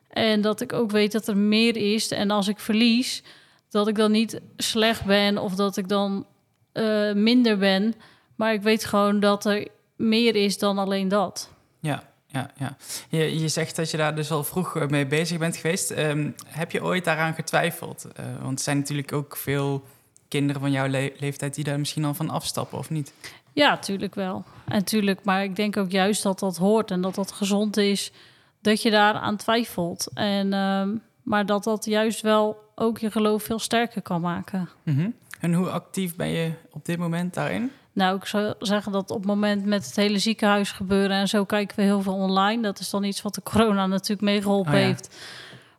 En 0.08 0.40
dat 0.40 0.60
ik 0.60 0.72
ook 0.72 0.90
weet 0.90 1.12
dat 1.12 1.28
er 1.28 1.36
meer 1.36 1.76
is. 1.76 2.08
En 2.08 2.30
als 2.30 2.48
ik 2.48 2.58
verlies, 2.58 3.22
dat 3.68 3.88
ik 3.88 3.94
dan 3.94 4.10
niet 4.10 4.40
slecht 4.56 5.04
ben 5.04 5.38
of 5.38 5.54
dat 5.54 5.76
ik 5.76 5.88
dan 5.88 6.26
uh, 6.72 7.12
minder 7.12 7.58
ben. 7.58 7.94
Maar 8.34 8.52
ik 8.52 8.62
weet 8.62 8.84
gewoon 8.84 9.20
dat 9.20 9.44
er 9.44 9.68
meer 9.96 10.36
is 10.36 10.58
dan 10.58 10.78
alleen 10.78 11.08
dat. 11.08 11.50
Ja, 11.80 12.02
ja, 12.26 12.50
ja. 12.58 12.76
Je, 13.08 13.40
je 13.40 13.48
zegt 13.48 13.76
dat 13.76 13.90
je 13.90 13.96
daar 13.96 14.14
dus 14.14 14.30
al 14.30 14.44
vroeg 14.44 14.88
mee 14.88 15.06
bezig 15.06 15.38
bent 15.38 15.56
geweest. 15.56 15.90
Um, 15.90 16.34
heb 16.46 16.70
je 16.70 16.82
ooit 16.82 17.04
daaraan 17.04 17.34
getwijfeld? 17.34 18.06
Uh, 18.20 18.26
want 18.42 18.60
zijn 18.60 18.78
natuurlijk 18.78 19.12
ook 19.12 19.36
veel 19.36 19.84
kinderen 20.28 20.60
van 20.60 20.70
jouw 20.70 20.86
le 20.86 21.12
leeftijd 21.18 21.54
die 21.54 21.64
daar 21.64 21.78
misschien 21.78 22.04
al 22.04 22.14
van 22.14 22.30
afstappen, 22.30 22.78
of 22.78 22.90
niet? 22.90 23.12
Ja, 23.56 23.76
tuurlijk 23.76 24.14
wel. 24.14 24.44
En 24.68 24.84
tuurlijk, 24.84 25.24
maar 25.24 25.42
ik 25.42 25.56
denk 25.56 25.76
ook 25.76 25.90
juist 25.90 26.22
dat 26.22 26.38
dat 26.38 26.56
hoort 26.56 26.90
en 26.90 27.00
dat 27.00 27.14
dat 27.14 27.32
gezond 27.32 27.76
is, 27.76 28.12
dat 28.60 28.82
je 28.82 28.90
daar 28.90 29.14
aan 29.14 29.36
twijfelt. 29.36 30.10
En, 30.14 30.46
uh, 30.46 30.82
maar 31.22 31.46
dat 31.46 31.64
dat 31.64 31.84
juist 31.84 32.20
wel 32.20 32.56
ook 32.74 32.98
je 32.98 33.10
geloof 33.10 33.42
veel 33.42 33.58
sterker 33.58 34.02
kan 34.02 34.20
maken. 34.20 34.68
Mm 34.82 34.96
-hmm. 34.96 35.14
En 35.40 35.52
hoe 35.52 35.70
actief 35.70 36.16
ben 36.16 36.28
je 36.28 36.52
op 36.70 36.84
dit 36.84 36.98
moment 36.98 37.34
daarin? 37.34 37.70
Nou, 37.92 38.16
ik 38.16 38.24
zou 38.24 38.54
zeggen 38.58 38.92
dat 38.92 39.10
op 39.10 39.16
het 39.16 39.26
moment 39.26 39.64
met 39.64 39.86
het 39.86 39.96
hele 39.96 40.18
ziekenhuis 40.18 40.72
gebeuren 40.72 41.16
en 41.16 41.28
zo 41.28 41.44
kijken 41.44 41.76
we 41.76 41.82
heel 41.82 42.02
veel 42.02 42.14
online. 42.14 42.62
Dat 42.62 42.78
is 42.78 42.90
dan 42.90 43.04
iets 43.04 43.22
wat 43.22 43.34
de 43.34 43.42
corona 43.42 43.86
natuurlijk 43.86 44.20
meegeholpen 44.20 44.72
oh, 44.72 44.78
ja. 44.78 44.84
heeft. 44.84 45.16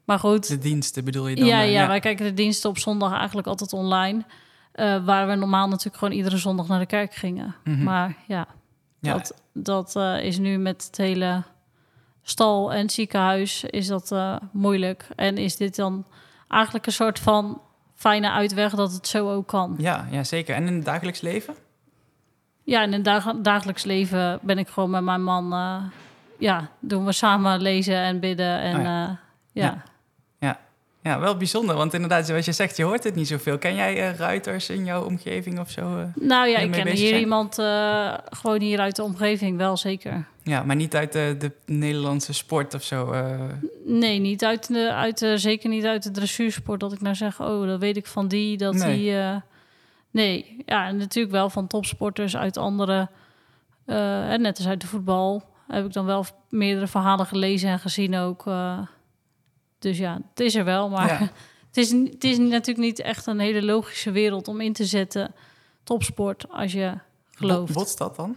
Maar 0.03 0.19
goed. 0.19 0.47
De 0.47 0.57
diensten 0.57 1.03
bedoel 1.03 1.27
je 1.27 1.35
dan? 1.35 1.45
Ja, 1.45 1.61
ja, 1.61 1.81
ja, 1.81 1.87
wij 1.87 1.99
kijken 1.99 2.25
de 2.25 2.33
diensten 2.33 2.69
op 2.69 2.77
zondag 2.77 3.13
eigenlijk 3.13 3.47
altijd 3.47 3.73
online. 3.73 4.25
Uh, 4.79 5.05
waar 5.05 5.27
we 5.27 5.35
normaal 5.35 5.67
natuurlijk 5.67 5.97
gewoon 5.97 6.13
iedere 6.13 6.37
zondag 6.37 6.67
naar 6.67 6.79
de 6.79 6.85
kerk 6.85 7.13
gingen. 7.13 7.55
Mm 7.63 7.73
-hmm. 7.73 7.83
Maar 7.83 8.15
ja, 8.27 8.47
ja, 8.99 9.13
dat, 9.13 9.41
dat 9.53 9.95
uh, 9.95 10.23
is 10.23 10.37
nu 10.37 10.57
met 10.57 10.85
het 10.85 10.97
hele 10.97 11.43
stal 12.21 12.73
en 12.73 12.89
ziekenhuis 12.89 13.63
is 13.63 13.87
dat 13.87 14.11
uh, 14.11 14.35
moeilijk. 14.51 15.07
En 15.15 15.37
is 15.37 15.55
dit 15.55 15.75
dan 15.75 16.05
eigenlijk 16.47 16.85
een 16.85 16.91
soort 16.91 17.19
van 17.19 17.61
fijne 17.95 18.31
uitweg 18.31 18.75
dat 18.75 18.91
het 18.91 19.07
zo 19.07 19.31
ook 19.33 19.47
kan. 19.47 19.75
Ja, 19.77 20.07
ja 20.11 20.23
zeker. 20.23 20.55
En 20.55 20.67
in 20.67 20.75
het 20.75 20.85
dagelijks 20.85 21.21
leven? 21.21 21.55
Ja, 22.63 22.83
in 22.83 22.93
het 22.93 23.03
dag 23.03 23.35
dagelijks 23.35 23.83
leven 23.83 24.39
ben 24.41 24.57
ik 24.57 24.67
gewoon 24.67 24.89
met 24.89 25.03
mijn 25.03 25.23
man... 25.23 25.49
Ja, 26.39 26.69
doen 26.79 27.05
we 27.05 27.11
samen 27.11 27.61
lezen 27.61 27.95
en 27.95 28.19
bidden 28.19 28.59
en 28.59 28.77
oh 28.77 28.83
ja. 28.83 29.19
ja. 29.51 29.63
ja. 29.63 29.83
Ja, 31.07 31.19
wel 31.19 31.37
bijzonder, 31.37 31.75
want 31.75 31.93
inderdaad, 31.93 32.25
zoals 32.25 32.45
je 32.45 32.51
zegt, 32.51 32.77
je 32.77 32.83
hoort 32.83 33.03
het 33.03 33.15
niet 33.15 33.27
zoveel. 33.27 33.57
Ken 33.57 33.75
jij 33.75 34.09
uh, 34.09 34.17
ruiters 34.17 34.69
in 34.69 34.85
jouw 34.85 35.03
omgeving 35.03 35.59
of 35.59 35.69
zo? 35.69 35.97
Uh, 35.97 36.03
nou 36.15 36.47
ja, 36.47 36.57
ik 36.57 36.71
ken 36.71 36.87
hier 36.87 37.07
zijn? 37.07 37.19
iemand 37.19 37.59
uh, 37.59 38.13
gewoon 38.29 38.61
hier 38.61 38.79
uit 38.79 38.95
de 38.95 39.03
omgeving, 39.03 39.57
wel 39.57 39.77
zeker. 39.77 40.27
Ja, 40.43 40.63
maar 40.63 40.75
niet 40.75 40.95
uit 40.95 41.11
de, 41.11 41.35
de 41.39 41.51
Nederlandse 41.65 42.33
sport 42.33 42.73
of 42.73 42.83
zo? 42.83 43.15
Nee, 43.85 44.19
niet 44.19 44.45
uit 44.45 44.67
de, 44.67 44.93
uit 44.93 45.17
de, 45.17 45.37
zeker 45.37 45.69
niet 45.69 45.85
uit 45.85 46.03
de 46.03 46.11
dressuursport. 46.11 46.79
Dat 46.79 46.93
ik 46.93 47.01
nou 47.01 47.15
zeg, 47.15 47.41
oh, 47.41 47.67
dat 47.67 47.79
weet 47.79 47.97
ik 47.97 48.05
van 48.05 48.27
die, 48.27 48.57
dat 48.57 48.73
nee. 48.73 48.97
die... 48.97 49.41
nee, 50.11 50.63
ja, 50.65 50.87
en 50.87 50.97
natuurlijk 50.97 51.33
wel 51.33 51.49
van 51.49 51.67
topsporters 51.67 52.37
uit 52.37 52.57
andere... 52.57 53.09
net 54.37 54.57
als 54.57 54.67
uit 54.67 54.81
de 54.81 54.87
voetbal 54.87 55.43
heb 55.67 55.85
ik 55.85 55.93
dan 55.93 56.05
wel 56.05 56.25
meerdere 56.49 56.87
verhalen 56.87 57.25
gelezen 57.25 57.69
en 57.69 57.79
gezien 57.79 58.15
ook... 58.15 58.45
Dus 59.79 59.97
ja, 59.97 60.21
het 60.29 60.39
is 60.39 60.55
er 60.55 60.65
wel, 60.65 60.89
maar 60.89 61.07
ja. 61.07 61.19
het, 61.67 61.77
is, 61.77 61.91
het 61.91 62.23
is 62.23 62.37
natuurlijk 62.37 62.87
niet 62.87 62.99
echt 62.99 63.25
een 63.25 63.39
hele 63.39 63.63
logische 63.63 64.11
wereld 64.11 64.47
om 64.47 64.61
in 64.61 64.73
te 64.73 64.85
zetten. 64.85 65.33
Topsport, 65.83 66.49
als 66.49 66.71
je 66.71 66.93
gelooft. 67.31 67.73
Wat 67.73 67.87
is 67.87 67.95
dat 67.95 68.15
dan? 68.15 68.35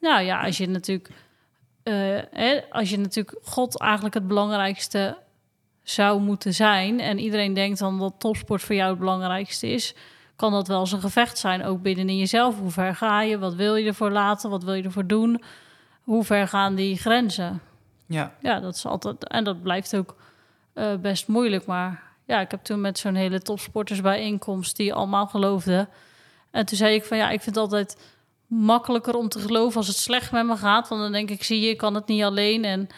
Nou 0.00 0.22
ja, 0.22 0.44
als 0.44 0.56
je 0.56 0.68
natuurlijk, 0.68 1.08
uh, 1.84 1.94
hè, 2.30 2.60
als 2.70 2.90
je 2.90 2.98
natuurlijk 2.98 3.38
God 3.42 3.80
eigenlijk 3.80 4.14
het 4.14 4.26
belangrijkste 4.26 5.18
zou 5.82 6.20
moeten 6.20 6.54
zijn 6.54 7.00
en 7.00 7.18
iedereen 7.18 7.54
denkt 7.54 7.78
dan 7.78 7.98
dat 7.98 8.14
topsport 8.18 8.62
voor 8.62 8.74
jou 8.74 8.90
het 8.90 8.98
belangrijkste 8.98 9.68
is, 9.68 9.94
kan 10.36 10.52
dat 10.52 10.68
wel 10.68 10.80
eens 10.80 10.92
een 10.92 11.00
gevecht 11.00 11.38
zijn, 11.38 11.64
ook 11.64 11.82
binnenin 11.82 12.18
jezelf. 12.18 12.58
Hoe 12.58 12.70
ver 12.70 12.94
ga 12.94 13.22
je? 13.22 13.38
Wat 13.38 13.54
wil 13.54 13.76
je 13.76 13.86
ervoor 13.86 14.10
laten? 14.10 14.50
Wat 14.50 14.64
wil 14.64 14.74
je 14.74 14.82
ervoor 14.82 15.06
doen? 15.06 15.42
Hoe 16.02 16.24
ver 16.24 16.48
gaan 16.48 16.74
die 16.74 16.96
grenzen? 16.96 17.60
Ja, 18.06 18.34
ja 18.40 18.60
dat 18.60 18.74
is 18.74 18.86
altijd 18.86 19.28
en 19.28 19.44
dat 19.44 19.62
blijft 19.62 19.96
ook 19.96 20.16
uh, 20.74 20.94
best 20.94 21.28
moeilijk. 21.28 21.66
Maar 21.66 22.02
ja, 22.26 22.40
ik 22.40 22.50
heb 22.50 22.62
toen 22.62 22.80
met 22.80 22.98
zo'n 22.98 23.14
hele 23.14 23.40
topsportersbijeenkomst 23.40 24.76
die 24.76 24.94
allemaal 24.94 25.26
geloofden. 25.26 25.88
En 26.50 26.66
toen 26.66 26.76
zei 26.76 26.94
ik 26.94 27.04
van 27.04 27.16
ja, 27.16 27.30
ik 27.30 27.40
vind 27.40 27.54
het 27.54 27.64
altijd 27.64 27.96
makkelijker 28.46 29.14
om 29.14 29.28
te 29.28 29.38
geloven 29.38 29.76
als 29.76 29.86
het 29.86 29.96
slecht 29.96 30.32
met 30.32 30.46
me 30.46 30.56
gaat. 30.56 30.88
Want 30.88 31.00
dan 31.00 31.12
denk 31.12 31.30
ik, 31.30 31.44
zie 31.44 31.60
je, 31.60 31.68
ik 31.68 31.76
kan 31.76 31.94
het 31.94 32.06
niet 32.06 32.22
alleen. 32.22 32.64
En 32.64 32.88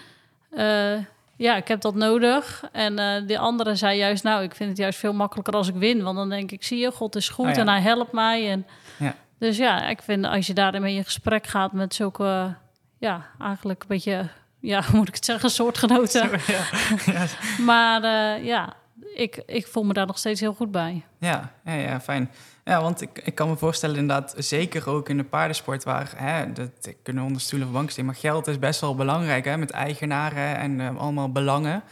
uh, 0.53 1.05
ja, 1.37 1.57
ik 1.57 1.69
heb 1.69 1.81
dat 1.81 1.95
nodig. 1.95 2.65
En 2.73 2.99
uh, 2.99 3.29
de 3.29 3.39
andere 3.39 3.75
zei 3.75 3.99
juist, 3.99 4.23
nou, 4.23 4.43
ik 4.43 4.55
vind 4.55 4.69
het 4.69 4.79
juist 4.79 4.99
veel 4.99 5.12
makkelijker 5.12 5.55
als 5.55 5.69
ik 5.69 5.75
win. 5.75 6.03
Want 6.03 6.17
dan 6.17 6.29
denk 6.29 6.51
ik, 6.51 6.65
zie 6.65 6.79
je, 6.79 6.91
God 6.91 7.17
is 7.17 7.29
goed 7.29 7.47
oh, 7.47 7.53
ja. 7.55 7.61
en 7.61 7.69
hij 7.69 7.81
helpt 7.81 8.12
mij. 8.12 8.51
En 8.51 8.67
ja. 8.99 9.15
Dus 9.39 9.57
ja, 9.57 9.89
ik 9.89 10.03
vind 10.03 10.25
als 10.25 10.47
je 10.47 10.55
daarmee 10.55 10.95
in 10.95 11.05
gesprek 11.05 11.47
gaat 11.47 11.73
met 11.73 11.95
zulke, 11.95 12.55
ja, 12.99 13.27
eigenlijk 13.41 13.81
een 13.81 13.89
beetje 13.89 14.29
ja, 14.66 14.83
hoe 14.83 14.96
moet 14.98 15.09
ik 15.09 15.14
het 15.14 15.24
zeggen, 15.24 15.50
soortgenoten. 15.50 16.31
Ja. 16.46 16.64
ja. 17.12 17.26
maar 17.64 18.02
uh, 18.05 18.44
ja, 18.44 18.74
ik, 19.14 19.42
ik 19.46 19.66
voel 19.66 19.85
me 19.85 19.92
daar 19.92 20.07
nog 20.07 20.18
steeds 20.18 20.40
heel 20.40 20.55
goed 20.55 20.70
bij. 20.70 21.05
Ja, 21.18 21.52
ja, 21.64 21.72
ja 21.72 22.00
fijn. 22.00 22.31
Ja, 22.64 22.83
want 22.83 23.00
ik, 23.00 23.20
ik 23.24 23.35
kan 23.35 23.48
me 23.48 23.57
voorstellen 23.57 23.96
inderdaad, 23.96 24.35
zeker 24.38 24.88
ook 24.88 25.09
in 25.09 25.16
de 25.16 25.24
paardensport... 25.24 25.85
waar, 25.85 26.12
hè, 26.16 26.52
dat 26.52 26.94
kunnen 27.02 27.24
onder 27.24 27.40
stoelen 27.40 27.68
of 27.74 28.02
maar 28.02 28.14
geld 28.14 28.46
is 28.46 28.59
best 28.59 28.81
wel 28.81 28.94
belangrijk... 28.94 29.44
Hè, 29.44 29.57
met 29.57 29.70
eigenaren 29.70 30.57
en 30.57 30.79
uh, 30.79 31.00
allemaal 31.00 31.33
belangen... 31.33 31.83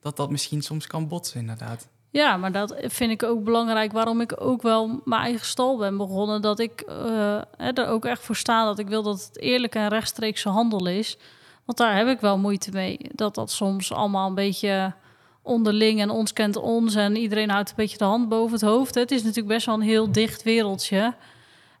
dat 0.00 0.16
dat 0.16 0.30
misschien 0.30 0.62
soms 0.62 0.86
kan 0.86 1.08
botsen, 1.08 1.40
inderdaad. 1.40 1.88
Ja, 2.10 2.36
maar 2.36 2.52
dat 2.52 2.74
vind 2.78 3.10
ik 3.10 3.22
ook 3.22 3.44
belangrijk. 3.44 3.92
Waarom 3.92 4.20
ik 4.20 4.40
ook 4.40 4.62
wel 4.62 5.00
mijn 5.04 5.22
eigen 5.22 5.46
stal 5.46 5.76
ben 5.78 5.96
begonnen. 5.96 6.42
Dat 6.42 6.58
ik 6.58 6.84
uh, 6.88 7.36
er 7.58 7.86
ook 7.86 8.04
echt 8.04 8.22
voor 8.22 8.36
sta 8.36 8.64
dat 8.64 8.78
ik 8.78 8.88
wil 8.88 9.02
dat 9.02 9.24
het 9.24 9.40
eerlijke 9.40 9.78
en 9.78 9.88
rechtstreekse 9.88 10.48
handel 10.48 10.86
is. 10.86 11.18
Want 11.70 11.82
daar 11.82 11.96
heb 11.96 12.08
ik 12.08 12.20
wel 12.20 12.38
moeite 12.38 12.70
mee. 12.70 12.98
Dat 13.12 13.34
dat 13.34 13.50
soms 13.50 13.92
allemaal 13.92 14.28
een 14.28 14.34
beetje 14.34 14.92
onderling 15.42 16.00
en 16.00 16.10
ons 16.10 16.32
kent 16.32 16.56
ons 16.56 16.94
en 16.94 17.16
iedereen 17.16 17.50
houdt 17.50 17.68
een 17.68 17.76
beetje 17.76 17.98
de 17.98 18.04
hand 18.04 18.28
boven 18.28 18.52
het 18.52 18.60
hoofd. 18.60 18.94
Het 18.94 19.10
is 19.10 19.22
natuurlijk 19.22 19.54
best 19.54 19.66
wel 19.66 19.74
een 19.74 19.80
heel 19.80 20.12
dicht 20.12 20.42
wereldje. 20.42 21.14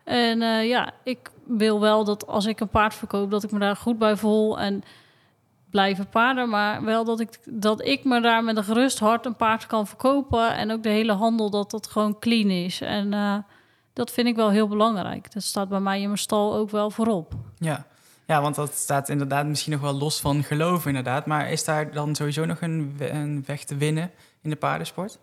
En 0.04 0.40
uh, 0.40 0.68
ja, 0.68 0.90
ik 1.02 1.30
wil 1.44 1.80
wel 1.80 2.04
dat 2.04 2.26
als 2.26 2.46
ik 2.46 2.60
een 2.60 2.68
paard 2.68 2.94
verkoop, 2.94 3.30
dat 3.30 3.42
ik 3.42 3.50
me 3.50 3.58
daar 3.58 3.76
goed 3.76 3.98
bij 3.98 4.16
voel. 4.16 4.58
En 4.58 4.82
blijven 5.70 6.08
paarden, 6.08 6.48
maar 6.48 6.84
wel 6.84 7.04
dat 7.04 7.20
ik, 7.20 7.38
dat 7.44 7.84
ik 7.84 8.04
me 8.04 8.20
daar 8.20 8.44
met 8.44 8.56
een 8.56 8.64
gerust 8.64 8.98
hart 8.98 9.26
een 9.26 9.36
paard 9.36 9.66
kan 9.66 9.86
verkopen. 9.86 10.54
En 10.54 10.72
ook 10.72 10.82
de 10.82 10.88
hele 10.88 11.12
handel, 11.12 11.50
dat 11.50 11.70
dat 11.70 11.86
gewoon 11.86 12.18
clean 12.18 12.50
is. 12.50 12.80
En 12.80 13.12
eh, 13.12 13.36
dat 13.92 14.10
vind 14.10 14.26
ik 14.26 14.36
wel 14.36 14.50
heel 14.50 14.68
belangrijk. 14.68 15.32
Dat 15.32 15.42
staat 15.42 15.68
bij 15.68 15.80
mij 15.80 16.00
in 16.00 16.06
mijn 16.06 16.18
stal 16.18 16.54
ook 16.54 16.70
wel 16.70 16.90
voorop. 16.90 17.34
Ja. 17.58 17.86
Ja, 18.30 18.42
want 18.42 18.54
dat 18.54 18.72
staat 18.74 19.08
inderdaad 19.08 19.46
misschien 19.46 19.72
nog 19.72 19.80
wel 19.80 19.92
los 19.92 20.20
van 20.20 20.42
geloof 20.42 20.86
inderdaad. 20.86 21.26
Maar 21.26 21.50
is 21.50 21.64
daar 21.64 21.92
dan 21.92 22.14
sowieso 22.14 22.44
nog 22.44 22.60
een, 22.60 22.96
een 22.98 23.42
weg 23.46 23.64
te 23.64 23.76
winnen 23.76 24.10
in 24.42 24.50
de 24.50 24.56
paardensport? 24.56 25.18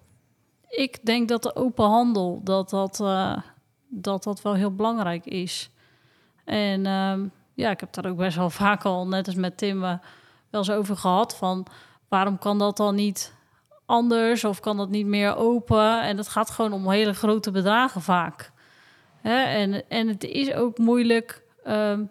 Ik 0.70 1.06
denk 1.06 1.28
dat 1.28 1.44
de 1.44 1.56
open 1.56 1.86
handel, 1.86 2.42
dat 2.44 2.70
dat, 2.70 3.00
eh, 3.00 3.38
dat, 3.88 4.24
dat 4.24 4.42
wel 4.42 4.54
heel 4.54 4.76
belangrijk 4.76 5.26
is. 5.26 5.70
En 6.46 6.86
ehm, 6.86 7.28
ja, 7.54 7.70
ik 7.70 7.80
heb 7.80 7.94
daar 7.94 8.12
ook 8.12 8.18
best 8.18 8.38
wel 8.38 8.50
vaak 8.64 8.84
al, 8.84 9.08
net 9.08 9.26
als 9.26 9.36
met 9.36 9.58
Tim, 9.58 9.84
eh, 9.84 9.94
wel 10.50 10.62
eens 10.62 10.72
over 10.72 10.98
gehad. 10.98 11.36
Van 11.36 11.66
waarom 12.08 12.38
kan 12.38 12.58
dat 12.58 12.78
dan 12.78 12.96
niet 12.96 13.34
anders 13.86 14.44
of 14.44 14.60
kan 14.60 14.78
dat 14.78 14.90
niet 14.90 15.08
meer 15.08 15.36
open? 15.36 16.02
En 16.02 16.18
het 16.18 16.28
gaat 16.28 16.50
gewoon 16.50 16.74
om 16.74 16.90
hele 16.90 17.14
grote 17.14 17.52
bedragen 17.52 18.02
vaak. 18.02 18.52
Hè? 19.22 19.44
En, 19.44 19.90
en 19.90 20.08
het 20.08 20.24
is 20.24 20.54
ook 20.54 20.78
moeilijk. 20.78 21.46
ehm, 21.64 22.04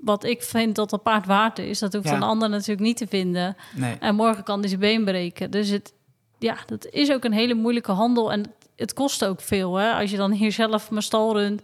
wat 0.00 0.24
ik 0.24 0.42
vind 0.42 0.74
dat 0.76 0.92
een 0.92 1.02
paard 1.02 1.26
waard 1.26 1.58
is, 1.58 1.78
dat 1.78 1.92
hoeft 1.92 2.08
Ja. 2.08 2.14
een 2.14 2.22
ander 2.22 2.48
natuurlijk 2.48 2.80
niet 2.80 2.96
te 2.96 3.06
vinden. 3.06 3.56
Nee. 3.76 3.96
En 4.00 4.14
morgen 4.14 4.44
kan 4.44 4.58
hij 4.60 4.68
zijn 4.68 4.80
been 4.80 5.04
breken. 5.04 5.50
Dus 5.50 5.68
het, 5.68 5.92
ja, 6.38 6.56
dat 6.66 6.86
is 6.86 7.12
ook 7.12 7.24
een 7.24 7.32
hele 7.32 7.54
moeilijke 7.54 7.92
handel. 7.92 8.32
En 8.32 8.52
het 8.76 8.92
kost 8.92 9.24
ook 9.24 9.40
veel. 9.40 9.74
Hè? 9.76 9.92
Als 9.92 10.10
je 10.10 10.16
dan 10.16 10.30
hier 10.32 10.52
zelf 10.52 10.90
mijn 10.90 11.02
stal 11.02 11.32
runt. 11.38 11.62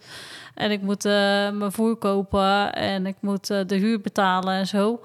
En 0.54 0.70
ik 0.70 0.82
moet 0.82 1.04
eh, 1.04 1.12
mijn 1.50 1.72
voer 1.72 1.96
kopen. 1.96 2.72
En 2.74 3.06
ik 3.06 3.16
moet 3.20 3.50
eh, 3.50 3.60
de 3.66 3.76
huur 3.76 4.00
betalen 4.00 4.54
en 4.54 4.66
zo. 4.66 5.00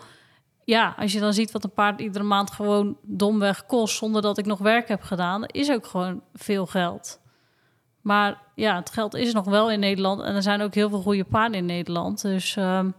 Ja, 0.63 0.95
als 0.97 1.11
je 1.13 1.19
dan 1.19 1.33
ziet 1.33 1.51
wat 1.51 1.63
een 1.63 1.73
paard 1.73 1.99
iedere 2.01 2.23
maand 2.23 2.51
gewoon 2.51 2.97
domweg 3.01 3.65
kost. 3.65 3.97
Zonder 3.97 4.21
dat 4.21 4.37
ik 4.37 4.45
nog 4.45 4.59
werk 4.59 4.87
heb 4.87 5.01
gedaan. 5.01 5.45
Is 5.45 5.71
ook 5.71 5.85
gewoon 5.85 6.21
veel 6.33 6.65
geld. 6.65 7.19
Maar 8.01 8.37
ja, 8.55 8.75
het 8.75 8.89
geld 8.89 9.15
is 9.15 9.33
nog 9.33 9.45
wel 9.45 9.71
in 9.71 9.79
Nederland. 9.79 10.21
En 10.21 10.35
er 10.35 10.41
zijn 10.41 10.61
ook 10.61 10.73
heel 10.73 10.89
veel 10.89 11.01
goede 11.01 11.23
paarden 11.23 11.57
in 11.57 11.65
Nederland. 11.65 12.21
Dus 12.21 12.55
ehm, 12.55 12.89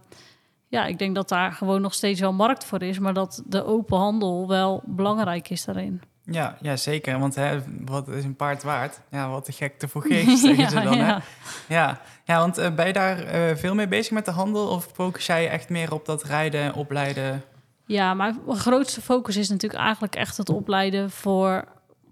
ja, 0.67 0.85
ik 0.85 0.99
denk 0.99 1.15
dat 1.15 1.29
daar 1.29 1.51
gewoon 1.51 1.81
nog 1.81 1.93
steeds 1.93 2.19
wel 2.19 2.33
markt 2.33 2.65
voor 2.65 2.81
is. 2.81 2.99
Maar 2.99 3.13
dat 3.13 3.43
de 3.45 3.65
open 3.65 3.97
handel 3.97 4.47
wel 4.47 4.83
belangrijk 4.85 5.49
is 5.49 5.65
daarin. 5.65 6.01
Ja, 6.25 6.57
ja, 6.61 6.75
zeker. 6.75 7.19
Want 7.19 7.35
hè, 7.35 7.59
wat 7.85 8.07
is 8.07 8.23
een 8.23 8.35
paard 8.35 8.63
waard? 8.63 8.99
Ja, 9.11 9.29
wat 9.29 9.45
de 9.45 9.51
gek 9.51 9.79
te 9.79 9.87
voor 9.87 10.01
geest, 10.01 10.37
zeggen 10.39 10.69
ze 10.69 10.81
dan. 10.81 10.97
Hè? 10.97 11.05
ja. 11.05 11.21
Ja, 11.67 12.01
ja 12.25 12.39
want 12.39 12.57
eh, 12.57 12.73
ben 12.75 12.87
je 12.87 12.93
daar 12.93 13.19
eh, 13.19 13.55
veel 13.55 13.75
mee 13.75 13.87
bezig 13.87 14.11
met 14.11 14.25
de 14.25 14.31
handel? 14.31 14.67
Of 14.67 14.87
focus 14.93 15.25
jij 15.25 15.49
echt 15.49 15.69
meer 15.69 15.93
op 15.93 16.05
dat 16.05 16.23
rijden, 16.23 16.73
opleiden? 16.73 17.43
Ja, 17.85 18.13
mijn 18.13 18.39
grootste 18.47 19.01
focus 19.01 19.37
is 19.37 19.49
natuurlijk 19.49 19.81
eigenlijk 19.81 20.15
echt 20.15 20.37
het 20.37 20.49
opleiden 20.49 21.11
voor, 21.11 21.63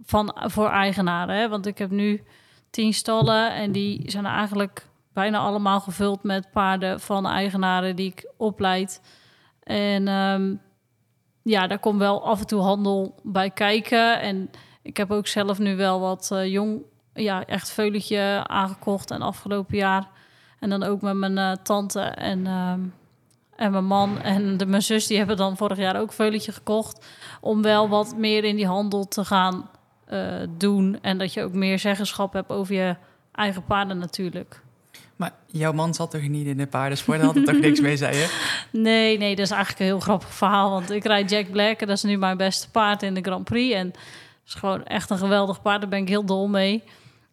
van, 0.05 0.35
voor 0.45 0.69
eigenaren. 0.69 1.35
Hè? 1.35 1.49
Want 1.49 1.65
ik 1.65 1.77
heb 1.77 1.89
nu 1.91 2.23
tien 2.69 2.93
stallen 2.93 3.53
en 3.53 3.71
die 3.71 4.11
zijn 4.11 4.25
eigenlijk 4.25 4.87
bijna 5.13 5.37
allemaal 5.37 5.79
gevuld 5.79 6.23
met 6.23 6.51
paarden 6.51 6.99
van 6.99 7.27
eigenaren 7.27 7.95
die 7.95 8.11
ik 8.11 8.31
opleid. 8.37 9.01
En 9.63 10.07
ehm, 10.07 10.55
ja, 11.43 11.67
daar 11.67 11.79
komt 11.79 11.99
wel 11.99 12.25
af 12.25 12.39
en 12.39 12.47
toe 12.47 12.61
handel 12.61 13.15
bij 13.23 13.49
kijken. 13.49 14.21
En 14.21 14.49
ik 14.81 14.97
heb 14.97 15.11
ook 15.11 15.27
zelf 15.27 15.59
nu 15.59 15.75
wel 15.75 15.99
wat 15.99 16.29
eh, 16.31 16.51
jong, 16.51 16.81
ja, 17.13 17.45
echt 17.45 17.71
veulentje 17.71 18.43
aangekocht 18.47 19.11
en 19.11 19.21
afgelopen 19.21 19.77
jaar. 19.77 20.07
En 20.59 20.69
dan 20.69 20.83
ook 20.83 21.01
met 21.01 21.15
mijn 21.15 21.37
eh, 21.37 21.51
tante 21.51 22.01
en, 22.01 22.47
ehm, 22.47 22.81
en 23.55 23.71
mijn 23.71 23.85
man 23.85 24.21
en 24.21 24.57
de, 24.57 24.65
mijn 24.65 24.81
zus, 24.81 25.07
die 25.07 25.17
hebben 25.17 25.37
dan 25.37 25.57
vorig 25.57 25.77
jaar 25.77 25.99
ook 25.99 26.11
veulentje 26.11 26.51
gekocht. 26.51 27.05
Om 27.41 27.61
wel 27.61 27.89
wat 27.89 28.15
meer 28.17 28.43
in 28.43 28.55
die 28.55 28.67
handel 28.67 29.07
te 29.07 29.25
gaan 29.25 29.69
doen. 30.57 30.97
En 31.01 31.17
dat 31.17 31.33
je 31.33 31.43
ook 31.43 31.53
meer 31.53 31.79
zeggenschap 31.79 32.33
hebt 32.33 32.49
over 32.49 32.75
je 32.75 32.95
eigen 33.31 33.63
paarden 33.63 33.97
natuurlijk. 33.97 34.61
Maar 35.19 35.33
jouw 35.47 35.71
man 35.71 35.93
zat 35.93 36.11
toch 36.11 36.27
niet 36.27 36.47
in 36.47 36.57
de 36.57 36.67
paardensport? 36.67 37.17
Daar 37.17 37.27
had 37.27 37.35
er 37.35 37.43
toch 37.43 37.59
niks 37.59 37.79
mee, 37.79 37.97
zei 37.97 38.15
je? 38.15 38.27
Nee, 38.71 39.17
nee, 39.17 39.35
dat 39.35 39.45
is 39.45 39.51
eigenlijk 39.51 39.79
een 39.79 39.85
heel 39.85 39.99
grappig 39.99 40.33
verhaal. 40.33 40.69
Want 40.69 40.91
ik 40.91 41.05
rijd 41.05 41.29
Jack 41.29 41.51
Black 41.51 41.79
en 41.79 41.87
dat 41.87 41.97
is 41.97 42.03
nu 42.03 42.17
mijn 42.17 42.37
beste 42.37 42.69
paard 42.69 43.03
in 43.03 43.13
de 43.13 43.21
Grand 43.21 43.43
Prix. 43.43 43.75
En 43.75 43.89
dat 43.89 43.99
is 44.45 44.53
gewoon 44.53 44.83
echt 44.83 45.09
een 45.09 45.17
geweldig 45.17 45.61
paard. 45.61 45.81
Daar 45.81 45.89
ben 45.89 45.99
ik 45.99 46.07
heel 46.07 46.25
dol 46.25 46.47
mee. 46.47 46.83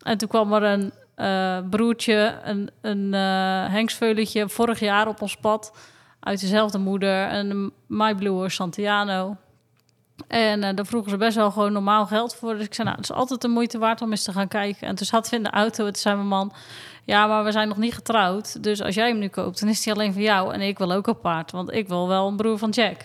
En 0.02 0.18
toen 0.18 0.28
kwam 0.28 0.52
er 0.52 0.62
een 0.62 0.92
eh, 1.14 1.58
broertje, 1.70 2.38
een, 2.44 2.70
een 2.80 3.14
eh 3.14 3.72
hengstveulentje, 3.72 4.48
vorig 4.48 4.80
jaar 4.80 5.08
op 5.08 5.22
ons 5.22 5.36
pad. 5.36 5.76
Uit 6.20 6.40
dezelfde 6.40 6.78
moeder, 6.78 7.32
een 7.32 7.72
My 7.86 8.14
Bluer 8.14 8.50
Santiano. 8.50 9.36
En 10.28 10.62
eh, 10.62 10.74
daar 10.74 10.86
vroegen 10.86 11.10
ze 11.10 11.16
best 11.16 11.36
wel 11.36 11.50
gewoon 11.50 11.72
normaal 11.72 12.06
geld 12.06 12.34
voor. 12.34 12.54
Dus 12.56 12.64
ik 12.64 12.74
zei, 12.74 12.86
nou, 12.86 13.00
het 13.00 13.10
is 13.10 13.16
altijd 13.16 13.40
de 13.40 13.48
moeite 13.48 13.78
waard 13.78 14.02
om 14.02 14.10
eens 14.10 14.24
te 14.24 14.32
gaan 14.32 14.48
kijken. 14.48 14.86
En 14.86 14.94
toen 14.94 15.06
zaten 15.06 15.30
we 15.30 15.36
in 15.36 15.42
de 15.42 15.50
auto 15.50 15.86
en 15.86 15.92
toen 15.92 16.02
zei 16.02 16.14
mijn 16.14 16.28
man... 16.28 16.52
Ja, 17.04 17.26
maar 17.26 17.44
we 17.44 17.52
zijn 17.52 17.68
nog 17.68 17.76
niet 17.76 17.94
getrouwd. 17.94 18.62
Dus 18.62 18.82
als 18.82 18.94
jij 18.94 19.08
hem 19.08 19.18
nu 19.18 19.28
koopt, 19.28 19.60
dan 19.60 19.68
is 19.68 19.84
hij 19.84 19.94
alleen 19.94 20.12
voor 20.12 20.22
jou. 20.22 20.52
En 20.54 20.60
ik 20.60 20.78
wil 20.78 20.92
ook 20.92 21.06
een 21.06 21.20
paard, 21.20 21.50
want 21.50 21.72
ik 21.72 21.88
wil 21.88 22.08
wel 22.08 22.28
een 22.28 22.36
broer 22.36 22.58
van 22.58 22.70
Jack. 22.70 23.00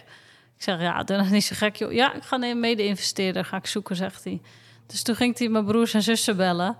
Ik 0.57 0.67
zeg, 0.67 0.81
ja, 0.81 1.03
dat 1.03 1.21
is 1.21 1.29
niet 1.29 1.43
zo 1.43 1.55
gek, 1.57 1.75
joh. 1.75 1.91
Ja, 1.91 2.13
ik 2.13 2.23
ga 2.23 2.41
een 2.41 2.59
mede-investeerder, 2.59 3.45
ga 3.45 3.57
ik 3.57 3.65
zoeken, 3.65 3.95
zegt 3.95 4.23
hij. 4.23 4.41
Dus 4.87 5.03
toen 5.03 5.15
ging 5.15 5.37
hij 5.37 5.49
mijn 5.49 5.65
broers 5.65 5.93
en 5.93 6.01
zussen 6.01 6.37
bellen. 6.37 6.77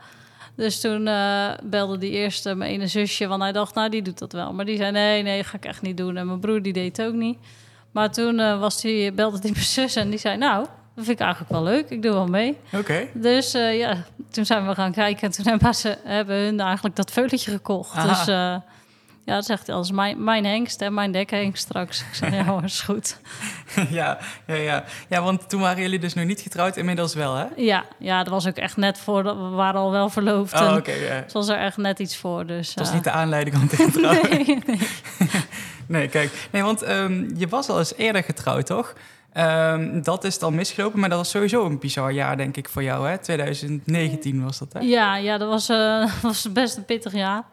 Dus 0.55 0.79
toen 0.79 1.07
eh, 1.07 1.51
belde 1.63 1.97
die 1.97 2.11
eerste 2.11 2.55
mijn 2.55 2.71
ene 2.71 2.87
zusje, 2.87 3.27
want 3.27 3.41
hij 3.41 3.51
dacht, 3.51 3.75
nou, 3.75 3.89
die 3.89 4.01
doet 4.01 4.19
dat 4.19 4.31
wel. 4.31 4.53
Maar 4.53 4.65
die 4.65 4.77
zei, 4.77 4.91
nee, 4.91 5.21
nee, 5.23 5.43
ga 5.43 5.57
ik 5.57 5.65
echt 5.65 5.81
niet 5.81 5.97
doen. 5.97 6.17
En 6.17 6.27
mijn 6.27 6.39
broer, 6.39 6.61
die 6.61 6.73
deed 6.73 6.97
het 6.97 7.07
ook 7.07 7.13
niet. 7.13 7.37
Maar 7.91 8.11
toen 8.11 8.39
eh, 8.39 8.59
was 8.59 8.81
die, 8.81 9.11
belde 9.11 9.39
die 9.39 9.51
mijn 9.57 9.63
zus 9.63 9.95
en 9.95 10.09
die 10.09 10.19
zei, 10.19 10.37
nou, 10.37 10.65
dat 10.95 11.05
vind 11.05 11.19
ik 11.19 11.25
eigenlijk 11.25 11.51
wel 11.51 11.63
leuk. 11.63 11.89
Ik 11.89 12.01
doe 12.01 12.11
wel 12.11 12.27
mee. 12.27 12.57
Oké. 12.71 13.07
Dus 13.13 13.53
eh, 13.53 13.77
ja, 13.77 14.03
toen 14.31 14.45
zijn 14.45 14.67
we 14.67 14.75
gaan 14.75 14.91
kijken 14.91 15.21
en 15.21 15.31
toen 15.31 15.47
hebben 15.47 15.75
ze 15.75 15.97
hebben 16.03 16.35
hun 16.35 16.59
eigenlijk 16.59 16.95
dat 16.95 17.11
veulentje 17.11 17.51
gekocht. 17.51 17.95
Aha. 17.95 18.07
Dus 18.07 18.27
eh, 18.27 18.55
ja, 19.25 19.35
dat 19.35 19.45
zegt 19.45 19.69
als 19.69 19.91
mijn, 19.91 20.23
mijn 20.23 20.45
hengst 20.45 20.81
en 20.81 20.93
mijn 20.93 21.11
dekhengst 21.11 21.63
straks. 21.63 22.01
Ik 22.01 22.13
zeg, 22.13 22.33
ja 22.33 22.43
hoor, 22.43 22.63
is 22.63 22.81
goed. 22.81 23.17
ja, 23.89 24.17
ja, 24.47 24.55
ja. 24.55 24.83
ja, 25.09 25.21
want 25.21 25.49
toen 25.49 25.61
waren 25.61 25.81
jullie 25.81 25.99
dus 25.99 26.13
nog 26.13 26.25
niet 26.25 26.41
getrouwd, 26.41 26.77
inmiddels 26.77 27.13
wel, 27.13 27.35
hè? 27.35 27.45
Ja, 27.55 27.85
ja, 27.99 28.23
dat 28.23 28.33
was 28.33 28.47
ook 28.47 28.55
echt 28.55 28.77
net 28.77 28.97
voor, 28.97 29.23
we 29.23 29.55
waren 29.55 29.81
al 29.81 29.91
wel 29.91 30.09
verloofd. 30.09 30.53
Oh, 30.61 30.75
oké, 30.75 30.91
ja. 30.91 31.13
Het 31.13 31.31
was 31.31 31.47
er 31.47 31.57
echt 31.57 31.77
net 31.77 31.99
iets 31.99 32.17
voor, 32.17 32.45
dus... 32.45 32.73
Dat 32.73 32.85
was 32.85 32.93
niet 32.93 33.03
de 33.03 33.11
aanleiding 33.11 33.55
om 33.55 33.67
te 33.67 33.91
trouwen. 33.91 34.29
nee, 34.45 34.61
nee. 34.65 34.79
Nee, 35.91 36.07
kijk. 36.07 36.47
Nee, 36.51 36.63
want 36.63 36.81
ehm, 36.81 37.37
je 37.37 37.47
was 37.47 37.69
al 37.69 37.77
eens 37.77 37.95
eerder 37.95 38.23
getrouwd, 38.23 38.65
toch? 38.65 38.93
Ehm, 39.33 40.01
dat 40.01 40.23
is 40.23 40.39
dan 40.39 40.55
misgelopen, 40.55 40.99
maar 40.99 41.09
dat 41.09 41.17
was 41.17 41.29
sowieso 41.29 41.65
een 41.65 41.79
bizar 41.79 42.11
jaar, 42.11 42.37
denk 42.37 42.57
ik, 42.57 42.69
voor 42.69 42.83
jou, 42.83 43.07
hè? 43.07 43.17
2019 43.17 44.43
was 44.43 44.59
dat, 44.59 44.73
hè? 44.73 44.79
Ja, 44.79 45.15
ja, 45.15 45.37
dat 45.37 45.49
was, 45.49 45.69
eh, 45.69 46.13
was 46.21 46.51
best 46.51 46.77
een 46.77 46.85
pittig 46.85 47.13
jaar. 47.13 47.43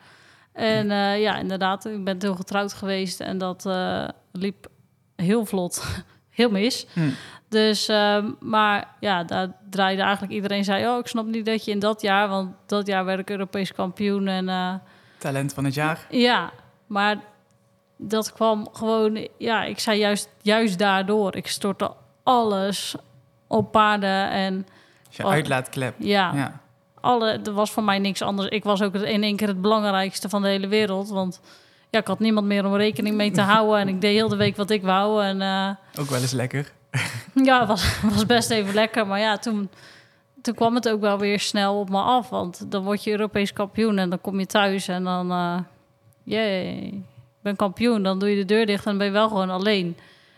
En 0.53 0.91
eh, 0.91 1.21
ja, 1.21 1.39
inderdaad, 1.39 1.87
ik 1.87 2.05
ben 2.05 2.19
toen 2.19 2.37
getrouwd 2.37 2.73
geweest 2.73 3.21
en 3.21 3.39
dat 3.39 3.67
eh, 3.67 4.09
liep 4.33 4.67
heel 5.17 5.45
vlot, 5.45 5.85
heel 6.31 6.51
mis. 6.51 6.87
Hm. 6.93 7.01
Dus, 7.49 7.89
ehm, 7.89 8.31
maar 8.41 8.89
ja, 9.01 9.25
daar 9.25 9.53
draaide 9.71 10.03
eigenlijk 10.03 10.33
iedereen 10.33 10.65
zei, 10.65 10.89
oh, 10.89 10.99
ik 10.99 11.07
snap 11.07 11.27
niet 11.27 11.47
dat 11.47 11.65
je 11.65 11.71
in 11.71 11.79
dat 11.79 12.01
jaar, 12.01 12.29
want 12.29 12.55
dat 12.67 12.87
jaar 12.87 13.05
werd 13.05 13.21
ik 13.21 13.31
Europees 13.31 13.73
kampioen 13.73 14.29
en 14.29 14.83
Talent 15.19 15.53
van 15.53 15.65
het 15.65 15.75
jaar. 15.75 16.07
ja, 16.11 16.51
maar 16.87 17.19
dat 18.01 18.33
kwam 18.33 18.69
gewoon, 18.73 19.29
ja, 19.39 19.65
ik 19.65 19.79
zei 19.79 19.99
juist, 19.99 20.29
juist 20.43 20.79
daardoor, 20.79 21.37
ik 21.37 21.47
stortte 21.47 21.93
alles 22.23 22.95
op 23.47 23.73
paarden 23.73 24.31
en 24.31 24.67
Als 25.07 25.17
je 25.17 25.27
uitlaatklep. 25.27 25.95
ja, 25.99 26.33
Ja. 26.35 26.61
alle, 27.01 27.41
er 27.45 27.53
was 27.53 27.71
voor 27.71 27.83
mij 27.85 27.99
niks 27.99 28.23
anders. 28.23 28.49
Ik 28.49 28.65
was 28.65 28.83
ook 28.83 28.95
in 28.95 29.23
één 29.23 29.37
keer 29.37 29.49
het 29.49 29.61
belangrijkste 29.61 30.29
van 30.29 30.43
de 30.43 30.49
hele 30.49 30.69
wereld. 30.69 31.09
Want 31.09 31.41
ja, 31.91 31.99
ik 31.99 32.07
had 32.07 32.19
niemand 32.19 32.47
meer 32.47 32.67
om 32.67 32.77
rekening 32.77 33.17
mee 33.17 33.31
te 33.31 33.41
houden. 33.41 33.79
En 33.79 33.89
ik 33.89 34.01
deed 34.01 34.15
heel 34.15 34.29
de 34.29 34.37
week 34.37 34.57
wat 34.57 34.71
ik 34.71 34.83
wou. 34.83 35.25
En 35.25 35.43
eh, 35.43 35.71
Ook 36.01 36.09
wel 36.09 36.21
eens 36.21 36.33
lekker. 36.33 36.73
ja, 37.49 37.59
het 37.59 37.69
was, 37.69 38.01
was 38.01 38.27
best 38.27 38.51
even 38.51 38.75
lekker. 38.75 39.07
Maar 39.07 39.21
ja, 39.21 39.37
toen, 39.37 39.69
toen 40.43 40.55
kwam 40.55 40.75
het 40.75 40.89
ook 40.89 41.01
wel 41.01 41.19
weer 41.19 41.41
snel 41.41 41.79
op 41.81 41.91
me 41.91 42.01
af. 42.01 42.29
Want 42.29 42.71
dan 42.71 42.85
word 42.85 43.05
je 43.05 43.11
Europees 43.11 43.53
kampioen 43.53 43.99
en 43.99 44.11
dan 44.11 44.21
kom 44.21 44.39
je 44.39 44.47
thuis 44.47 44.89
en 44.89 45.05
dan... 45.05 45.33
ik 46.25 46.95
ben 47.41 47.57
kampioen. 47.57 48.03
Dan 48.03 48.19
doe 48.19 48.29
je 48.29 48.37
de 48.37 48.45
deur 48.45 48.67
dicht 48.67 48.87
en 48.87 48.99
ben 48.99 49.07
je 49.07 49.13
wel 49.13 49.29
gewoon 49.29 49.51
alleen. 49.51 49.97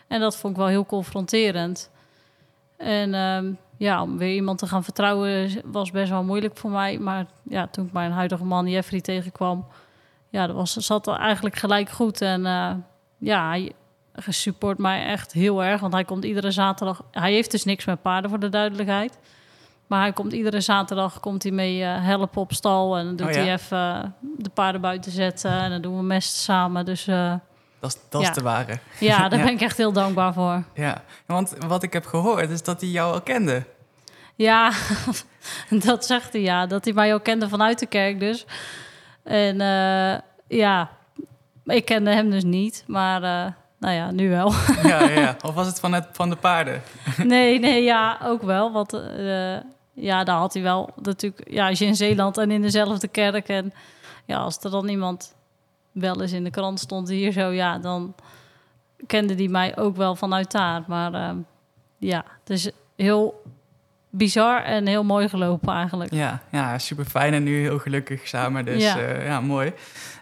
En 0.08 0.20
dat 0.20 0.36
vond 0.36 0.52
ik 0.52 0.58
wel 0.58 0.68
heel 0.68 0.86
confronterend. 0.86 1.90
En 2.76 3.14
ehm, 3.14 3.52
ja, 3.76 4.02
om 4.02 4.18
weer 4.18 4.34
iemand 4.34 4.58
te 4.58 4.66
gaan 4.66 4.84
vertrouwen 4.84 5.50
was 5.64 5.90
best 5.90 6.10
wel 6.10 6.24
moeilijk 6.24 6.56
voor 6.56 6.70
mij. 6.70 6.98
Maar 6.98 7.26
ja, 7.42 7.66
toen 7.66 7.86
ik 7.86 7.92
mijn 7.92 8.12
huidige 8.12 8.44
man 8.44 8.66
Jeffrey 8.66 9.00
tegenkwam... 9.00 9.66
Ja, 10.28 10.46
dat 10.46 10.56
was, 10.56 10.72
zat 10.72 11.08
eigenlijk 11.08 11.56
gelijk 11.56 11.88
goed. 11.88 12.20
En 12.20 12.46
eh, 12.46 12.70
ja, 13.18 13.48
hij 13.48 13.72
support 14.28 14.78
mij 14.78 15.04
echt 15.04 15.32
heel 15.32 15.64
erg. 15.64 15.80
Want 15.80 15.92
hij 15.92 16.04
komt 16.04 16.24
iedere 16.24 16.50
zaterdag... 16.50 17.04
Hij 17.10 17.32
heeft 17.32 17.50
dus 17.50 17.64
niks 17.64 17.84
met 17.84 18.02
paarden, 18.02 18.30
voor 18.30 18.38
de 18.38 18.48
duidelijkheid. 18.48 19.18
Maar 19.90 20.00
hij 20.00 20.12
komt 20.12 20.32
iedere 20.32 20.60
zaterdag 20.60 21.20
komt 21.20 21.42
hij 21.42 21.52
mee 21.52 21.82
eh, 21.84 22.04
helpen 22.04 22.40
op 22.40 22.52
stal. 22.52 22.96
En 22.96 23.04
dan 23.04 23.16
doet 23.16 23.26
Oh 23.26 23.32
ja? 23.32 23.38
hij 23.40 23.52
even 23.52 23.78
eh, 23.78 24.04
de 24.36 24.50
paarden 24.50 24.80
buiten 24.80 25.12
zetten. 25.12 25.50
En 25.50 25.70
dan 25.70 25.80
doen 25.82 25.96
we 25.96 26.02
mest 26.02 26.34
samen. 26.34 26.84
Dus 26.84 27.06
eh, 27.06 27.34
Dat 27.80 27.94
is, 27.94 28.00
dat 28.08 28.20
is 28.20 28.26
Ja. 28.26 28.32
de 28.34 28.42
ware. 28.42 28.78
Ja, 28.98 29.28
daar 29.28 29.38
Ja. 29.38 29.44
ben 29.44 29.54
ik 29.54 29.60
echt 29.60 29.76
heel 29.76 29.92
dankbaar 29.92 30.32
voor. 30.32 30.62
Ja, 30.74 31.02
want 31.26 31.54
wat 31.66 31.82
ik 31.82 31.92
heb 31.92 32.06
gehoord 32.06 32.50
is 32.50 32.62
dat 32.62 32.80
hij 32.80 32.90
jou 32.90 33.12
al 33.14 33.20
kende. 33.20 33.64
Ja, 34.34 34.72
dat 35.84 36.06
zegt 36.06 36.32
hij 36.32 36.42
ja. 36.42 36.66
Dat 36.66 36.84
hij 36.84 36.94
mij 36.94 37.14
ook 37.14 37.22
kende 37.24 37.48
vanuit 37.48 37.78
de 37.78 37.86
kerk 37.86 38.20
dus. 38.20 38.46
En 39.22 39.56
ja, 40.48 40.90
ik 41.64 41.84
kende 41.84 42.10
hem 42.10 42.30
dus 42.30 42.44
niet. 42.44 42.84
Maar 42.86 43.20
nou 43.78 43.94
ja, 43.94 44.10
nu 44.10 44.30
wel. 44.30 44.52
Ja, 44.82 45.08
ja. 45.08 45.36
Of 45.46 45.54
was 45.54 45.66
het 45.66 45.80
van, 45.80 45.92
het 45.92 46.08
van 46.12 46.30
de 46.30 46.36
paarden? 46.36 46.82
nee, 47.16 47.58
nee, 47.58 47.82
ja, 47.82 48.18
ook 48.24 48.42
wel. 48.42 48.72
Want 48.72 48.92
ja, 49.92 50.24
daar 50.24 50.36
had 50.36 50.54
hij 50.54 50.62
wel 50.62 50.90
natuurlijk... 51.02 51.50
Ja, 51.50 51.68
als 51.68 51.78
je 51.78 51.84
in 51.84 51.96
Zeeland 51.96 52.38
en 52.38 52.50
in 52.50 52.62
dezelfde 52.62 53.08
kerk... 53.08 53.48
en 53.48 53.72
ja, 54.24 54.38
als 54.38 54.58
er 54.58 54.70
dan 54.70 54.88
iemand 54.88 55.34
wel 55.92 56.22
eens 56.22 56.32
in 56.32 56.44
de 56.44 56.50
krant 56.50 56.80
stond 56.80 57.08
hier 57.08 57.32
zo... 57.32 57.50
ja, 57.50 57.78
dan 57.78 58.14
kende 59.06 59.34
die 59.34 59.48
mij 59.48 59.76
ook 59.76 59.96
wel 59.96 60.16
vanuit 60.16 60.50
daar. 60.50 60.82
Maar 60.86 61.14
eh, 61.14 61.30
ja, 61.98 62.24
het 62.40 62.50
is 62.50 62.70
heel 62.96 63.42
bizar 64.10 64.62
en 64.62 64.86
heel 64.86 65.04
mooi 65.04 65.28
gelopen 65.28 65.74
eigenlijk. 65.74 66.12
Ja, 66.12 66.42
ja 66.50 66.78
super 66.78 67.04
fijn 67.04 67.34
en 67.34 67.42
nu 67.42 67.60
heel 67.60 67.78
gelukkig 67.78 68.28
samen. 68.28 68.64
Dus 68.64 68.82
Ja. 68.82 68.98
ja, 68.98 69.20
ja 69.22 69.40
mooi. 69.40 69.72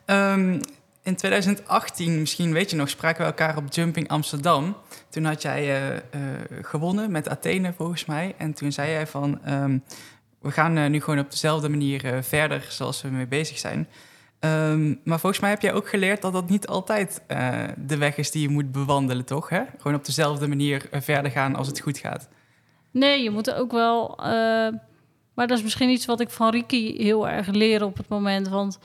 Ehm, 0.05 0.61
in 1.09 1.17
2018, 1.17 2.19
misschien 2.19 2.53
weet 2.53 2.71
je 2.71 2.77
nog, 2.77 2.89
spraken 2.89 3.21
we 3.21 3.27
elkaar 3.27 3.57
op 3.57 3.73
Jumping 3.73 4.09
Amsterdam. 4.09 4.77
Toen 5.09 5.25
had 5.25 5.43
jij 5.43 5.63
eh, 5.63 5.97
eh, 5.97 6.03
gewonnen 6.63 7.11
met 7.11 7.29
Athene 7.29 7.73
volgens 7.73 8.05
mij. 8.05 8.35
En 8.39 8.53
toen 8.53 8.73
zei 8.73 8.91
jij 8.91 9.07
van, 9.07 9.45
ehm, 9.45 9.79
we 10.41 10.51
gaan 10.51 10.77
eh, 10.77 10.91
nu 10.91 11.01
gewoon 11.01 11.19
op 11.19 11.31
dezelfde 11.31 11.69
manier 11.69 12.23
verder 12.23 12.67
zoals 12.69 13.03
we 13.03 13.09
mee 13.09 13.27
bezig 13.27 13.59
zijn. 13.59 13.89
Ehm, 14.39 14.95
maar 15.05 15.21
volgens 15.21 15.41
mij 15.41 15.51
heb 15.51 15.63
jij 15.63 15.73
ook 15.73 15.89
geleerd 15.89 16.23
dat 16.23 16.33
dat 16.33 16.49
niet 16.49 16.67
altijd 16.67 17.23
de 17.77 17.97
weg 17.97 18.17
is 18.17 18.31
die 18.31 18.43
je 18.43 18.49
moet 18.49 18.73
bewandelen, 18.73 19.25
toch? 19.25 19.49
Hè? 19.49 19.63
Gewoon 19.79 19.97
op 19.97 20.05
dezelfde 20.05 20.49
manier 20.49 20.89
verder 20.93 21.31
gaan 21.31 21.57
als 21.57 21.67
het 21.67 21.81
goed 21.81 21.99
gaat. 21.99 22.29
Nee, 22.91 23.23
je 23.23 23.31
moet 23.31 23.53
ook 23.53 23.73
wel. 23.73 24.15
maar 25.35 25.47
dat 25.47 25.59
is 25.59 25.63
misschien 25.63 25.91
iets 25.91 26.07
wat 26.07 26.21
ik 26.21 26.31
van 26.31 26.51
Riki 26.51 26.95
heel 27.03 27.29
erg 27.29 27.47
leer 27.47 27.85
op 27.85 27.97
het 27.97 28.09
moment. 28.09 28.49
Want 28.49 28.79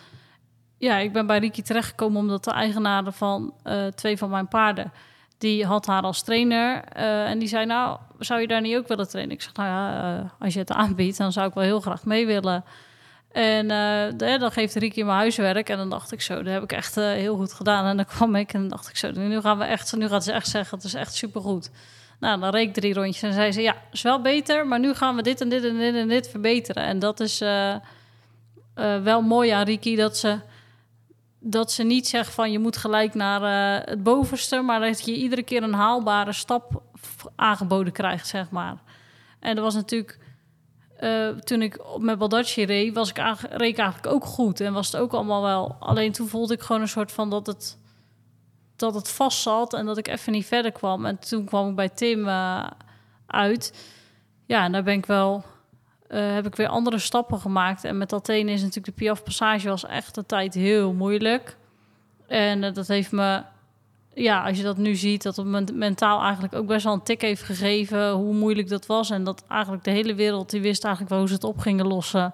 ja, 0.84 0.98
ik 0.98 1.14
ben 1.14 1.28
bij 1.28 1.40
Riki 1.40 1.62
terechtgekomen 1.62 2.20
omdat 2.20 2.44
de 2.44 2.52
eigenaar 2.52 3.12
van 3.12 3.54
eh, 3.64 3.86
twee 3.86 4.18
van 4.18 4.30
mijn 4.30 4.48
paarden. 4.48 4.92
Die 5.38 5.66
had 5.66 5.86
haar 5.86 6.02
als 6.02 6.22
trainer. 6.22 6.84
eh, 6.84 7.30
en 7.30 7.40
die 7.40 7.48
zei: 7.48 7.66
Nou, 7.66 7.98
zou 8.20 8.42
je 8.42 8.48
daar 8.48 8.62
niet 8.62 8.76
ook 8.76 8.88
willen 8.88 9.10
trainen? 9.10 9.36
Ik 9.36 9.42
zeg: 9.42 9.54
Nou 9.54 9.70
ja, 9.70 10.18
eh, 10.18 10.30
als 10.40 10.54
je 10.54 10.60
het 10.60 10.72
aanbiedt, 10.72 11.18
dan 11.18 11.32
zou 11.32 11.48
ik 11.48 11.54
wel 11.54 11.64
heel 11.64 11.80
graag 11.80 12.06
mee 12.06 12.26
willen. 12.26 12.64
En 13.32 13.68
dan 14.18 14.52
geeft 14.52 14.76
Riki 14.76 15.04
mijn 15.04 15.18
huiswerk. 15.18 15.70
En 15.70 15.78
dan 15.78 15.90
dacht 15.90 16.12
ik 16.12 16.22
zo, 16.22 16.44
dat 16.44 16.54
heb 16.54 16.64
ik 16.64 16.72
echt 16.72 16.96
heel 16.96 17.36
goed 17.36 17.54
gedaan. 17.54 17.86
En 17.86 17.96
dan 17.96 18.06
kwam 18.06 18.36
ik 18.36 18.54
en 18.54 18.60
dan 18.60 18.70
dacht 18.70 18.90
ik 18.90 18.98
zo, 18.98 19.12
nu 19.12 19.42
gaan 19.42 19.58
we 19.58 19.64
echt, 19.64 19.96
nu 19.96 20.08
gaat 20.08 20.24
ze 20.24 20.32
echt 20.32 20.48
zeggen, 20.48 20.78
het 20.78 20.86
is 20.86 20.94
echt 20.94 21.14
supergoed. 21.14 21.72
Nou, 22.20 22.40
dan 22.40 22.50
reed 22.50 22.68
ik 22.68 22.74
drie 22.74 22.94
rondjes 22.94 23.22
en 23.22 23.34
zei 23.34 23.52
ze, 23.52 23.62
ja, 23.62 23.76
is 23.92 24.02
wel 24.02 24.22
beter, 24.22 24.68
maar 24.68 24.80
nu 24.80 24.94
gaan 24.94 25.16
we 25.16 25.22
dit 25.22 25.42
en 25.42 25.50
dit 25.50 25.64
en 25.64 25.78
dit 25.78 25.96
en 25.96 26.08
dit 26.08 26.30
verbeteren. 26.30 26.84
En 26.84 27.00
dat 27.00 27.20
is 27.20 27.40
wel 29.04 29.22
mooi 29.22 29.50
aan 29.50 29.66
Riki, 29.66 29.96
dat 29.96 30.18
ze, 30.18 30.40
dat 31.46 31.72
ze 31.72 31.84
niet 31.84 32.08
zegt 32.08 32.34
van 32.34 32.52
je 32.52 32.60
moet 32.60 32.78
gelijk 32.78 33.14
naar 33.14 33.42
eh, 33.44 33.88
het 33.88 34.04
bovenste, 34.04 34.62
maar 34.62 34.80
dat 34.80 35.06
je 35.06 35.16
iedere 35.16 35.44
keer 35.44 35.64
een 35.64 35.74
haalbare 35.74 36.34
stap 36.34 36.82
aangeboden 37.36 37.94
krijgt, 37.94 38.28
zeg 38.28 38.50
maar. 38.50 38.78
En 39.40 39.56
dat 39.56 39.64
was 39.64 39.74
natuurlijk, 39.74 40.20
eh, 40.98 41.28
toen 41.28 41.62
ik 41.62 41.80
met 41.98 42.18
Baldacci 42.18 42.66
reed, 42.66 42.94
was 42.94 43.10
ik 43.10 43.18
eigenlijk, 43.18 43.58
reed 43.58 43.78
eigenlijk 43.78 44.14
ook 44.14 44.26
goed 44.26 44.60
en 44.60 44.74
was 44.74 44.92
het 44.92 45.02
ook 45.02 45.14
allemaal 45.14 45.42
wel. 45.42 45.76
Alleen 45.80 46.12
toen 46.12 46.28
voelde 46.28 46.54
ik 46.54 46.62
gewoon 46.62 46.82
een 46.82 46.88
soort 46.88 47.12
van 47.12 47.30
dat 47.30 47.48
het 47.48 47.78
dat 48.76 48.94
het 48.94 49.10
vast 49.10 49.42
zat 49.42 49.74
en 49.74 49.86
dat 49.86 49.98
ik 49.98 50.08
even 50.08 50.32
niet 50.32 50.46
verder 50.46 50.72
kwam. 50.72 51.06
En 51.06 51.20
toen 51.20 51.46
kwam 51.46 51.70
ik 51.70 51.76
bij 51.76 51.90
Tim 51.90 52.28
eh, 52.28 52.68
uit. 53.28 53.90
Ja, 54.46 54.64
en 54.64 54.72
daar 54.72 54.84
ben 54.84 54.98
ik 54.98 55.06
wel... 55.06 55.44
eh, 56.14 56.34
heb 56.34 56.46
ik 56.46 56.56
weer 56.56 56.68
andere 56.68 57.00
stappen 57.00 57.40
gemaakt. 57.40 57.84
En 57.84 57.98
met 57.98 58.14
Athene 58.14 58.52
is 58.52 58.60
natuurlijk 58.60 58.98
de 58.98 59.04
Piaf 59.04 59.24
Passage 59.24 59.70
was 59.70 59.86
echt 59.86 60.16
de 60.16 60.26
tijd 60.26 60.54
heel 60.54 60.94
moeilijk. 60.94 61.58
En 62.28 62.64
eh, 62.64 62.74
dat 62.74 62.88
heeft 62.88 63.12
me... 63.12 63.44
Ja, 64.14 64.44
als 64.44 64.58
je 64.58 64.64
dat 64.64 64.78
nu 64.78 64.96
ziet, 64.96 65.24
dat 65.24 65.36
het 65.36 65.46
me 65.46 65.64
mentaal 65.74 66.22
eigenlijk 66.22 66.54
ook 66.54 66.68
best 66.68 66.84
wel 66.84 66.94
een 66.94 67.04
tik 67.04 67.22
heeft 67.22 67.44
gegeven... 67.44 68.12
hoe 68.12 68.34
moeilijk 68.34 68.70
dat 68.70 68.86
was. 68.86 69.10
En 69.10 69.24
dat 69.24 69.44
eigenlijk 69.48 69.84
de 69.84 69.92
hele 69.92 70.16
wereld, 70.16 70.50
die 70.50 70.62
wist 70.62 70.84
eigenlijk 70.84 71.14
wel 71.14 71.20
hoe 71.24 71.30
ze 71.30 71.34
het 71.34 71.54
op 71.54 71.60
gingen 71.60 71.88
lossen. 71.88 72.34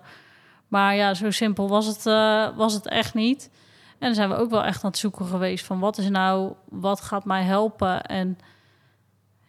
Maar 0.67 0.95
ja, 0.95 1.13
zo 1.13 1.31
simpel 1.31 1.69
was 1.69 1.85
het, 1.85 2.05
eh, 2.05 2.57
was 2.57 2.73
het 2.73 2.87
echt 2.87 3.13
niet. 3.13 3.49
En 3.91 4.07
dan 4.07 4.13
zijn 4.13 4.29
we 4.29 4.35
ook 4.35 4.49
wel 4.49 4.63
echt 4.63 4.83
aan 4.83 4.89
het 4.89 4.99
zoeken 4.99 5.25
geweest 5.25 5.65
van 5.65 5.79
wat 5.79 5.97
is 5.97 6.09
nou, 6.09 6.53
wat 6.69 7.01
gaat 7.01 7.25
mij 7.25 7.43
helpen? 7.43 8.03
En 8.03 8.37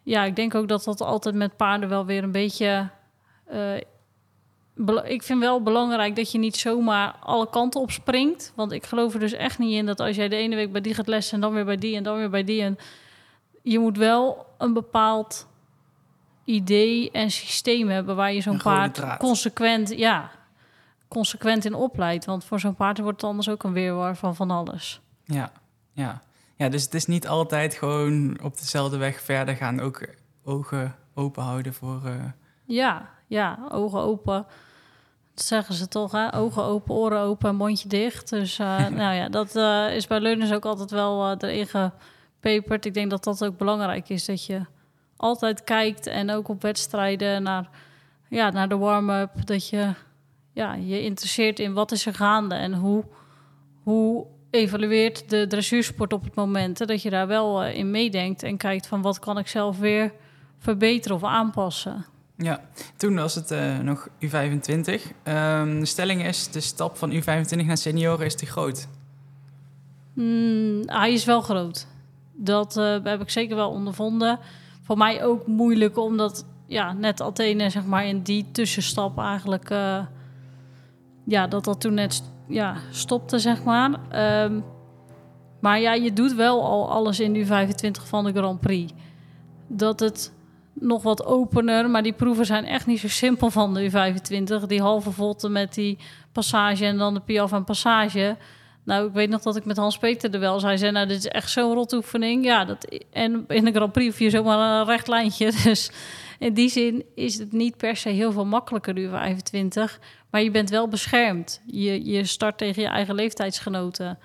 ja, 0.02 0.24
ik 0.24 0.36
denk 0.36 0.54
ook 0.54 0.68
dat 0.68 0.84
dat 0.84 1.00
altijd 1.00 1.34
met 1.34 1.56
paarden 1.56 1.88
wel 1.88 2.06
weer 2.06 2.22
een 2.22 2.32
beetje. 2.32 2.88
bela- 3.46 3.80
ik 5.04 5.22
vind 5.22 5.40
wel 5.40 5.62
belangrijk 5.62 6.16
dat 6.16 6.32
je 6.32 6.38
niet 6.38 6.56
zomaar 6.56 7.14
alle 7.20 7.50
kanten 7.50 7.80
op 7.80 7.90
springt. 7.90 8.52
Want 8.56 8.72
ik 8.72 8.86
geloof 8.86 9.14
er 9.14 9.20
dus 9.20 9.32
echt 9.32 9.58
niet 9.58 9.72
in 9.74 9.86
dat 9.86 10.00
als 10.00 10.16
jij 10.16 10.28
de 10.28 10.36
ene 10.36 10.56
week 10.56 10.72
bij 10.72 10.80
die 10.80 10.94
gaat 10.94 11.06
lessen 11.08 11.34
en 11.34 11.40
dan 11.40 11.52
weer 11.52 11.64
bij 11.64 11.76
die 11.76 11.96
en 11.96 12.02
dan 12.02 12.16
weer 12.16 12.30
bij 12.30 12.44
die. 12.44 12.62
En 12.62 12.78
je 13.62 13.78
moet 13.78 13.96
wel 13.96 14.46
een 14.58 14.72
bepaald 14.72 15.46
idee 16.44 17.10
en 17.10 17.30
systeem 17.30 17.88
hebben 17.88 18.16
waar 18.16 18.32
je 18.32 18.40
zo'n 18.40 18.62
paard 18.62 19.16
consequent, 19.18 19.88
ja, 19.96 20.30
consequent 21.08 21.64
in 21.64 21.74
opleidt. 21.74 22.24
Want 22.24 22.44
voor 22.44 22.60
zo'n 22.60 22.74
paard 22.74 22.98
wordt 22.98 23.20
het 23.20 23.30
anders 23.30 23.48
ook 23.48 23.62
een 23.62 23.72
weerwar 23.72 24.16
van 24.16 24.34
van 24.36 24.50
alles. 24.50 25.00
Ja, 25.24 25.52
ja. 25.92 26.20
Ja, 26.56 26.68
dus 26.68 26.82
het 26.84 26.94
is 26.94 27.06
niet 27.06 27.28
altijd 27.28 27.74
gewoon 27.74 28.38
op 28.42 28.58
dezelfde 28.58 28.96
weg 28.96 29.20
verder 29.20 29.56
gaan. 29.56 29.80
Ook 29.80 30.06
ogen 30.44 30.94
open 31.14 31.42
houden 31.42 31.74
voor... 31.74 32.00
eh, 32.04 32.12
Ja, 32.64 33.10
ja, 33.26 33.58
ogen 33.70 34.00
open. 34.00 34.46
Dat 35.34 35.44
zeggen 35.44 35.74
ze 35.74 35.88
toch, 35.88 36.12
hè? 36.12 36.34
Ogen 36.34 36.64
open, 36.64 36.94
oren 36.94 37.20
open 37.20 37.48
en 37.48 37.56
mondje 37.56 37.88
dicht. 37.88 38.30
Dus 38.30 38.58
eh, 38.58 38.88
nou 39.00 39.14
ja, 39.14 39.28
dat 39.28 39.56
eh, 39.56 39.94
is 39.94 40.06
bij 40.06 40.20
leuners 40.20 40.52
ook 40.52 40.64
altijd 40.64 40.90
wel 40.90 41.30
eh 41.30 41.50
erin 41.50 41.66
gepeperd. 41.66 42.84
Ik 42.84 42.94
denk 42.94 43.10
dat 43.10 43.24
dat 43.24 43.44
ook 43.44 43.56
belangrijk 43.58 44.08
is, 44.08 44.24
dat 44.24 44.46
je 44.46 44.60
altijd 45.16 45.64
kijkt 45.64 46.06
en 46.06 46.30
ook 46.30 46.48
op 46.48 46.62
wedstrijden 46.62 47.42
naar, 47.42 47.68
ja, 48.28 48.50
naar 48.50 48.68
de 48.68 48.76
warm-up. 48.76 49.46
Dat 49.46 49.68
je 49.68 49.94
ja, 50.52 50.74
je 50.74 51.02
interesseert 51.02 51.58
in 51.58 51.72
wat 51.72 51.92
is 51.92 52.06
er 52.06 52.14
gaande 52.14 52.54
en 52.54 52.74
hoe, 52.74 53.04
hoe 53.82 54.26
evalueert 54.50 55.30
de 55.30 55.46
dressuursport 55.46 56.12
op 56.12 56.24
het 56.24 56.34
moment. 56.34 56.78
Hè? 56.78 56.84
Dat 56.86 57.02
je 57.02 57.10
daar 57.10 57.26
wel 57.26 57.64
in 57.64 57.90
meedenkt 57.90 58.42
en 58.42 58.56
kijkt 58.56 58.86
van 58.86 59.02
wat 59.02 59.18
kan 59.18 59.38
ik 59.38 59.48
zelf 59.48 59.78
weer 59.78 60.12
verbeteren 60.58 61.16
of 61.16 61.24
aanpassen. 61.24 62.04
Ja, 62.42 62.60
toen 62.96 63.14
was 63.14 63.34
het 63.34 63.50
eh, 63.50 63.78
nog 63.78 64.08
U25. 64.08 65.12
Ehm, 65.22 65.78
de 65.78 65.86
stelling 65.86 66.24
is, 66.24 66.48
de 66.48 66.60
stap 66.60 66.96
van 66.96 67.12
U25 67.12 67.66
naar 67.66 67.76
senioren 67.76 68.26
is 68.26 68.34
te 68.34 68.46
groot. 68.46 68.88
Mm, 70.14 70.82
hij 70.86 71.12
is 71.12 71.24
wel 71.24 71.40
groot. 71.40 71.86
Dat 72.32 72.76
eh, 72.76 72.96
heb 73.02 73.20
ik 73.20 73.30
zeker 73.30 73.56
wel 73.56 73.70
ondervonden. 73.70 74.38
Voor 74.82 74.96
mij 74.96 75.24
ook 75.24 75.46
moeilijk, 75.46 75.98
omdat 75.98 76.44
ja, 76.66 76.92
net 76.92 77.22
Athene 77.22 77.70
zeg 77.70 77.84
maar 77.84 78.06
in 78.06 78.22
die 78.22 78.46
tussenstap 78.52 79.18
eigenlijk... 79.18 79.70
eh, 79.70 79.98
ja, 81.24 81.46
dat 81.46 81.64
dat 81.64 81.80
toen 81.80 81.94
net 81.94 82.22
ja, 82.48 82.76
stopte, 82.90 83.38
zeg 83.38 83.64
maar. 83.64 84.00
Ehm, 84.08 84.60
maar 85.60 85.80
ja, 85.80 85.94
je 85.94 86.12
doet 86.12 86.34
wel 86.34 86.64
al 86.64 86.90
alles 86.90 87.20
in 87.20 87.32
die 87.32 87.46
25 87.46 88.06
van 88.06 88.24
de 88.24 88.32
Grand 88.32 88.60
Prix. 88.60 88.92
Dat 89.66 90.00
het 90.00 90.32
nog 90.80 91.02
wat 91.02 91.24
opener, 91.24 91.90
maar 91.90 92.02
die 92.02 92.12
proeven 92.12 92.46
zijn 92.46 92.64
echt 92.64 92.86
niet 92.86 93.00
zo 93.00 93.08
simpel 93.08 93.50
van 93.50 93.74
de 93.74 93.90
U25. 93.90 94.66
Die 94.66 94.80
halve 94.80 95.10
volte 95.10 95.48
met 95.48 95.74
die 95.74 95.98
passage 96.32 96.84
en 96.84 96.98
dan 96.98 97.14
de 97.14 97.20
Piaf 97.20 97.52
en 97.52 97.64
passage. 97.64 98.36
Nou, 98.84 99.06
ik 99.06 99.12
weet 99.12 99.28
nog 99.28 99.42
dat 99.42 99.56
ik 99.56 99.64
met 99.64 99.76
Hans-Peter 99.76 100.34
er 100.34 100.40
wel 100.40 100.60
zei... 100.60 100.78
zei, 100.78 100.92
nou, 100.92 101.06
dit 101.06 101.18
is 101.18 101.26
echt 101.26 101.50
zo'n 101.50 101.74
rotoefening. 101.74 102.44
Ja, 102.44 102.64
dat, 102.64 103.02
en 103.12 103.44
in 103.48 103.64
de 103.64 103.72
Grand 103.72 103.92
Prix 103.92 104.18
je 104.18 104.30
zomaar 104.30 104.80
een 104.80 104.86
recht 104.86 105.08
lijntje. 105.08 105.52
Dus 105.64 105.90
in 106.38 106.54
die 106.54 106.68
zin 106.68 107.04
is 107.14 107.38
het 107.38 107.52
niet 107.52 107.76
per 107.76 107.96
se 107.96 108.08
heel 108.08 108.32
veel 108.32 108.44
makkelijker, 108.44 108.94
de 108.94 109.08
U25. 109.08 109.98
Maar 110.30 110.42
je 110.42 110.50
bent 110.50 110.70
wel 110.70 110.88
beschermd. 110.88 111.60
Je, 111.66 112.04
je 112.04 112.24
start 112.24 112.58
tegen 112.58 112.82
je 112.82 112.88
eigen 112.88 113.14
leeftijdsgenoten. 113.14 114.18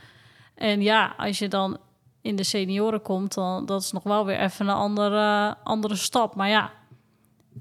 En 0.56 0.82
ja, 0.82 1.14
als 1.18 1.39
je 1.39 1.47
dan 1.47 1.78
in 2.26 2.36
de 2.36 2.43
senioren 2.43 3.01
komt... 3.01 3.34
dan 3.34 3.65
dat 3.65 3.82
is 3.82 3.91
nog 3.91 4.03
wel 4.03 4.26
weer 4.26 4.39
even 4.39 4.67
een 4.67 4.76
andere, 4.76 5.55
andere 5.63 5.95
stap. 5.95 6.36
Maar 6.36 6.49
ja, 6.49 6.71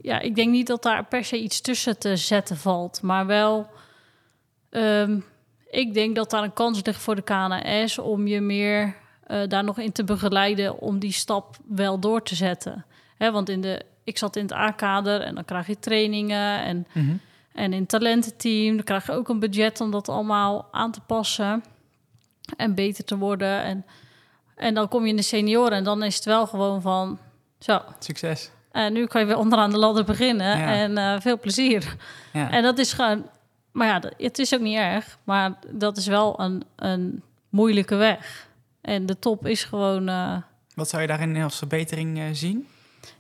ja, 0.03 0.21
ik 0.21 0.35
denk 0.35 0.51
niet 0.51 0.67
dat 0.67 0.83
daar 0.83 1.05
per 1.05 1.25
se 1.25 1.43
iets 1.43 1.61
tussen 1.61 1.99
te 1.99 2.17
zetten 2.17 2.57
valt. 2.57 3.03
Maar 3.03 3.27
wel... 3.27 3.67
ehm, 4.71 5.21
ik 5.71 5.95
denk 5.95 6.17
dat 6.17 6.31
daar 6.31 6.43
een 6.43 6.53
kans 6.53 6.81
ligt 6.85 7.01
voor 7.01 7.15
de 7.15 7.23
KNS 7.23 7.99
om 7.99 8.27
je 8.27 8.41
meer 8.41 8.97
eh, 9.27 9.49
daar 9.49 9.65
nog 9.65 9.79
in 9.79 9.93
te 9.93 10.05
begeleiden 10.05 10.79
om 10.79 10.99
die 10.99 11.13
stap 11.13 11.57
wel 11.69 11.99
door 11.99 12.23
te 12.23 12.35
zetten. 12.35 12.85
Hè, 13.17 13.33
want 13.33 13.49
in 13.49 13.61
de, 13.61 13.83
ik 14.05 14.19
zat 14.19 14.37
in 14.37 14.43
het 14.43 14.53
A-kader 14.53 15.21
en 15.21 15.35
dan 15.35 15.45
krijg 15.45 15.67
je 15.67 15.79
trainingen 15.79 16.63
en, 16.63 16.87
en 17.53 17.73
in 17.73 17.81
het 17.81 17.89
talententeam 17.89 18.75
dan 18.75 18.85
krijg 18.85 19.07
je 19.07 19.13
ook 19.13 19.29
een 19.29 19.39
budget 19.39 19.81
om 19.81 19.91
dat 19.91 20.09
allemaal 20.09 20.69
aan 20.71 20.93
te 20.93 21.01
passen 21.01 21.65
en 22.57 22.75
beter 22.75 23.05
te 23.05 23.19
worden. 23.19 23.63
En 23.63 23.85
En 24.57 24.75
dan 24.75 24.89
kom 24.89 25.03
je 25.03 25.09
in 25.09 25.17
de 25.17 25.23
senioren 25.23 25.73
en 25.73 25.85
dan 25.85 26.03
is 26.03 26.15
het 26.15 26.25
wel 26.25 26.47
gewoon 26.47 26.81
van... 26.83 27.19
Zo, 27.59 27.81
Succes. 27.99 28.51
en 28.71 28.93
nu 28.93 29.07
kan 29.07 29.21
je 29.21 29.27
weer 29.27 29.37
onderaan 29.39 29.71
de 29.71 29.79
ladder 29.79 30.05
beginnen. 30.05 30.59
Ja. 30.59 30.73
En 30.75 30.99
eh, 30.99 31.21
veel 31.21 31.39
plezier. 31.39 31.97
Ja. 32.33 32.51
En 32.51 32.63
dat 32.63 32.79
is 32.79 32.93
gewoon... 32.93 33.27
Maar 33.73 33.87
ja, 33.87 34.11
het 34.17 34.39
is 34.39 34.55
ook 34.55 34.61
niet 34.61 34.77
erg. 34.77 35.19
Maar 35.25 35.53
dat 35.71 35.97
is 35.97 36.07
wel 36.07 36.41
een, 36.41 36.63
een 36.77 37.23
moeilijke 37.49 37.95
weg. 37.95 38.49
En 38.81 39.07
de 39.07 39.19
top 39.19 39.47
is 39.47 39.65
gewoon... 39.65 40.09
eh, 40.09 40.37
Wat 40.75 40.89
zou 40.89 41.03
je 41.03 41.09
daarin 41.09 41.43
als 41.43 41.59
verbetering 41.59 42.19
eh, 42.19 42.25
zien? 42.33 42.69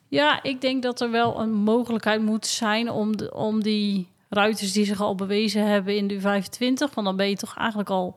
Ja, 0.09 0.43
ik 0.43 0.61
denk 0.61 0.82
dat 0.82 1.01
er 1.01 1.11
wel 1.11 1.41
een 1.41 1.53
mogelijkheid 1.53 2.22
moet 2.22 2.47
zijn 2.47 2.91
om, 2.91 3.16
de, 3.16 3.35
om 3.35 3.62
die 3.62 4.09
ruiters 4.28 4.72
die 4.72 4.85
zich 4.85 5.01
al 5.01 5.14
bewezen 5.14 5.66
hebben 5.66 5.97
in 5.97 6.07
de 6.09 6.20
25, 6.20 6.95
want 6.95 7.07
dan 7.07 7.16
ben 7.16 7.28
je 7.28 7.37
toch 7.37 7.57
eigenlijk 7.57 7.91
al 7.91 8.16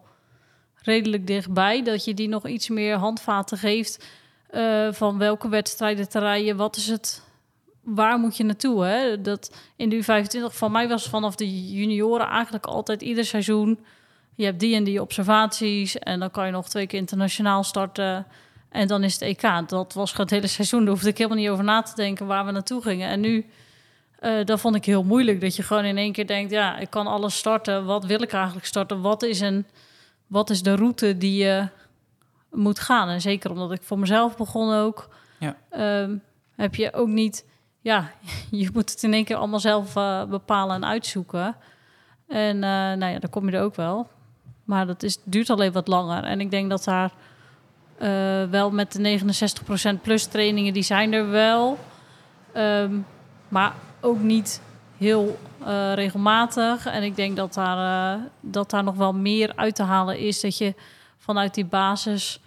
redelijk 0.87 1.27
dichtbij, 1.27 1.83
dat 1.83 2.05
je 2.05 2.13
die 2.13 2.27
nog 2.27 2.47
iets 2.47 2.69
meer 2.69 2.95
handvaten 2.95 3.57
geeft 3.57 4.05
eh, 4.49 4.87
van 4.91 5.17
welke 5.17 5.49
wedstrijden 5.49 6.09
te 6.09 6.19
rijden, 6.19 6.55
wat 6.55 6.75
is 6.75 6.87
het, 6.87 7.21
waar 7.83 8.19
moet 8.19 8.37
je 8.37 8.43
naartoe? 8.43 8.85
Hè? 8.85 9.21
Dat 9.21 9.55
in 9.75 9.89
de 9.89 10.03
25 10.03 10.55
van 10.55 10.71
mij 10.71 10.87
was 10.87 11.09
vanaf 11.09 11.35
de 11.35 11.71
junioren 11.71 12.27
eigenlijk 12.27 12.65
altijd 12.65 13.01
ieder 13.01 13.25
seizoen. 13.25 13.79
Je 14.35 14.45
hebt 14.45 14.59
die 14.59 14.75
en 14.75 14.83
die 14.83 15.01
observaties 15.01 15.99
en 15.99 16.19
dan 16.19 16.31
kan 16.31 16.45
je 16.45 16.51
nog 16.51 16.69
twee 16.69 16.87
keer 16.87 16.99
internationaal 16.99 17.63
starten. 17.63 18.25
En 18.69 18.87
dan 18.87 19.03
is 19.03 19.13
het 19.13 19.21
EK. 19.21 19.69
Dat 19.69 19.93
was 19.93 20.13
het 20.13 20.29
hele 20.29 20.47
seizoen. 20.47 20.79
Daar 20.79 20.89
hoefde 20.89 21.09
ik 21.09 21.17
helemaal 21.17 21.37
niet 21.37 21.49
over 21.49 21.63
na 21.63 21.81
te 21.81 21.95
denken 21.95 22.25
waar 22.25 22.45
we 22.45 22.51
naartoe 22.51 22.81
gingen. 22.81 23.09
En 23.09 23.19
nu, 23.19 23.45
eh 24.19 24.45
dat 24.45 24.59
vond 24.59 24.75
ik 24.75 24.85
heel 24.85 25.03
moeilijk. 25.03 25.41
Dat 25.41 25.55
je 25.55 25.63
gewoon 25.63 25.85
in 25.85 25.97
één 25.97 26.11
keer 26.11 26.27
denkt, 26.27 26.51
ja, 26.51 26.77
ik 26.77 26.89
kan 26.89 27.07
alles 27.07 27.37
starten. 27.37 27.85
Wat 27.85 28.05
wil 28.05 28.21
ik 28.21 28.33
eigenlijk 28.33 28.65
starten? 28.65 29.01
Wat 29.01 29.23
is, 29.23 29.39
een, 29.39 29.65
wat 30.27 30.49
is 30.49 30.63
de 30.63 30.75
route 30.75 31.17
die 31.17 31.43
je 31.43 31.67
moet 32.51 32.79
gaan? 32.79 33.09
En 33.09 33.21
zeker 33.21 33.51
omdat 33.51 33.71
ik 33.71 33.83
voor 33.83 33.99
mezelf 33.99 34.37
begon 34.37 34.73
ook. 34.73 35.09
Ja. 35.39 35.57
ehm, 35.69 36.15
heb 36.55 36.75
je 36.75 36.93
ook 36.93 37.07
niet... 37.07 37.45
Ja, 37.81 38.11
je 38.51 38.69
moet 38.73 38.91
het 38.91 39.03
in 39.03 39.13
één 39.13 39.25
keer 39.25 39.35
allemaal 39.35 39.59
zelf 39.59 39.95
eh, 39.95 40.23
bepalen 40.23 40.75
en 40.75 40.85
uitzoeken. 40.85 41.55
En 42.27 42.55
eh, 42.55 42.69
nou 42.69 43.05
ja, 43.05 43.19
dan 43.19 43.29
kom 43.29 43.49
je 43.49 43.57
er 43.57 43.63
ook 43.63 43.75
wel. 43.75 44.07
Maar 44.63 44.87
dat 44.87 45.03
is, 45.03 45.17
duurt 45.23 45.49
alleen 45.49 45.71
wat 45.71 45.87
langer. 45.87 46.23
En 46.23 46.39
ik 46.39 46.51
denk 46.51 46.69
dat 46.69 46.83
daar 46.83 47.11
eh, 47.97 48.43
wel 48.49 48.71
met 48.71 48.91
de 48.91 49.19
69% 49.97 50.01
plus 50.01 50.25
trainingen, 50.25 50.73
die 50.73 50.83
zijn 50.83 51.13
er 51.13 51.29
wel. 51.29 51.77
Ehm, 52.53 52.99
maar 53.47 53.73
ook 53.99 54.19
niet 54.19 54.61
heel 54.97 55.39
eh, 55.65 55.93
regelmatig. 55.93 56.85
En 56.85 57.03
ik 57.03 57.15
denk 57.15 57.35
dat 57.35 57.53
daar, 57.53 58.13
eh, 58.15 58.21
dat 58.41 58.69
daar 58.69 58.83
nog 58.83 58.95
wel 58.95 59.13
meer 59.13 59.53
uit 59.55 59.75
te 59.75 59.83
halen 59.83 60.19
is. 60.19 60.41
Dat 60.41 60.57
je 60.57 60.75
vanuit 61.17 61.53
die 61.53 61.65
basis 61.65 62.41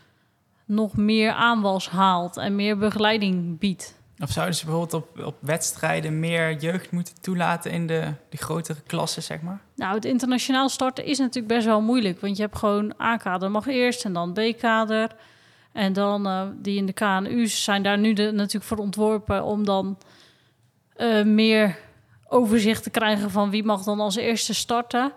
nog 0.64 0.96
meer 0.96 1.32
aanwas 1.32 1.88
haalt 1.88 2.36
en 2.36 2.54
meer 2.54 2.78
begeleiding 2.78 3.58
biedt. 3.58 3.98
Of 4.18 4.30
zouden 4.30 4.56
ze 4.56 4.64
bijvoorbeeld 4.64 5.02
op, 5.02 5.24
op 5.24 5.36
wedstrijden 5.40 6.20
meer 6.20 6.56
jeugd 6.56 6.90
moeten 6.90 7.20
toelaten 7.20 7.70
in 7.70 7.86
de, 7.86 8.12
de 8.28 8.36
grotere 8.36 8.80
klassen, 8.86 9.22
zeg 9.22 9.40
maar? 9.40 9.60
Nou, 9.74 9.94
het 9.94 10.04
internationaal 10.04 10.68
starten 10.68 11.04
is 11.04 11.18
natuurlijk 11.18 11.54
best 11.54 11.66
wel 11.66 11.80
moeilijk. 11.80 12.20
Want 12.20 12.36
je 12.36 12.42
hebt 12.42 12.58
gewoon 12.58 12.94
A-kader 13.00 13.50
mag 13.50 13.66
eerst 13.66 14.04
en 14.04 14.12
dan 14.12 14.32
B-kader. 14.32 15.10
En 15.72 15.92
dan 15.92 16.26
eh, 16.26 16.46
die 16.54 16.76
in 16.76 16.86
de 16.86 16.92
KNU's 16.92 17.64
zijn 17.64 17.82
daar 17.82 17.98
nu 17.98 18.12
de, 18.12 18.30
natuurlijk 18.30 18.64
voor 18.64 18.78
ontworpen 18.78 19.44
om 19.44 19.64
dan 19.64 19.98
meer 21.24 21.78
overzicht 22.30 22.82
te 22.82 22.90
krijgen 22.90 23.30
van 23.30 23.50
wie 23.50 23.64
mag 23.64 23.82
dan 23.82 24.00
als 24.00 24.16
eerste 24.16 24.54
starten. 24.54 25.12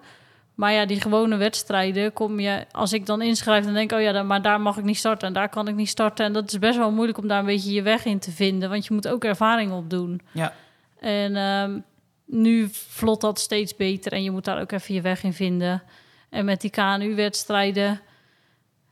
Maar 0.55 0.72
ja, 0.72 0.86
die 0.86 1.01
gewone 1.01 1.38
wedstrijden 1.38 2.14
kom 2.14 2.39
je, 2.39 2.66
als 2.72 2.93
ik 2.93 3.05
dan 3.05 3.22
inschrijf, 3.22 3.64
dan 3.66 3.74
denk 3.74 3.91
ik, 3.91 3.97
oh 3.97 4.03
ja, 4.03 4.11
dan, 4.11 4.28
maar 4.28 4.41
daar 4.41 4.61
mag 4.61 4.78
ik 4.78 4.84
niet 4.84 4.97
starten 4.97 5.28
en 5.28 5.34
daar 5.34 5.49
kan 5.49 5.68
ik 5.68 5.76
niet 5.76 5.89
starten. 5.89 6.26
En 6.26 6.34
dat 6.34 6.51
is 6.51 6.59
best 6.59 6.78
wel 6.78 6.91
moeilijk 6.91 7.18
om 7.18 7.28
daar 7.28 7.39
een 7.39 7.45
beetje 7.45 7.74
je 7.74 7.82
weg 7.82 8.05
in 8.05 8.20
te 8.20 8.32
vinden, 8.32 8.70
want 8.70 8.86
je 8.86 8.93
moet 8.93 9.07
ook 9.07 9.24
ervaring 9.24 9.72
opdoen. 9.72 10.22
Ja. 10.32 10.53
En 10.99 11.36
ehm, 11.36 11.80
nu 12.26 12.68
vlot 12.72 13.22
dat 13.22 13.39
steeds 13.39 13.76
beter 13.76 14.11
en 14.11 14.24
je 14.24 14.32
moet 14.32 14.45
daar 14.45 14.61
ook 14.61 14.72
even 14.72 14.93
je 14.93 15.01
weg 15.01 15.24
in 15.24 15.34
vinden. 15.34 15.84
En 16.30 16.45
met 16.45 16.61
die 16.61 16.70
KNU-wedstrijden, 16.70 18.01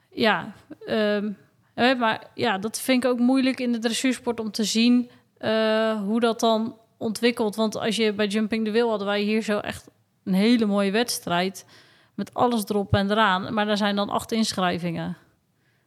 ja, 0.09 0.53
ehm, 0.85 1.31
maar 1.75 2.23
ja, 2.33 2.57
dat 2.57 2.79
vind 2.79 3.03
ik 3.03 3.09
ook 3.09 3.19
moeilijk 3.19 3.59
in 3.59 3.71
de 3.71 3.79
dressuursport 3.79 4.39
om 4.39 4.51
te 4.51 4.63
zien 4.63 5.09
eh, 5.37 6.01
hoe 6.01 6.19
dat 6.19 6.39
dan 6.39 6.75
ontwikkelt. 7.01 7.55
Want 7.55 7.77
als 7.77 7.95
je 7.95 8.13
bij 8.13 8.27
Jumping 8.27 8.65
de 8.65 8.71
Wil 8.71 8.89
hadden 8.89 9.07
wij 9.07 9.21
hier 9.21 9.41
zo 9.41 9.57
echt 9.57 9.89
een 10.23 10.33
hele 10.33 10.65
mooie 10.65 10.91
wedstrijd 10.91 11.65
met 12.13 12.33
alles 12.33 12.63
erop 12.63 12.93
en 12.93 13.11
eraan. 13.11 13.53
Maar 13.53 13.65
daar 13.65 13.77
zijn 13.77 13.95
dan 13.95 14.09
acht 14.09 14.31
inschrijvingen 14.31 15.17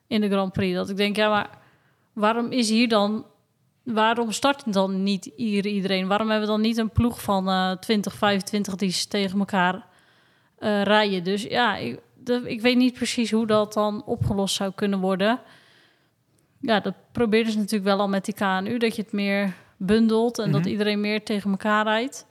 in 0.07 0.21
de 0.21 0.29
Grand 0.29 0.53
Prix. 0.53 0.75
Dat 0.75 0.91
ik 0.91 0.97
denk, 0.97 1.17
ja, 1.17 1.29
maar 1.29 1.51
waarom 2.12 2.53
is 2.53 2.69
hier 2.69 2.89
dan 2.89 3.27
waarom 3.85 4.33
start 4.33 4.73
dan 4.73 5.03
niet 5.03 5.25
iedereen? 5.37 6.07
Waarom 6.07 6.31
hebben 6.31 6.49
we 6.49 6.53
dan 6.55 6.62
niet 6.62 6.77
een 6.77 6.91
ploeg 6.91 7.23
van 7.23 7.49
eh 7.49 7.71
20, 7.71 8.15
25 8.15 8.77
die 8.77 9.09
tegen 9.09 9.39
elkaar 9.39 9.87
eh, 10.59 10.83
rijden? 10.83 11.25
Dus 11.25 11.43
ja, 11.43 11.77
ik, 11.77 12.01
ik 12.45 12.61
weet 12.61 12.77
niet 12.77 12.95
precies 12.95 13.31
hoe 13.31 13.47
dat 13.47 13.73
dan 13.73 14.05
opgelost 14.05 14.55
zou 14.55 14.73
kunnen 14.75 14.99
worden. 14.99 15.41
Ja, 16.61 16.81
dat 16.81 16.95
probeerden 17.12 17.53
ze 17.53 17.59
natuurlijk 17.59 17.85
wel 17.85 18.01
al 18.01 18.09
met 18.09 18.25
die 18.25 18.35
KNU, 18.35 18.79
dat 18.79 18.97
je 18.97 19.03
het 19.03 19.12
meer 19.12 19.55
bundelt 19.77 20.39
en 20.39 20.51
dat 20.53 20.61
Mhm. 20.61 20.70
iedereen 20.70 21.01
meer 21.01 21.25
tegen 21.25 21.51
elkaar 21.51 21.85
rijdt. 21.85 22.27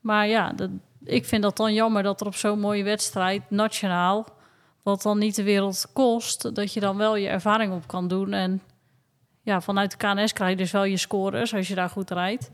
Maar 0.00 0.28
ja, 0.28 0.52
dat, 0.52 0.70
ik 1.04 1.24
vind 1.24 1.42
dat 1.42 1.56
dan 1.56 1.74
jammer 1.74 2.02
dat 2.02 2.20
er 2.20 2.26
op 2.26 2.34
zo'n 2.34 2.60
mooie 2.60 2.84
wedstrijd, 2.84 3.42
nationaal, 3.50 4.26
wat 4.82 5.02
dan 5.02 5.18
niet 5.18 5.34
de 5.34 5.42
wereld 5.42 5.86
kost, 5.92 6.54
dat 6.54 6.72
je 6.72 6.80
dan 6.80 6.96
wel 6.96 7.16
je 7.16 7.28
ervaring 7.28 7.72
op 7.72 7.86
kan 7.86 8.08
doen 8.08 8.32
en 8.32 8.62
ja, 9.42 9.60
vanuit 9.60 9.90
de 9.90 9.96
KNS 9.96 10.32
krijg 10.32 10.50
je 10.50 10.56
dus 10.56 10.70
wel 10.70 10.84
je 10.84 10.96
scores 10.96 11.54
als 11.54 11.68
je 11.68 11.74
daar 11.74 11.88
goed 11.90 12.10
rijdt. 12.10 12.50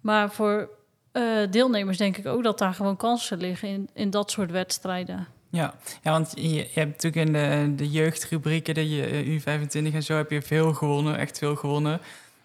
Maar 0.00 0.30
voor 0.32 0.68
eh, 1.12 1.22
deelnemers 1.50 1.96
denk 1.98 2.16
ik 2.16 2.26
ook 2.26 2.42
dat 2.42 2.58
daar 2.58 2.74
gewoon 2.74 2.96
kansen 2.96 3.38
liggen 3.38 3.68
in, 3.68 3.88
in 3.94 4.10
dat 4.10 4.30
soort 4.30 4.50
wedstrijden. 4.50 5.26
Ja, 5.50 5.74
ja 6.02 6.10
want 6.10 6.32
je, 6.34 6.52
je 6.54 6.68
hebt 6.74 7.02
natuurlijk 7.02 7.26
in 7.26 7.32
de, 7.32 7.74
de 7.76 7.90
jeugdrubrieken, 7.90 8.74
de 8.74 8.88
je- 8.88 9.40
U25 9.40 9.94
en 9.94 10.02
zo, 10.02 10.16
heb 10.16 10.30
je 10.30 10.42
veel 10.42 10.72
gewonnen, 10.74 11.18
echt 11.18 11.38
veel 11.38 11.56
gewonnen. 11.56 12.00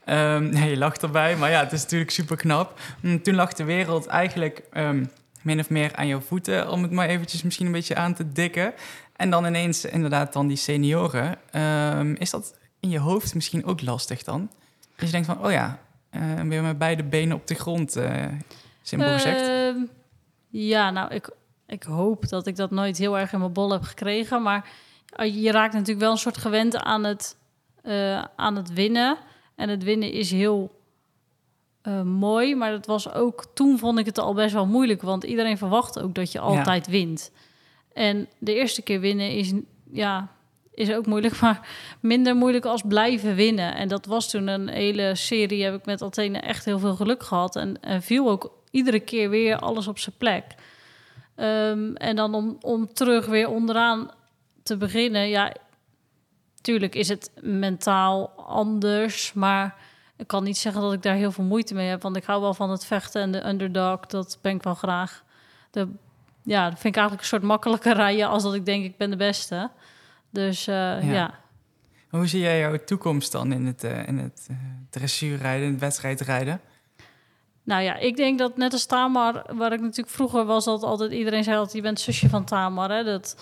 Ehm, 0.06 0.49
nee, 0.54 0.70
je 0.70 0.78
lacht 0.78 1.04
erbij, 1.04 1.36
maar 1.36 1.49
ja, 1.49 1.60
het 1.60 1.72
is 1.72 1.82
natuurlijk 1.82 2.12
super 2.12 2.38
knap. 2.38 2.80
Mm, 3.01 3.22
Toen 3.22 3.36
lag 3.36 3.54
de 3.54 3.64
wereld 3.64 4.06
eigenlijk 4.06 4.62
ehm, 4.72 5.06
min 5.41 5.60
of 5.60 5.70
meer 5.70 5.95
aan 5.95 6.08
jouw 6.08 6.20
voeten, 6.20 6.70
om 6.70 6.82
het 6.82 6.91
maar 6.91 7.08
eventjes 7.08 7.43
misschien 7.43 7.66
een 7.66 7.72
beetje 7.72 7.95
aan 7.95 8.14
te 8.14 8.32
dikken. 8.32 8.74
En 9.16 9.30
dan 9.30 9.45
ineens 9.45 9.86
inderdaad 9.86 10.34
dan 10.34 10.47
die 10.47 10.58
senioren. 10.58 11.36
Ehm, 11.51 12.14
is 12.14 12.30
dat 12.30 12.58
in 12.80 12.89
je 12.89 12.99
hoofd 12.99 13.36
misschien 13.36 13.66
ook 13.66 13.82
lastig 13.82 14.24
dan? 14.24 14.49
Dus 14.95 15.06
je 15.06 15.12
denkt 15.12 15.28
van, 15.28 15.45
oh 15.45 15.51
ja, 15.51 15.80
eh, 16.10 16.41
weer 16.41 16.62
met 16.62 16.78
beide 16.78 17.04
benen 17.04 17.36
op 17.36 17.47
de 17.47 17.56
grond, 17.56 17.95
eh 17.95 18.26
simpel. 18.82 19.08
Ehm, 19.08 19.78
ja, 20.49 20.89
nou, 20.91 21.14
ik, 21.14 21.30
ik 21.68 21.84
hoop 21.84 22.30
dat 22.30 22.47
ik 22.47 22.56
dat 22.56 22.72
nooit 22.72 22.97
heel 22.97 23.18
erg 23.20 23.34
in 23.34 23.39
mijn 23.39 23.54
bol 23.54 23.72
heb 23.72 23.84
gekregen. 23.84 24.41
Maar 24.41 24.70
eh, 25.10 25.43
je 25.43 25.51
raakt 25.51 25.74
natuurlijk 25.74 25.99
wel 25.99 26.12
een 26.12 26.18
soort 26.18 26.38
gewend 26.38 26.76
aan 26.76 27.04
het, 27.04 27.38
eh, 27.82 28.24
aan 28.36 28.56
het 28.56 28.74
winnen. 28.74 29.18
En 29.56 29.70
het 29.70 29.84
winnen 29.84 30.12
is 30.12 30.32
heel 30.32 30.82
eh, 31.82 32.01
mooi. 32.01 32.56
Maar 32.56 32.72
het 32.72 32.86
was 32.86 33.14
ook, 33.14 33.45
toen 33.54 33.78
vond 33.78 33.99
ik 33.99 34.06
het 34.06 34.18
al 34.18 34.34
best 34.34 34.54
wel 34.54 34.66
moeilijk. 34.66 35.01
Want 35.01 35.24
iedereen 35.24 35.58
verwacht 35.58 35.99
ook 35.99 36.16
dat 36.16 36.32
je 36.32 36.39
altijd 36.39 36.88
wint. 36.88 37.32
En 37.93 38.28
de 38.38 38.54
eerste 38.54 38.82
keer 38.82 38.99
winnen 38.99 39.32
is, 39.32 39.54
ja, 39.91 40.32
is 40.74 40.93
ook 40.93 41.06
moeilijk. 41.06 41.39
Maar 41.41 41.68
minder 41.99 42.36
moeilijk 42.36 42.66
als 42.66 42.82
blijven 42.88 43.36
winnen. 43.36 43.76
En 43.76 43.88
dat 43.88 44.06
was 44.06 44.30
toen 44.30 44.47
een 44.47 44.68
hele 44.68 45.16
serie. 45.16 45.64
Heb 45.64 45.76
ik 45.76 45.86
met 45.86 46.01
Athene 46.01 46.39
echt 46.39 46.66
heel 46.66 46.80
veel 46.80 46.95
geluk 46.95 47.24
gehad. 47.24 47.56
En, 47.56 47.82
en 47.82 48.01
viel 48.01 48.30
ook 48.30 48.51
iedere 48.72 48.99
keer 48.99 49.30
weer 49.30 49.58
alles 49.58 49.88
op 49.88 49.99
zijn 49.99 50.16
plek. 50.18 50.43
Ehm, 51.36 51.93
en 51.95 52.16
dan 52.16 52.34
om, 52.34 52.58
om 52.62 52.93
terug 52.93 53.26
weer 53.26 53.49
onderaan 53.49 54.12
te 54.64 54.78
beginnen. 54.78 55.30
Ja, 55.30 55.54
tuurlijk 56.64 56.95
is 56.95 57.07
het 57.07 57.32
mentaal 57.41 58.30
anders. 58.38 59.34
Maar 59.34 59.76
ik 60.18 60.28
kan 60.28 60.43
niet 60.43 60.57
zeggen 60.57 60.82
dat 60.82 60.93
ik 60.93 61.01
daar 61.01 61.16
heel 61.16 61.32
veel 61.32 61.43
moeite 61.43 61.74
mee 61.74 61.88
heb. 61.88 62.01
Want 62.01 62.16
ik 62.16 62.24
hou 62.24 62.41
wel 62.41 62.53
van 62.53 62.70
het 62.70 62.86
vechten 62.86 63.22
en 63.22 63.32
de 63.32 63.47
underdog. 63.47 63.99
Dat 63.99 64.38
ben 64.41 64.55
ik 64.55 64.64
wel 64.64 64.76
graag. 64.76 65.24
De, 65.72 65.88
ja, 66.43 66.70
dat 66.70 66.80
vind 66.80 66.95
ik 66.95 67.01
eigenlijk 67.01 67.22
een 67.22 67.28
soort 67.28 67.43
makkelijker 67.43 67.95
rijden... 67.95 68.28
als 68.28 68.43
dat 68.43 68.53
ik 68.53 68.66
denk 68.66 68.86
ik 68.86 68.97
ben 68.97 69.09
de 69.09 69.16
beste. 69.16 69.70
Dus 70.30 70.68
eh, 70.68 70.76
Ja. 70.76 71.11
ja. 71.11 71.41
Hoe 72.09 72.28
zie 72.28 72.41
jij 72.41 72.59
jouw 72.59 72.78
toekomst 72.86 73.32
dan 73.32 73.51
in 73.51 73.66
het, 73.66 73.84
eh, 73.84 74.07
in 74.07 74.18
het 74.18 74.47
eh, 74.49 74.55
dressuurrijden, 74.89 75.66
in 75.66 75.72
het 75.72 75.82
wedstrijdrijden? 75.82 76.61
Nou 77.64 77.82
ja, 77.82 77.95
ik 77.95 78.16
denk 78.16 78.39
dat 78.39 78.57
net 78.57 78.74
als 78.74 78.86
Tamar, 78.86 79.45
waar 79.55 79.74
ik 79.74 79.80
natuurlijk 79.80 80.16
vroeger 80.16 80.45
was, 80.45 80.66
dat 80.66 80.84
altijd 80.84 81.11
iedereen 81.11 81.43
zei 81.43 81.55
dat 81.55 81.74
je 81.74 81.82
bent 81.82 81.99
zusje 81.99 82.30
van 82.30 82.45
Tamar. 82.45 82.91
Hè? 82.91 83.03
Dat, 83.03 83.38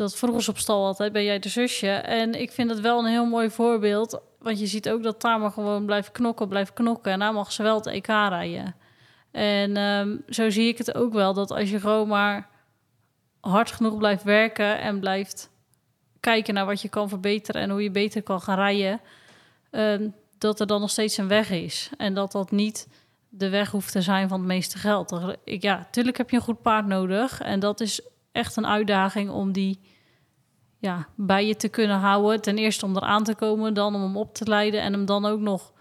dat 0.00 0.16
vroegen 0.16 0.42
ze 0.42 0.50
op 0.50 0.58
stal 0.58 0.84
altijd, 0.84 1.12
ben 1.12 1.24
jij 1.24 1.38
de 1.38 1.48
zusje? 1.48 1.90
En 1.90 2.34
ik 2.34 2.52
vind 2.52 2.70
het 2.70 2.80
wel 2.80 2.98
een 2.98 3.10
heel 3.10 3.24
mooi 3.24 3.50
voorbeeld, 3.50 4.20
want 4.38 4.60
je 4.60 4.66
ziet 4.66 4.90
ook 4.90 5.02
dat 5.02 5.20
Tamar 5.20 5.50
gewoon 5.50 5.86
blijft 5.86 6.12
knokken, 6.12 6.48
blijft 6.48 6.72
knokken. 6.72 7.12
En 7.12 7.18
nou 7.18 7.34
mag 7.34 7.52
ze 7.52 7.62
wel 7.62 7.76
het 7.76 7.86
EK 7.86 8.06
rijden. 8.06 8.74
En 9.30 9.76
ehm, 9.76 10.16
zo 10.28 10.50
zie 10.50 10.68
ik 10.68 10.78
het 10.78 10.94
ook 10.94 11.12
wel, 11.12 11.34
dat 11.34 11.50
als 11.50 11.70
je 11.70 11.80
gewoon 11.80 12.08
maar 12.08 12.48
hard 13.40 13.70
genoeg 13.70 13.98
blijft 13.98 14.22
werken 14.22 14.80
en 14.80 15.00
blijft 15.00 15.50
kijken 16.20 16.54
naar 16.54 16.66
wat 16.66 16.82
je 16.82 16.88
kan 16.88 17.08
verbeteren 17.08 17.62
en 17.62 17.70
hoe 17.70 17.82
je 17.82 17.90
beter 17.90 18.22
kan 18.22 18.40
gaan 18.40 18.56
rijden, 18.56 19.00
ehm, 19.70 20.08
dat 20.38 20.60
er 20.60 20.66
dan 20.66 20.80
nog 20.80 20.90
steeds 20.90 21.16
een 21.16 21.28
weg 21.28 21.50
is. 21.50 21.90
En 21.96 22.14
dat 22.14 22.32
dat 22.32 22.50
niet 22.50 22.88
de 23.28 23.48
weg 23.48 23.70
hoeft 23.70 23.92
te 23.92 24.02
zijn 24.02 24.28
van 24.28 24.38
het 24.38 24.48
meeste 24.48 24.78
geld. 24.78 25.36
Ja, 25.44 25.88
tuurlijk 25.90 26.16
heb 26.16 26.30
je 26.30 26.36
een 26.36 26.42
goed 26.42 26.62
paard 26.62 26.86
nodig. 26.86 27.40
En 27.40 27.60
dat 27.60 27.80
is 27.80 28.00
echt 28.32 28.56
een 28.56 28.66
uitdaging 28.66 29.30
om 29.30 29.52
die 29.52 29.80
ja, 30.80 31.06
bij 31.14 31.46
je 31.46 31.56
te 31.56 31.68
kunnen 31.68 31.98
houden. 31.98 32.40
Ten 32.40 32.58
eerste 32.58 32.84
om 32.84 32.96
eraan 32.96 33.24
te 33.24 33.34
komen, 33.34 33.74
dan 33.74 33.94
om 33.94 34.02
hem 34.02 34.16
op 34.16 34.34
te 34.34 34.44
leiden 34.44 34.80
en 34.80 34.92
hem 34.92 35.04
dan 35.04 35.26
ook 35.26 35.40
nog 35.40 35.72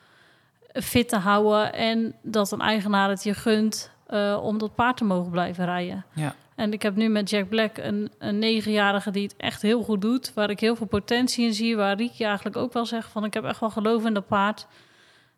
fit 0.74 1.10
te 1.10 1.18
houden. 1.18 1.74
En 1.74 2.16
dat 2.22 2.52
een 2.52 2.62
eigenaar 2.62 3.10
het 3.10 3.24
je 3.24 3.34
gunt 3.34 3.92
eh, 4.08 4.40
om 4.42 4.58
dat 4.58 4.76
paard 4.76 4.98
te 4.98 5.04
mogen 5.04 5.32
blijven 5.32 5.66
rijden. 5.66 6.06
Ja. 6.14 6.36
En 6.56 6.74
ik 6.74 6.82
heb 6.82 6.96
nu 6.96 7.10
met 7.10 7.30
Jack 7.30 7.50
Black 7.50 7.78
een, 7.78 8.12
een 8.18 8.40
negenjarige 8.40 9.12
die 9.12 9.24
het 9.24 9.36
echt 9.38 9.62
heel 9.62 9.84
goed 9.84 10.02
doet. 10.02 10.34
Waar 10.34 10.50
ik 10.50 10.60
heel 10.60 10.76
veel 10.76 10.88
potentie 10.88 11.46
in 11.46 11.54
zie. 11.54 11.76
Waar 11.76 11.96
Rietje 11.96 12.26
eigenlijk 12.26 12.58
ook 12.58 12.74
wel 12.74 12.86
zegt 12.86 13.12
van 13.12 13.24
ik 13.24 13.34
heb 13.34 13.44
echt 13.44 13.60
wel 13.60 13.70
geloof 13.70 14.06
in 14.06 14.14
dat 14.14 14.28
paard. 14.28 14.68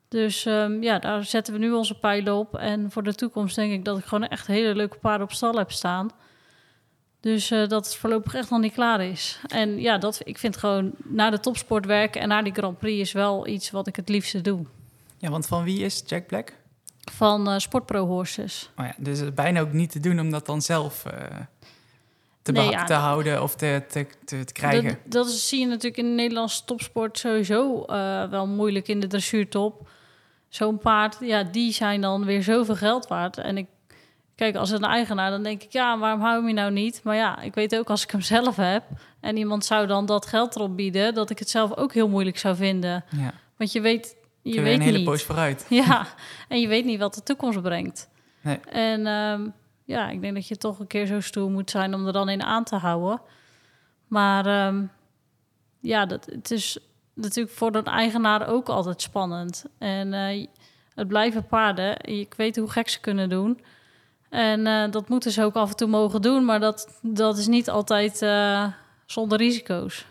Dus 0.07 0.45
ehm, 0.45 0.83
ja, 0.83 0.99
daar 0.99 1.23
zetten 1.23 1.53
we 1.53 1.59
nu 1.59 1.71
onze 1.71 1.99
pijlen 1.99 2.35
op. 2.35 2.55
En 2.55 2.91
voor 2.91 3.03
de 3.03 3.15
toekomst 3.15 3.55
denk 3.55 3.71
ik 3.71 3.85
dat 3.85 3.97
ik 3.97 4.05
gewoon 4.05 4.27
echt 4.27 4.47
hele 4.47 4.75
leuke 4.75 4.97
paarden 4.97 5.27
op 5.27 5.31
stal 5.31 5.53
heb 5.53 5.71
staan. 5.71 6.11
Dus 7.21 7.51
eh, 7.51 7.67
dat 7.67 7.85
het 7.85 7.95
voorlopig 7.95 8.33
echt 8.33 8.49
nog 8.49 8.59
niet 8.59 8.73
klaar 8.73 9.01
is. 9.03 9.39
En 9.47 9.79
ja, 9.79 9.97
dat, 9.97 10.19
ik 10.23 10.37
vind 10.37 10.57
gewoon 10.57 10.91
naar 11.03 11.31
de 11.31 11.39
topsport 11.39 11.85
werken 11.85 12.21
en 12.21 12.27
naar 12.27 12.43
die 12.43 12.53
Grand 12.53 12.77
Prix 12.79 12.99
is 13.01 13.11
wel 13.11 13.47
iets 13.47 13.71
wat 13.71 13.87
ik 13.87 13.95
het 13.95 14.09
liefste 14.09 14.41
doe. 14.41 14.65
ja, 15.17 15.29
want 15.29 15.45
van 15.47 15.63
wie 15.63 15.79
is 15.83 16.03
Jack 16.05 16.27
Black? 16.27 16.53
Van 17.11 17.49
eh 17.49 17.57
Sportpro 17.57 18.05
Horses. 18.05 18.69
Oh 18.77 18.85
ja, 18.85 18.93
dus 18.97 19.17
het 19.19 19.27
is 19.27 19.33
bijna 19.33 19.59
ook 19.59 19.73
niet 19.73 19.91
te 19.91 19.99
doen 19.99 20.19
om 20.19 20.31
dat 20.31 20.45
dan 20.45 20.61
zelf 20.61 21.05
eh, 21.05 21.11
te, 22.41 22.51
Nee, 22.51 22.69
ja, 22.69 22.83
te 22.83 22.93
houden 22.93 23.41
of 23.43 23.55
te, 23.55 23.83
te, 23.89 24.07
te, 24.25 24.43
te 24.43 24.53
krijgen. 24.53 24.83
Dat, 24.89 24.97
dat 25.11 25.27
is- 25.27 25.47
zie 25.47 25.59
je 25.59 25.65
natuurlijk 25.65 25.97
in 25.97 26.05
de 26.05 26.11
Nederlandse 26.15 26.65
topsport 26.65 27.17
sowieso 27.17 27.85
wel 28.29 28.47
moeilijk 28.47 28.87
in 28.87 28.99
de 28.99 29.07
dressuurtop. 29.07 29.89
Zo'n 30.49 30.77
paard, 30.77 31.17
ja, 31.19 31.43
die 31.43 31.71
zijn 31.73 32.01
dan 32.01 32.25
weer 32.25 32.43
zoveel 32.43 32.75
geld 32.75 33.07
waard. 33.07 33.37
En 33.37 33.57
ik 33.57 33.67
kijk, 34.41 34.55
als 34.55 34.69
een 34.69 34.83
eigenaar, 34.83 35.29
dan 35.31 35.43
denk 35.43 35.63
ik, 35.63 35.71
ja, 35.71 35.99
waarom 35.99 36.21
hou 36.21 36.39
je 36.39 36.45
hem 36.45 36.55
nou 36.55 36.71
niet? 36.71 37.01
Maar 37.03 37.15
ja, 37.15 37.41
ik 37.41 37.53
weet 37.53 37.75
ook 37.75 37.89
als 37.89 38.03
ik 38.03 38.11
hem 38.11 38.21
zelf 38.21 38.55
heb 38.55 38.83
en 39.19 39.37
iemand 39.37 39.65
zou 39.65 39.87
dan 39.87 40.05
dat 40.05 40.25
geld 40.25 40.55
erop 40.55 40.75
bieden, 40.75 41.13
dat 41.13 41.29
ik 41.29 41.39
het 41.39 41.49
zelf 41.49 41.77
ook 41.77 41.93
heel 41.93 42.09
moeilijk 42.09 42.37
zou 42.37 42.55
vinden. 42.55 43.03
ja, 43.09 43.33
Want 43.57 43.71
je 43.71 43.81
weet, 43.81 44.15
je 44.41 44.53
je 44.53 44.61
weet 44.61 44.75
een 44.75 44.81
hele 44.81 44.97
niet. 44.97 45.05
poos 45.05 45.23
vooruit. 45.23 45.65
Ja, 45.83 46.07
en 46.47 46.59
je 46.59 46.67
weet 46.67 46.85
niet 46.85 46.99
wat 46.99 47.13
de 47.13 47.23
toekomst 47.23 47.61
brengt. 47.61 48.09
Nee. 48.41 48.59
En 48.59 49.07
ehm, 49.07 49.49
ja, 49.85 50.09
ik 50.09 50.21
denk 50.21 50.33
dat 50.33 50.47
je 50.47 50.57
toch 50.57 50.79
een 50.79 50.87
keer 50.87 51.05
zo 51.05 51.19
stoer 51.19 51.49
moet 51.49 51.69
zijn 51.69 51.93
om 51.93 52.07
er 52.07 52.13
dan 52.13 52.29
in 52.29 52.43
aan 52.43 52.63
te 52.63 52.75
houden. 52.75 53.21
Maar 54.07 54.45
ehm, 54.45 54.83
ja, 55.79 56.05
dat, 56.05 56.25
het 56.25 56.51
is 56.51 56.77
natuurlijk 57.13 57.55
voor 57.55 57.75
een 57.75 57.85
eigenaar 57.85 58.47
ook 58.47 58.69
altijd 58.69 59.01
spannend. 59.01 59.65
En 59.77 60.13
eh, 60.13 60.47
het 60.95 61.07
blijven 61.07 61.47
paarden. 61.47 62.05
Ik 62.05 62.33
weet 62.33 62.55
hoe 62.55 62.69
gek 62.69 62.89
ze 62.89 62.99
kunnen 62.99 63.29
doen. 63.29 63.59
En 64.31 64.67
eh, 64.67 64.91
dat 64.91 65.09
moeten 65.09 65.31
ze 65.31 65.43
ook 65.43 65.55
af 65.55 65.69
en 65.69 65.75
toe 65.75 65.87
mogen 65.87 66.21
doen. 66.21 66.45
Maar 66.45 66.59
dat, 66.59 66.99
dat 67.01 67.37
is 67.37 67.47
niet 67.47 67.69
altijd 67.69 68.21
eh, 68.21 68.65
zonder 69.05 69.37
risico's. 69.37 70.05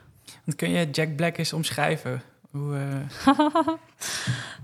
Want 0.44 0.56
kun 0.56 0.70
je 0.70 0.90
Jack 0.90 1.16
Black 1.16 1.38
eens 1.38 1.52
omschrijven? 1.52 2.22
Hoe, 2.50 2.76
eh, 2.76 3.34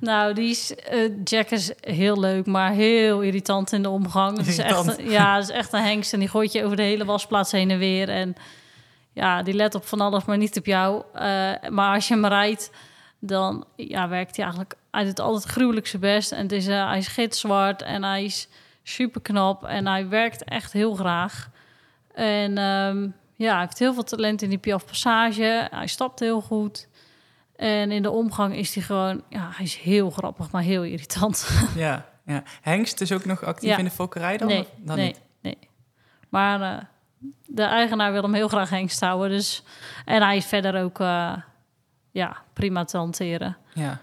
Nou, 0.00 0.34
die 0.34 0.50
is, 0.50 0.74
Jack 1.24 1.50
is 1.50 1.72
heel 1.80 2.20
leuk, 2.20 2.46
maar 2.46 2.72
heel 2.72 3.20
irritant 3.20 3.72
in 3.72 3.82
de 3.82 3.88
omgang. 3.88 4.36
Het 4.38 4.46
is 4.46 4.58
echt, 4.58 5.00
ja, 5.00 5.34
het 5.34 5.44
is 5.44 5.50
echt 5.50 5.72
een 5.72 5.82
hengst 5.82 6.12
en 6.12 6.18
die 6.18 6.28
gooit 6.28 6.52
je 6.52 6.64
over 6.64 6.76
de 6.76 6.82
hele 6.82 7.04
wasplaats 7.04 7.52
heen 7.52 7.70
en 7.70 7.78
weer. 7.78 8.08
En 8.08 8.34
ja, 9.12 9.42
die 9.42 9.54
let 9.54 9.74
op 9.74 9.86
van 9.86 10.00
alles, 10.00 10.24
maar 10.24 10.36
niet 10.36 10.58
op 10.58 10.66
jou. 10.66 11.02
Maar 11.70 11.94
als 11.94 12.08
je 12.08 12.14
hem 12.14 12.26
rijdt, 12.26 12.70
dan 13.18 13.64
ja, 13.76 14.08
werkt 14.08 14.36
hij 14.36 14.44
eigenlijk... 14.44 14.74
Hij 14.90 15.04
doet 15.04 15.20
altijd 15.20 15.52
gruwelijk 15.52 15.86
zijn 15.86 16.02
best. 16.02 16.32
En 16.32 16.42
het 16.42 16.52
is, 16.52 16.66
hij 16.66 16.98
is 16.98 17.08
gitzwart 17.08 17.82
en 17.82 18.04
hij 18.04 18.24
is 18.24 18.48
super 18.88 19.20
knap. 19.20 19.64
En 19.64 19.86
hij 19.86 20.08
werkt 20.08 20.44
echt 20.44 20.72
heel 20.72 20.94
graag. 20.94 21.50
En 22.14 22.58
ehm, 22.58 23.08
ja, 23.34 23.52
hij 23.52 23.60
heeft 23.60 23.78
heel 23.78 23.94
veel 23.94 24.02
talent 24.04 24.42
in 24.42 24.48
die 24.48 24.58
Piaf 24.58 24.84
Passage. 24.84 25.68
Hij 25.70 25.86
stapt 25.86 26.20
heel 26.20 26.40
goed. 26.40 26.88
En 27.56 27.90
in 27.90 28.02
de 28.02 28.10
omgang 28.10 28.56
is 28.56 28.74
hij 28.74 28.82
gewoon... 28.82 29.22
Ja, 29.28 29.50
hij 29.52 29.64
is 29.64 29.76
heel 29.76 30.10
grappig, 30.10 30.50
maar 30.50 30.62
heel 30.62 30.82
irritant. 30.82 31.48
ja, 31.76 32.06
ja. 32.24 32.42
Hengst 32.60 33.00
is 33.00 33.12
ook 33.12 33.24
nog 33.24 33.44
actief 33.44 33.70
Ja. 33.70 33.78
in 33.78 33.84
de 33.84 33.90
fokkerij 33.90 34.36
dan? 34.36 34.48
nee, 34.48 34.66
dan 34.76 34.96
nee, 34.96 35.06
niet? 35.06 35.20
nee. 35.40 35.58
Maar 36.28 36.60
eh, 36.60 36.82
de 37.46 37.62
eigenaar 37.62 38.12
wil 38.12 38.22
hem 38.22 38.34
heel 38.34 38.48
graag 38.48 38.70
hengst 38.70 39.00
houden. 39.00 39.30
Dus, 39.30 39.62
en 40.04 40.22
hij 40.22 40.36
is 40.36 40.46
verder 40.46 40.82
ook 40.82 41.00
eh, 41.00 41.32
ja, 42.10 42.36
prima 42.52 42.84
te 42.84 42.96
hanteren. 42.96 43.56
Ja. 43.72 44.00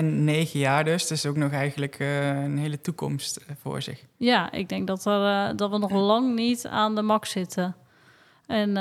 En 0.00 0.24
negen 0.24 0.60
jaar 0.60 0.84
dus, 0.84 1.06
dus 1.06 1.26
ook 1.26 1.36
nog 1.36 1.52
eigenlijk 1.52 1.98
eh, 1.98 2.42
een 2.42 2.58
hele 2.58 2.80
toekomst 2.80 3.36
eh, 3.36 3.56
voor 3.60 3.82
zich. 3.82 4.04
Ja, 4.16 4.52
ik 4.52 4.68
denk 4.68 4.86
dat, 4.86 5.06
er, 5.06 5.48
eh, 5.48 5.56
dat 5.56 5.70
we 5.70 5.78
nog 5.78 5.90
lang 5.90 6.34
niet 6.34 6.66
aan 6.66 6.94
de 6.94 7.02
max 7.02 7.30
zitten. 7.30 7.76
En 8.46 8.74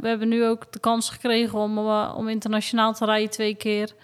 we 0.00 0.08
hebben 0.08 0.28
nu 0.28 0.46
ook 0.46 0.72
de 0.72 0.78
kans 0.78 1.10
gekregen 1.10 1.58
om, 1.58 1.78
om 1.88 2.28
internationaal 2.28 2.92
te 2.92 3.04
rijden 3.04 3.30
twee 3.30 3.54
keer. 3.54 3.94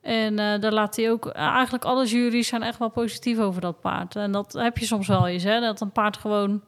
En 0.00 0.36
daar 0.36 0.72
laat 0.72 0.96
hij 0.96 1.10
ook... 1.10 1.26
eigenlijk 1.26 1.84
alle 1.84 2.06
juries 2.06 2.48
zijn 2.48 2.62
echt 2.62 2.78
wel 2.78 2.90
positief 2.90 3.38
over 3.38 3.60
dat 3.60 3.80
paard. 3.80 4.16
En 4.16 4.32
dat 4.32 4.52
heb 4.52 4.78
je 4.78 4.86
soms 4.86 5.06
wel 5.06 5.26
eens, 5.26 5.42
hè. 5.42 5.60
Dat 5.60 5.80
een 5.80 5.92
paard 5.92 6.16
gewoon... 6.16 6.62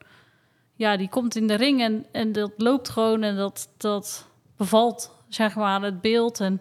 Ja, 0.75 0.97
die 0.97 1.09
komt 1.09 1.37
in 1.37 1.47
de 1.47 1.55
ring 1.55 1.83
en, 1.83 2.07
en 2.13 2.33
dat 2.33 2.53
loopt 2.57 2.89
gewoon 2.89 3.23
en 3.23 3.37
dat, 3.37 3.69
dat 3.77 4.29
bevalt, 4.57 5.15
zeg 5.29 5.55
maar, 5.55 5.83
het 5.83 6.01
beeld. 6.01 6.41
En 6.41 6.61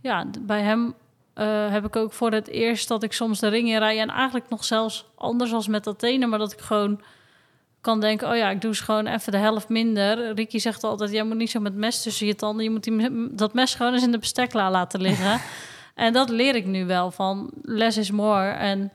ja, 0.00 0.26
bij 0.40 0.62
hem 0.62 0.94
eh, 1.36 1.70
heb 1.70 1.84
ik 1.84 1.96
ook 1.96 2.12
voor 2.12 2.32
het 2.32 2.48
eerst 2.48 2.88
dat 2.88 3.02
ik 3.02 3.12
soms 3.12 3.40
de 3.40 3.48
ring 3.48 3.68
in 3.68 3.78
rij. 3.78 4.00
En 4.00 4.08
eigenlijk 4.08 4.48
nog 4.48 4.64
zelfs 4.64 5.06
anders 5.14 5.52
als 5.52 5.68
met 5.68 5.86
Athene, 5.86 6.26
maar 6.26 6.38
dat 6.38 6.52
ik 6.52 6.60
gewoon 6.60 7.00
kan 7.80 8.00
denken: 8.00 8.28
oh 8.28 8.36
ja, 8.36 8.50
ik 8.50 8.60
doe 8.60 8.70
eens 8.70 8.80
gewoon 8.80 9.06
even 9.06 9.32
de 9.32 9.38
helft 9.38 9.68
minder. 9.68 10.34
Ricky 10.34 10.58
zegt 10.58 10.84
altijd: 10.84 11.10
jij 11.10 11.22
moet 11.22 11.36
niet 11.36 11.50
zo 11.50 11.60
met 11.60 11.74
mes 11.74 12.02
tussen 12.02 12.26
je 12.26 12.34
tanden. 12.34 12.64
Je 12.64 12.70
moet 12.70 12.84
die, 12.84 13.34
dat 13.34 13.54
mes 13.54 13.74
gewoon 13.74 13.92
eens 13.92 14.02
in 14.02 14.10
de 14.10 14.18
bestekla 14.18 14.70
laten 14.70 15.00
liggen. 15.00 15.40
en 15.94 16.12
dat 16.12 16.28
leer 16.28 16.54
ik 16.54 16.66
nu 16.66 16.86
wel 16.86 17.10
van 17.10 17.50
less 17.62 17.96
is 17.96 18.10
more. 18.10 18.48
En 18.50 18.92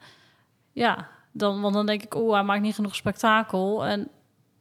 ja, 0.72 1.08
dan, 1.32 1.62
want 1.62 1.74
dan 1.74 1.86
denk 1.86 2.04
ik: 2.04 2.16
oh, 2.16 2.34
hij 2.34 2.44
maakt 2.44 2.62
niet 2.62 2.76
genoeg 2.76 2.96
spektakel. 2.96 3.86
En 3.86 4.08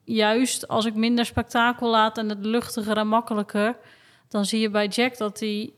juist 0.05 0.69
als 0.69 0.85
ik 0.85 0.95
minder 0.95 1.25
spektakel 1.25 1.91
laat 1.91 2.19
en 2.19 2.29
het 2.29 2.45
luchtiger 2.45 2.97
en 2.97 3.09
makkelijker, 3.09 3.77
dan 4.29 4.45
zie 4.45 4.61
je 4.61 4.71
bij 4.71 4.87
Jack 4.87 5.17
dat 5.17 5.41
hij 5.41 5.73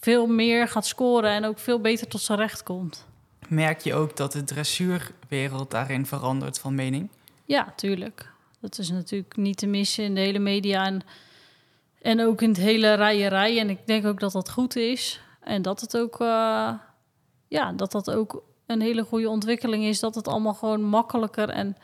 veel 0.00 0.26
meer 0.26 0.68
gaat 0.68 0.86
scoren 0.86 1.30
en 1.30 1.44
ook 1.44 1.58
veel 1.58 1.80
beter 1.80 2.08
tot 2.08 2.20
zijn 2.20 2.38
recht 2.38 2.62
komt. 2.62 3.06
Merk 3.48 3.80
je 3.80 3.94
ook 3.94 4.16
dat 4.16 4.32
de 4.32 4.44
dressuurwereld 4.44 5.70
daarin 5.70 6.06
verandert 6.06 6.58
van 6.58 6.74
mening? 6.74 7.08
Ja, 7.44 7.72
tuurlijk. 7.76 8.30
Dat 8.60 8.78
is 8.78 8.90
natuurlijk 8.90 9.36
niet 9.36 9.56
te 9.56 9.66
missen 9.66 10.04
in 10.04 10.14
de 10.14 10.20
hele 10.20 10.38
media 10.38 10.86
en, 10.86 11.02
en 12.02 12.20
ook 12.20 12.42
in 12.42 12.48
het 12.48 12.58
hele 12.58 12.94
rijerij. 12.94 13.58
En 13.58 13.70
ik 13.70 13.86
denk 13.86 14.06
ook 14.06 14.20
dat 14.20 14.32
dat 14.32 14.50
goed 14.50 14.76
is. 14.76 15.20
En 15.40 15.62
dat 15.62 15.80
het 15.80 15.96
ook, 15.96 16.20
eh, 16.20 16.72
ja, 17.48 17.72
dat 17.72 17.92
dat 17.92 18.10
ook 18.10 18.42
een 18.66 18.80
hele 18.80 19.04
goede 19.04 19.28
ontwikkeling 19.28 19.84
is. 19.84 20.00
Dat 20.00 20.14
het 20.14 20.28
allemaal 20.28 20.54
gewoon 20.54 20.82
makkelijker 20.82 21.48
en, 21.48 21.76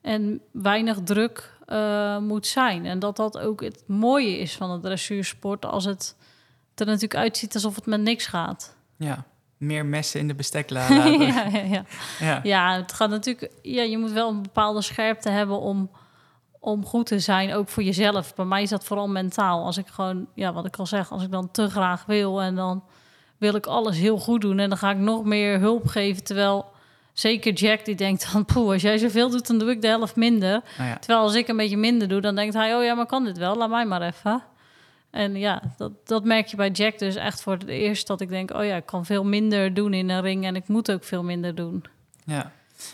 en 0.00 0.40
weinig 0.50 0.98
druk 1.04 1.52
eh, 1.66 2.18
moet 2.18 2.46
zijn. 2.46 2.86
En 2.86 2.98
dat 2.98 3.16
dat 3.16 3.38
ook 3.38 3.60
het 3.60 3.82
mooie 3.86 4.38
is 4.38 4.56
van 4.56 4.70
het 4.70 4.82
dressuursport. 4.82 5.64
Als 5.64 5.84
het 5.84 6.16
er 6.80 6.86
natuurlijk 6.86 7.14
uitziet 7.14 7.54
alsof 7.54 7.74
het 7.74 7.86
met 7.86 8.00
niks 8.00 8.26
gaat. 8.26 8.76
Ja, 8.96 9.24
meer 9.56 9.86
messen 9.86 10.20
in 10.20 10.28
de 10.28 10.34
bestekla 10.34 10.88
laten. 10.88 11.20
ja, 11.26 11.46
ja, 11.52 11.58
ja. 11.60 11.84
ja. 12.20 12.40
Ja, 12.42 12.76
het 12.76 12.92
gaat 12.92 13.10
natuurlijk. 13.10 13.52
Ja, 13.62 13.82
je 13.82 13.98
moet 13.98 14.12
wel 14.12 14.28
een 14.28 14.42
bepaalde 14.42 14.82
scherpte 14.82 15.28
hebben 15.30 15.60
om, 15.60 15.90
om 16.60 16.84
goed 16.84 17.06
te 17.06 17.18
zijn, 17.18 17.54
ook 17.54 17.68
voor 17.68 17.82
jezelf. 17.82 18.34
Bij 18.34 18.44
mij 18.44 18.62
is 18.62 18.70
dat 18.70 18.84
vooral 18.84 19.08
mentaal. 19.08 19.64
Als 19.64 19.76
ik 19.76 19.86
gewoon, 19.86 20.26
ja, 20.34 20.52
wat 20.52 20.66
ik 20.66 20.76
al 20.76 20.86
zeg, 20.86 21.10
als 21.10 21.22
ik 21.22 21.30
dan 21.30 21.50
te 21.50 21.70
graag 21.70 22.04
wil 22.06 22.42
en 22.42 22.54
dan 22.54 22.84
wil 23.38 23.54
ik 23.54 23.66
alles 23.66 23.96
heel 23.96 24.18
goed 24.18 24.40
doen 24.40 24.58
en 24.58 24.68
dan 24.68 24.78
ga 24.78 24.90
ik 24.90 24.98
nog 24.98 25.24
meer 25.24 25.58
hulp 25.58 25.86
geven. 25.86 26.24
Terwijl 26.24 26.66
zeker 27.12 27.52
Jack 27.52 27.84
die 27.84 27.94
denkt 27.94 28.32
dan, 28.32 28.44
poeh, 28.52 28.72
als 28.72 28.82
jij 28.82 28.98
zoveel 28.98 29.30
doet, 29.30 29.46
dan 29.46 29.58
doe 29.58 29.70
ik 29.70 29.82
de 29.82 29.88
helft 29.88 30.16
minder. 30.16 30.62
Nou 30.78 30.88
ja. 30.88 30.98
Terwijl 30.98 31.20
als 31.20 31.34
ik 31.34 31.48
een 31.48 31.56
beetje 31.56 31.76
minder 31.76 32.08
doe, 32.08 32.20
dan 32.20 32.34
denkt 32.34 32.54
hij, 32.54 32.76
oh 32.76 32.84
ja, 32.84 32.94
maar 32.94 33.06
kan 33.06 33.24
dit 33.24 33.38
wel? 33.38 33.56
Laat 33.56 33.70
mij 33.70 33.86
maar 33.86 34.02
even. 34.02 34.42
En 35.14 35.36
ja, 35.36 35.62
dat, 35.76 35.92
dat 36.04 36.24
merk 36.24 36.46
je 36.46 36.56
bij 36.56 36.70
Jack 36.70 36.98
dus 36.98 37.14
echt 37.14 37.42
voor 37.42 37.52
het 37.52 37.66
eerst 37.66 38.06
dat 38.06 38.20
ik 38.20 38.28
denk, 38.28 38.54
oh 38.54 38.64
ja, 38.64 38.76
ik 38.76 38.86
kan 38.86 39.04
veel 39.04 39.24
minder 39.24 39.74
doen 39.74 39.94
in 39.94 40.08
een 40.08 40.20
ring 40.20 40.44
en 40.44 40.56
ik 40.56 40.68
moet 40.68 40.92
ook 40.92 41.04
veel 41.04 41.24
minder 41.24 41.54
doen. 41.54 41.84
Ja. 42.24 42.52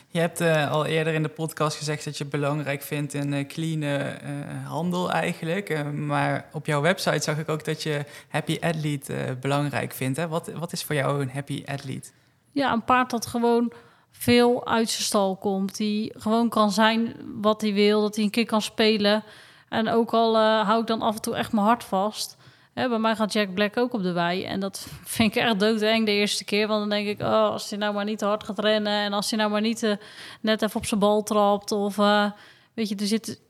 Je 0.08 0.20
hebt 0.20 0.40
eh, 0.40 0.70
al 0.70 0.86
eerder 0.86 1.14
in 1.14 1.22
de 1.22 1.28
podcast 1.28 1.76
gezegd 1.76 2.04
dat 2.04 2.16
je 2.16 2.22
het 2.24 2.32
belangrijk 2.32 2.82
vindt 2.82 3.14
in 3.14 3.32
eh, 3.32 3.46
clean 3.46 3.82
eh, 3.82 4.66
handel 4.66 5.10
eigenlijk. 5.10 5.92
Maar 5.92 6.48
op 6.52 6.66
jouw 6.66 6.80
website 6.80 7.22
zag 7.22 7.38
ik 7.38 7.48
ook 7.48 7.64
dat 7.64 7.82
je 7.82 8.04
happy 8.28 8.58
athlete 8.60 9.36
belangrijk 9.40 9.92
vindt. 9.92 10.16
Hè? 10.16 10.28
Wat, 10.28 10.50
wat 10.52 10.72
is 10.72 10.84
voor 10.84 10.94
jou 10.94 11.22
een 11.22 11.30
happy 11.30 11.62
athlete? 11.66 12.10
Ja, 12.52 12.72
een 12.72 12.84
paard 12.84 13.10
dat 13.10 13.26
gewoon 13.26 13.72
veel 14.10 14.66
uit 14.66 14.90
zijn 14.90 15.02
stal 15.02 15.36
komt. 15.36 15.76
Die 15.76 16.12
gewoon 16.16 16.48
kan 16.48 16.70
zijn 16.70 17.16
wat 17.40 17.60
hij 17.60 17.72
wil. 17.72 18.00
Dat 18.00 18.14
hij 18.14 18.24
een 18.24 18.30
keer 18.30 18.46
kan 18.46 18.62
spelen. 18.62 19.24
En 19.70 19.88
ook 19.88 20.12
al 20.12 20.36
eh, 20.36 20.66
hou 20.66 20.80
ik 20.80 20.86
dan 20.86 21.02
af 21.02 21.14
en 21.14 21.22
toe 21.22 21.34
echt 21.34 21.52
mijn 21.52 21.66
hart 21.66 21.84
vast. 21.84 22.36
Hè, 22.72 22.88
bij 22.88 22.98
mij 22.98 23.16
gaat 23.16 23.32
Jack 23.32 23.54
Black 23.54 23.76
ook 23.76 23.92
op 23.92 24.02
de 24.02 24.12
wei. 24.12 24.44
En 24.44 24.60
dat 24.60 24.86
vind 25.04 25.36
ik 25.36 25.42
echt 25.42 25.60
doodeng 25.60 26.06
de 26.06 26.12
eerste 26.12 26.44
keer. 26.44 26.66
Want 26.68 26.80
dan 26.80 26.88
denk 26.88 27.08
ik, 27.08 27.20
oh, 27.20 27.50
als 27.50 27.70
hij 27.70 27.78
nou 27.78 27.94
maar 27.94 28.04
niet 28.04 28.18
te 28.18 28.24
hard 28.24 28.44
gaat 28.44 28.58
rennen... 28.58 28.92
en 28.92 29.12
als 29.12 29.30
hij 29.30 29.38
nou 29.38 29.50
maar 29.50 29.60
niet 29.60 29.82
eh, 29.82 29.96
net 30.40 30.62
even 30.62 30.76
op 30.76 30.86
zijn 30.86 31.00
bal 31.00 31.22
trapt... 31.22 31.72
of 31.72 31.98
eh, 31.98 32.30
weet 32.74 32.88
je, 32.88 32.96
er 32.96 33.06
zit... 33.06 33.40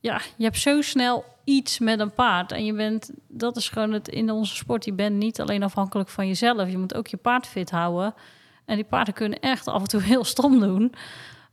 Ja, 0.00 0.20
je 0.36 0.44
hebt 0.44 0.58
zo 0.58 0.80
snel 0.80 1.24
iets 1.44 1.78
met 1.78 2.00
een 2.00 2.14
paard. 2.14 2.52
En 2.52 2.64
je 2.64 2.72
bent, 2.72 3.10
dat 3.28 3.56
is 3.56 3.68
gewoon 3.68 3.92
het 3.92 4.08
in 4.08 4.30
onze 4.30 4.56
sport. 4.56 4.84
Je 4.84 4.92
bent 4.92 5.16
niet 5.16 5.40
alleen 5.40 5.62
afhankelijk 5.62 6.08
van 6.08 6.26
jezelf. 6.26 6.70
Je 6.70 6.78
moet 6.78 6.94
ook 6.94 7.06
je 7.06 7.16
paard 7.16 7.46
fit 7.46 7.70
houden. 7.70 8.14
En 8.64 8.74
die 8.74 8.84
paarden 8.84 9.14
kunnen 9.14 9.40
echt 9.40 9.66
af 9.66 9.80
en 9.80 9.88
toe 9.88 10.02
heel 10.02 10.24
stom 10.24 10.60
doen. 10.60 10.94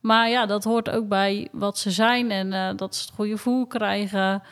Maar 0.06 0.30
ja, 0.30 0.46
dat 0.46 0.64
hoort 0.64 0.90
ook 0.90 1.08
bij 1.08 1.48
wat 1.52 1.78
ze 1.78 1.92
zijn. 1.92 2.32
En 2.32 2.54
eh, 2.54 2.76
dat 2.76 2.96
ze 2.96 3.02
het 3.06 3.16
goede 3.16 3.38
voer 3.38 3.68
krijgen. 3.68 4.44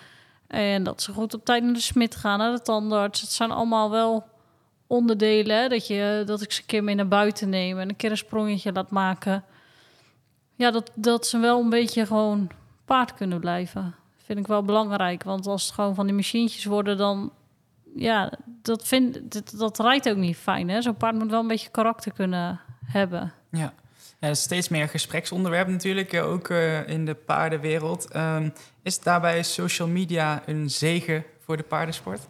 En 0.47 0.83
dat 0.83 1.01
ze 1.01 1.13
goed 1.13 1.33
op 1.33 1.45
tijd 1.45 1.63
naar 1.63 1.73
de 1.73 1.79
smid 1.79 2.15
gaan, 2.15 2.39
naar 2.39 2.51
de 2.51 2.61
tandarts. 2.61 3.21
Het 3.21 3.31
zijn 3.31 3.51
allemaal 3.51 3.89
wel 3.89 4.25
onderdelen. 4.87 5.57
Hè? 5.57 5.67
Dat, 5.67 5.87
je, 5.87 6.23
dat 6.25 6.41
ik 6.41 6.51
ze 6.51 6.61
een 6.61 6.67
keer 6.67 6.83
mee 6.83 6.95
naar 6.95 7.07
buiten 7.07 7.49
neem 7.49 7.79
en 7.79 7.89
een 7.89 7.95
keer 7.95 8.11
een 8.11 8.17
sprongetje 8.17 8.71
laat 8.71 8.89
maken. 8.89 9.43
Ja, 10.55 10.71
dat, 10.71 10.91
dat 10.95 11.27
ze 11.27 11.37
wel 11.37 11.59
een 11.59 11.69
beetje 11.69 12.05
gewoon 12.05 12.49
paard 12.85 13.13
kunnen 13.13 13.39
blijven. 13.39 13.95
Vind 14.17 14.39
ik 14.39 14.47
wel 14.47 14.63
belangrijk. 14.63 15.23
Want 15.23 15.47
als 15.47 15.65
het 15.65 15.73
gewoon 15.73 15.95
van 15.95 16.05
die 16.05 16.15
machientjes 16.15 16.65
worden, 16.65 16.97
dan. 16.97 17.31
Ja, 17.95 18.31
dat, 18.45 18.87
vind, 18.87 19.31
dat, 19.31 19.53
dat 19.57 19.79
rijdt 19.79 20.09
ook 20.09 20.17
niet 20.17 20.37
fijn. 20.37 20.83
Zo'n 20.83 20.97
paard 20.97 21.15
moet 21.15 21.29
wel 21.29 21.39
een 21.39 21.47
beetje 21.47 21.71
karakter 21.71 22.13
kunnen 22.13 22.59
hebben. 22.85 23.33
Ja. 23.51 23.73
Steeds 24.31 24.69
meer 24.69 24.89
gespreksonderwerp 24.89 25.67
natuurlijk, 25.67 26.13
eh, 26.13 26.31
ook 26.31 26.49
uh, 26.49 26.87
in 26.87 27.05
de 27.05 27.13
paardenwereld. 27.13 28.15
Um, 28.15 28.53
is 28.83 28.99
daarbij 28.99 29.43
social 29.43 29.87
media 29.87 30.43
een 30.45 30.69
zegen 30.69 31.23
voor 31.39 31.57
de 31.57 31.63
paardensport? 31.63 32.27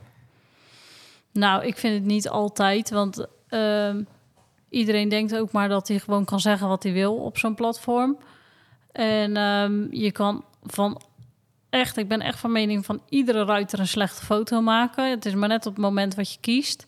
Nou, 1.31 1.65
ik 1.65 1.77
vind 1.77 1.93
het 1.93 2.03
niet 2.03 2.29
altijd, 2.29 2.89
want 2.89 3.25
uh, 3.49 3.95
iedereen 4.69 5.09
denkt 5.09 5.35
ook 5.35 5.51
maar 5.51 5.69
dat 5.69 5.87
hij 5.87 5.99
gewoon 5.99 6.25
kan 6.25 6.39
zeggen 6.39 6.67
wat 6.67 6.83
hij 6.83 6.91
wil 6.93 7.15
op 7.15 7.37
zo'n 7.37 7.55
platform. 7.55 8.17
En 8.91 9.37
um, 9.37 9.87
je 9.91 10.11
kan 10.11 10.45
van 10.63 11.01
echt, 11.69 11.97
ik 11.97 12.07
ben 12.07 12.21
echt 12.21 12.39
van 12.39 12.51
mening 12.51 12.85
van 12.85 13.01
iedere 13.09 13.45
ruiter 13.45 13.79
een 13.79 13.87
slechte 13.87 14.25
foto 14.25 14.61
maken. 14.61 15.09
Het 15.09 15.25
is 15.25 15.33
maar 15.33 15.49
net 15.49 15.65
op 15.65 15.73
het 15.73 15.83
moment 15.83 16.15
wat 16.15 16.33
je 16.33 16.39
kiest. 16.39 16.87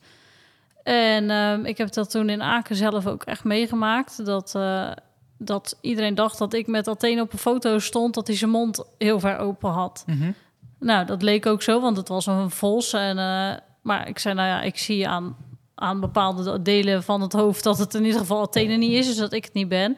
En 0.86 1.30
uh, 1.30 1.66
ik 1.66 1.78
heb 1.78 1.94
dat 1.94 2.10
toen 2.10 2.30
in 2.30 2.42
Aken 2.42 2.76
zelf 2.76 3.08
ook 3.08 3.24
echt 3.24 3.44
meegemaakt. 3.44 4.26
Dat, 4.26 4.54
uh, 4.58 4.92
dat 5.38 5.78
iedereen 5.82 6.16
dacht 6.16 6.38
dat 6.38 6.54
ik 6.54 6.68
met 6.68 6.88
Athene 6.88 7.22
op 7.22 7.34
een 7.34 7.40
foto 7.40 7.80
stond... 7.80 8.14
dat 8.14 8.28
hij 8.28 8.36
zijn 8.36 8.52
mond 8.52 8.84
heel 8.98 9.20
ver 9.20 9.38
open 9.38 9.70
had. 9.70 10.04
Mm 10.06 10.22
-hmm. 10.22 10.36
Nou, 10.80 11.06
dat 11.06 11.22
leek 11.22 11.46
ook 11.46 11.62
zo, 11.62 11.82
want 11.82 11.98
het 11.98 12.08
was 12.08 12.26
een 12.26 12.52
vos. 12.52 12.94
En, 12.94 13.18
uh, 13.18 13.54
maar 13.82 14.08
ik 14.08 14.20
zei, 14.20 14.36
nou 14.36 14.48
ja, 14.48 14.62
ik 14.62 14.78
zie 14.78 15.08
aan, 15.08 15.36
aan 15.76 16.00
bepaalde 16.00 16.62
delen 16.62 17.04
van 17.04 17.22
het 17.22 17.34
hoofd... 17.34 17.64
dat 17.64 17.78
het 17.78 17.94
in 17.94 18.06
ieder 18.06 18.20
geval 18.20 18.42
Athene 18.42 18.76
niet 18.76 18.94
is, 18.94 19.08
dus 19.08 19.18
dat 19.18 19.34
ik 19.34 19.44
het 19.46 19.54
niet 19.54 19.70
ben. 19.70 19.98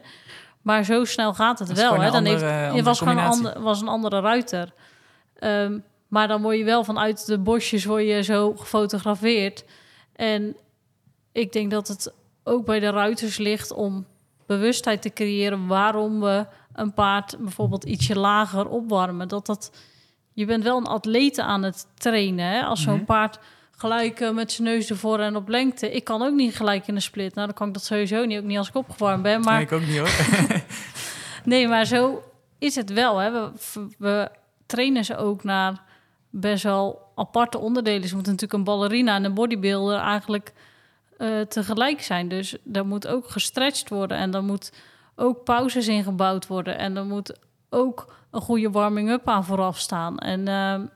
Maar 0.61 0.83
zo 0.83 1.05
snel 1.05 1.33
gaat 1.33 1.59
het 1.59 1.73
wel. 1.73 1.93
Hè? 1.93 2.11
Dan 2.11 2.15
andere, 2.15 2.45
heeft, 2.45 2.75
het 2.75 2.85
was 2.85 2.99
gewoon 2.99 3.17
een, 3.17 3.25
ander, 3.25 3.61
was 3.61 3.81
een 3.81 3.87
andere 3.87 4.19
ruiter. 4.19 4.73
Um, 5.39 5.83
maar 6.07 6.27
dan 6.27 6.41
word 6.41 6.57
je 6.57 6.63
wel 6.63 6.83
vanuit 6.83 7.25
de 7.25 7.37
bosjes 7.37 7.85
word 7.85 8.07
je 8.07 8.23
zo 8.23 8.53
gefotografeerd. 8.55 9.65
En 10.15 10.55
ik 11.37 11.53
denk 11.53 11.71
dat 11.71 11.87
het 11.87 12.13
ook 12.43 12.65
bij 12.65 12.79
de 12.79 12.89
ruiters 12.89 13.37
ligt 13.37 13.71
om 13.71 14.05
bewustheid 14.45 15.01
te 15.01 15.13
creëren 15.13 15.67
waarom 15.67 16.19
we 16.19 16.45
een 16.73 16.93
paard 16.93 17.35
bijvoorbeeld 17.39 17.83
ietsje 17.83 18.19
lager 18.19 18.67
opwarmen. 18.67 19.27
Dat 19.27 19.45
dat, 19.45 19.71
je 20.33 20.45
bent 20.45 20.63
wel 20.63 20.77
een 20.77 20.85
atleet 20.85 21.39
aan 21.39 21.63
het 21.63 21.87
trainen. 21.93 22.45
Hè? 22.45 22.61
Als 22.61 22.81
zo'n 22.81 22.91
mm 22.91 22.97
-hmm. 22.97 23.05
paard 23.05 23.39
gelijk 23.71 24.19
uh, 24.19 24.31
met 24.31 24.51
zijn 24.51 24.67
neus 24.67 24.89
ervoor 24.89 25.19
en 25.19 25.35
op 25.35 25.47
lengte. 25.47 25.91
Ik 25.91 26.03
kan 26.03 26.21
ook 26.21 26.33
niet 26.33 26.55
gelijk 26.55 26.87
in 26.87 26.95
een 26.95 27.01
split. 27.01 27.35
Nou, 27.35 27.47
dan 27.47 27.55
kan 27.55 27.67
ik 27.67 27.73
dat 27.73 27.83
sowieso 27.83 28.25
niet. 28.25 28.37
Ook 28.37 28.43
niet 28.43 28.57
als 28.57 28.67
ik 28.67 28.75
opgewarmd 28.75 29.23
ben. 29.23 29.41
Maar... 29.41 29.53
Nee, 29.53 29.63
ik 29.63 29.71
ook 29.71 29.85
niet 29.85 29.97
hoor. 29.97 30.61
nee, 31.51 31.67
maar 31.67 31.85
zo 31.85 32.23
is 32.57 32.75
het 32.75 32.93
wel. 32.93 33.17
Hè? 33.17 33.31
We, 33.31 33.51
we 33.97 34.29
trainen 34.65 35.05
ze 35.05 35.17
ook 35.17 35.43
naar 35.43 35.83
best 36.29 36.63
wel 36.63 37.11
aparte 37.15 37.57
onderdelen. 37.57 38.07
Ze 38.07 38.15
moeten 38.15 38.31
natuurlijk 38.31 38.59
een 38.59 38.75
ballerina 38.75 39.15
en 39.15 39.23
een 39.23 39.33
bodybuilder 39.33 39.99
eigenlijk 39.99 40.53
uh, 41.17 41.41
tegelijk 41.41 42.01
zijn. 42.01 42.27
Dus 42.27 42.55
daar 42.63 42.85
moet 42.85 43.07
ook 43.07 43.29
gestretched 43.29 43.89
worden 43.89 44.17
en 44.17 44.31
dan 44.31 44.45
moet 44.45 44.71
ook 45.15 45.43
pauzes 45.43 45.87
ingebouwd 45.87 46.47
worden 46.47 46.77
en 46.77 46.93
dan 46.93 47.07
moet 47.07 47.39
ook 47.69 48.13
een 48.31 48.41
goede 48.41 48.69
warming-up 48.69 49.27
aan 49.27 49.45
vooraf 49.45 49.79
staan. 49.79 50.17
En 50.17 50.39
uh, 50.39 50.87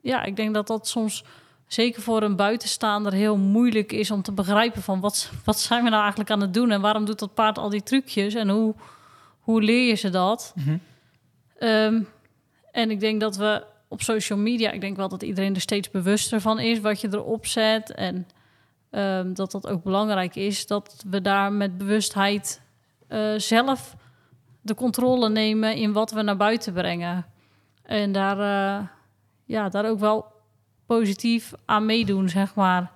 ja, 0.00 0.22
ik 0.24 0.36
denk 0.36 0.54
dat 0.54 0.66
dat 0.66 0.88
soms 0.88 1.24
zeker 1.66 2.02
voor 2.02 2.22
een 2.22 2.36
buitenstaander 2.36 3.12
heel 3.12 3.36
moeilijk 3.36 3.92
is 3.92 4.10
om 4.10 4.22
te 4.22 4.32
begrijpen 4.32 4.82
van 4.82 5.00
wat, 5.00 5.30
wat 5.44 5.60
zijn 5.60 5.82
we 5.82 5.88
nou 5.88 6.00
eigenlijk 6.00 6.30
aan 6.30 6.40
het 6.40 6.54
doen 6.54 6.70
en 6.70 6.80
waarom 6.80 7.04
doet 7.04 7.18
dat 7.18 7.34
paard 7.34 7.58
al 7.58 7.68
die 7.68 7.82
trucjes 7.82 8.34
en 8.34 8.48
hoe, 8.48 8.74
hoe 9.40 9.62
leer 9.62 9.88
je 9.88 9.94
ze 9.94 10.10
dat? 10.10 10.52
Mm 10.56 10.62
-hmm. 10.64 10.80
um, 11.68 12.08
en 12.72 12.90
ik 12.90 13.00
denk 13.00 13.20
dat 13.20 13.36
we 13.36 13.64
op 13.88 14.02
social 14.02 14.38
media, 14.38 14.70
ik 14.70 14.80
denk 14.80 14.96
wel 14.96 15.08
dat 15.08 15.22
iedereen 15.22 15.54
er 15.54 15.60
steeds 15.60 15.90
bewuster 15.90 16.40
van 16.40 16.58
is 16.58 16.80
wat 16.80 17.00
je 17.00 17.08
erop 17.10 17.46
zet 17.46 17.94
en 17.94 18.26
um, 18.94 19.34
dat 19.34 19.50
dat 19.50 19.68
ook 19.68 19.82
belangrijk 19.82 20.36
is 20.36 20.66
dat 20.66 21.04
we 21.10 21.20
daar 21.20 21.52
met 21.52 21.78
bewustheid 21.78 22.60
uh, 23.08 23.34
zelf 23.36 23.96
de 24.60 24.74
controle 24.74 25.28
nemen 25.28 25.76
in 25.76 25.92
wat 25.92 26.10
we 26.10 26.22
naar 26.22 26.36
buiten 26.36 26.72
brengen. 26.72 27.26
En 27.82 28.12
daar, 28.12 28.38
uh, 28.38 28.86
ja, 29.44 29.68
daar 29.68 29.88
ook 29.88 29.98
wel 29.98 30.26
positief 30.86 31.52
aan 31.64 31.86
meedoen, 31.86 32.28
zeg 32.28 32.54
maar. 32.54 32.90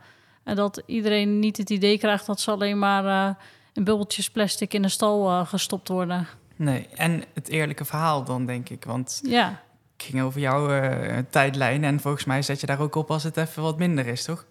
En 0.44 0.57
dat 0.57 0.82
iedereen 0.86 1.38
niet 1.38 1.57
het 1.57 1.70
idee 1.70 1.99
krijgt 1.99 2.26
dat 2.26 2.40
ze 2.40 2.51
alleen 2.51 2.78
maar 2.78 3.05
uh, 3.05 3.34
in 3.72 3.84
bubbeltjes 3.84 4.30
plastic 4.30 4.74
in 4.74 4.82
de 4.82 4.88
stal 4.88 5.44
gestopt 5.44 5.88
worden. 5.88 6.26
Nee, 6.57 6.86
en 6.94 7.24
het 7.34 7.49
eerlijke 7.49 7.84
verhaal 7.84 8.24
dan, 8.24 8.47
denk 8.47 8.68
ik. 8.68 8.84
Want 8.84 9.20
ja. 9.22 9.62
ik 9.97 10.05
ging 10.05 10.22
over 10.22 10.40
jouw 10.40 10.82
tijdlijn 11.30 11.84
en 11.84 12.01
volgens 12.01 12.24
mij 12.24 12.42
zet 12.42 12.61
je 12.61 12.66
daar 12.66 12.80
ook 12.80 12.94
op 12.94 13.11
als 13.11 13.22
het 13.22 13.36
even 13.36 13.62
wat 13.62 13.78
minder 13.78 14.07
is, 14.07 14.24
toch? 14.24 14.47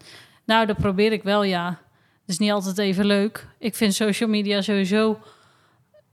Nou, 0.45 0.65
dat 0.65 0.77
probeer 0.77 1.11
ik 1.11 1.23
wel, 1.23 1.43
ja. 1.43 1.67
Het 2.21 2.29
is 2.29 2.37
niet 2.37 2.51
altijd 2.51 2.77
even 2.77 3.05
leuk. 3.05 3.47
Ik 3.59 3.75
vind 3.75 3.93
social 3.93 4.29
media 4.29 4.61
sowieso... 4.61 5.19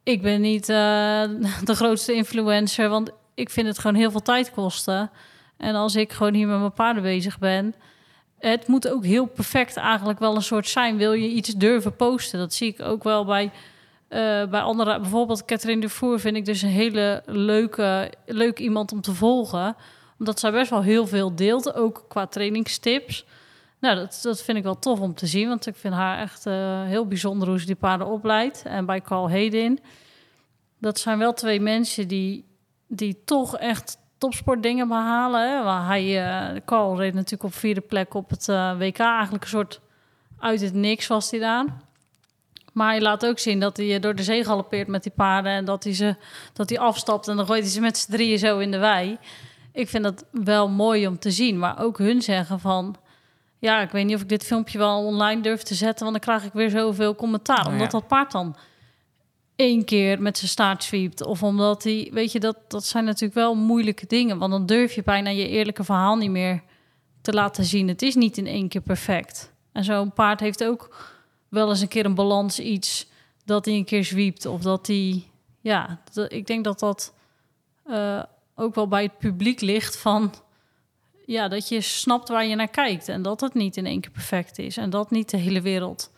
Ik 0.02 0.22
ben 0.22 0.40
niet 0.40 0.68
uh, 0.68 0.76
de 1.64 1.74
grootste 1.74 2.12
influencer, 2.12 2.88
want 2.88 3.10
ik 3.34 3.50
vind 3.50 3.66
het 3.66 3.78
gewoon 3.78 3.96
heel 3.96 4.10
veel 4.10 4.22
tijd 4.22 4.50
kosten. 4.50 5.10
En 5.56 5.74
als 5.74 5.94
ik 5.94 6.12
gewoon 6.12 6.34
hier 6.34 6.46
met 6.46 6.58
mijn 6.58 6.72
paarden 6.72 7.02
bezig 7.02 7.38
ben... 7.38 7.74
Het 8.42 8.66
moet 8.66 8.88
ook 8.88 9.04
heel 9.04 9.26
perfect 9.26 9.76
eigenlijk 9.76 10.18
wel 10.18 10.34
een 10.34 10.42
soort 10.42 10.68
zijn. 10.68 10.96
Wil 10.96 11.12
je 11.12 11.28
iets 11.28 11.48
durven 11.54 11.96
posten? 11.96 12.38
Dat 12.38 12.54
zie 12.54 12.68
ik 12.68 12.82
ook 12.82 13.02
wel 13.02 13.24
bij, 13.24 13.44
uh, 13.44 13.50
bij 14.44 14.60
andere. 14.60 15.00
Bijvoorbeeld 15.00 15.44
Catherine 15.44 15.80
Dufour 15.80 16.20
vind 16.20 16.36
ik 16.36 16.44
dus 16.44 16.62
een 16.62 16.68
hele 16.68 17.22
leuke, 17.26 18.12
leuk 18.26 18.58
iemand 18.58 18.92
om 18.92 19.00
te 19.00 19.14
volgen. 19.14 19.76
Omdat 20.18 20.40
zij 20.40 20.52
best 20.52 20.70
wel 20.70 20.82
heel 20.82 21.06
veel 21.06 21.34
deelt, 21.34 21.74
ook 21.74 22.04
qua 22.08 22.26
trainingstips. 22.26 23.24
Nou, 23.82 23.96
dat, 23.96 24.18
dat 24.22 24.42
vind 24.42 24.58
ik 24.58 24.64
wel 24.64 24.78
tof 24.78 25.00
om 25.00 25.14
te 25.14 25.26
zien. 25.26 25.48
Want 25.48 25.66
ik 25.66 25.76
vind 25.76 25.94
haar 25.94 26.18
echt 26.18 26.46
uh, 26.46 26.82
heel 26.82 27.06
bijzonder 27.06 27.48
hoe 27.48 27.60
ze 27.60 27.66
die 27.66 27.74
paarden 27.74 28.06
opleidt. 28.06 28.62
En 28.64 28.86
bij 28.86 29.00
Carl 29.00 29.28
Hedin. 29.28 29.78
Dat 30.78 30.98
zijn 30.98 31.18
wel 31.18 31.32
twee 31.32 31.60
mensen 31.60 32.08
die, 32.08 32.44
die 32.86 33.22
toch 33.24 33.56
echt 33.56 33.98
topsportdingen 34.18 34.88
behalen. 34.88 35.50
Hè? 35.50 35.62
Waar 35.64 35.86
hij, 35.86 36.04
uh, 36.54 36.60
Carl 36.64 36.96
reed 36.96 37.14
natuurlijk 37.14 37.42
op 37.42 37.54
vierde 37.54 37.80
plek 37.80 38.14
op 38.14 38.30
het 38.30 38.48
uh, 38.48 38.78
WK. 38.78 38.98
Eigenlijk 38.98 39.42
een 39.42 39.50
soort 39.50 39.80
uit 40.38 40.60
het 40.60 40.74
niks 40.74 41.06
was 41.06 41.30
hij 41.30 41.40
daar. 41.40 41.64
Maar 42.72 42.88
hij 42.88 43.00
laat 43.00 43.26
ook 43.26 43.38
zien 43.38 43.60
dat 43.60 43.76
hij 43.76 43.98
door 43.98 44.14
de 44.14 44.22
zee 44.22 44.44
galoppeert 44.44 44.88
met 44.88 45.02
die 45.02 45.12
paarden. 45.16 45.52
En 45.52 45.64
dat 45.64 45.84
hij, 45.84 45.94
ze, 45.94 46.16
dat 46.52 46.68
hij 46.68 46.78
afstapt 46.78 47.28
en 47.28 47.36
dan 47.36 47.46
gooit 47.46 47.62
hij 47.62 47.70
ze 47.70 47.80
met 47.80 47.98
z'n 47.98 48.10
drieën 48.10 48.38
zo 48.38 48.58
in 48.58 48.70
de 48.70 48.78
wei. 48.78 49.18
Ik 49.72 49.88
vind 49.88 50.04
dat 50.04 50.24
wel 50.30 50.68
mooi 50.68 51.06
om 51.06 51.18
te 51.18 51.30
zien. 51.30 51.58
Maar 51.58 51.82
ook 51.82 51.98
hun 51.98 52.22
zeggen 52.22 52.60
van 52.60 52.96
ja, 53.62 53.80
ik 53.80 53.90
weet 53.90 54.06
niet 54.06 54.14
of 54.14 54.20
ik 54.20 54.28
dit 54.28 54.44
filmpje 54.44 54.78
wel 54.78 55.04
online 55.04 55.42
durf 55.42 55.62
te 55.62 55.74
zetten, 55.74 56.06
want 56.06 56.24
dan 56.24 56.34
krijg 56.34 56.44
ik 56.48 56.52
weer 56.52 56.70
zoveel 56.70 57.14
commentaar. 57.14 57.66
Oh, 57.66 57.72
omdat 57.72 57.90
dat 57.90 58.06
paard 58.06 58.32
dan 58.32 58.56
één 59.56 59.84
keer 59.84 60.22
met 60.22 60.38
zijn 60.38 60.50
staart 60.50 60.84
zwiept. 60.84 61.24
Of 61.24 61.42
omdat 61.42 61.82
hij, 61.82 62.10
weet 62.12 62.32
je, 62.32 62.40
dat, 62.40 62.56
dat 62.68 62.84
zijn 62.84 63.04
natuurlijk 63.04 63.34
wel 63.34 63.54
moeilijke 63.54 64.06
dingen. 64.06 64.38
Want 64.38 64.50
dan 64.50 64.66
durf 64.66 64.92
je 64.92 65.02
bijna 65.02 65.30
je 65.30 65.48
eerlijke 65.48 65.84
verhaal 65.84 66.16
niet 66.16 66.30
meer 66.30 66.62
te 67.20 67.32
laten 67.32 67.64
zien. 67.64 67.88
Het 67.88 68.02
is 68.02 68.14
niet 68.14 68.38
in 68.38 68.46
één 68.46 68.68
keer 68.68 68.80
perfect. 68.80 69.52
En 69.72 69.84
zo'n 69.84 70.12
paard 70.12 70.40
heeft 70.40 70.64
ook 70.64 71.12
wel 71.48 71.68
eens 71.68 71.80
een 71.80 71.88
keer 71.88 72.04
een 72.04 72.14
balans 72.14 72.60
iets 72.60 73.06
dat 73.44 73.64
hij 73.64 73.74
een 73.74 73.84
keer 73.84 74.04
zwiept. 74.04 74.46
Of 74.46 74.60
dat 74.60 74.86
hij, 74.86 75.24
ja, 75.60 76.00
dat, 76.12 76.32
ik 76.32 76.46
denk 76.46 76.64
dat 76.64 76.78
dat 76.78 77.14
uh, 77.86 78.22
ook 78.54 78.74
wel 78.74 78.88
bij 78.88 79.02
het 79.02 79.18
publiek 79.18 79.60
ligt 79.60 79.96
van 79.96 80.32
ja, 81.26 81.48
dat 81.48 81.68
je 81.68 81.80
snapt 81.80 82.28
waar 82.28 82.44
je 82.46 82.54
naar 82.54 82.68
kijkt. 82.68 83.08
En 83.08 83.22
dat 83.22 83.40
het 83.40 83.54
niet 83.54 83.76
in 83.76 83.86
één 83.86 84.00
keer 84.00 84.10
perfect 84.10 84.58
is. 84.58 84.76
En 84.76 84.90
dat 84.90 85.10
niet 85.10 85.30
de 85.30 85.36
hele 85.36 85.60
wereld. 85.60 86.10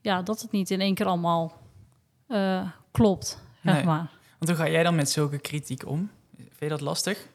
Ja, 0.00 0.22
dat 0.22 0.40
het 0.40 0.50
niet 0.52 0.70
in 0.70 0.80
één 0.80 0.94
keer 0.94 1.06
allemaal 1.06 1.60
uh, 2.28 2.62
klopt. 2.90 3.38
Zeg 3.64 3.74
nee. 3.74 3.84
maar. 3.84 4.10
Want 4.38 4.50
hoe 4.50 4.66
ga 4.66 4.68
jij 4.72 4.82
dan 4.82 4.94
met 4.94 5.10
zulke 5.10 5.38
kritiek 5.38 5.86
om? 5.86 6.10
Vind 6.36 6.50
je 6.58 6.68
dat 6.68 6.80
lastig? 6.80 7.26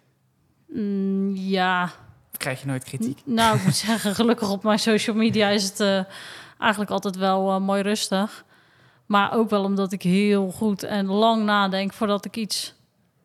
Mm, 0.67 1.35
ja, 1.35 1.83
Of 2.31 2.37
krijg 2.37 2.61
je 2.61 2.67
nooit 2.67 2.83
kritiek? 2.83 3.21
N- 3.25 3.33
Nou, 3.33 3.57
ik 3.57 3.63
moet 3.63 3.75
zeggen, 3.87 4.15
gelukkig 4.15 4.49
op 4.49 4.63
mijn 4.63 4.79
social 4.79 5.15
media 5.15 5.49
is 5.49 5.63
het 5.63 5.79
eh, 5.79 6.03
eigenlijk 6.59 6.91
altijd 6.91 7.15
wel 7.15 7.49
eh, 7.51 7.59
mooi 7.59 7.81
rustig. 7.81 8.45
Maar 9.05 9.33
ook 9.33 9.49
wel 9.49 9.63
omdat 9.63 9.91
ik 9.91 10.01
heel 10.01 10.51
goed 10.51 10.83
en 10.83 11.05
lang 11.05 11.43
nadenk 11.43 11.93
voordat 11.93 12.25
ik 12.25 12.35
iets 12.35 12.73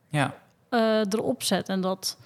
Ja, 0.09 0.35
eh, 0.69 0.99
erop 0.99 1.43
zet. 1.43 1.69
En 1.69 1.81
dat, 1.81 2.19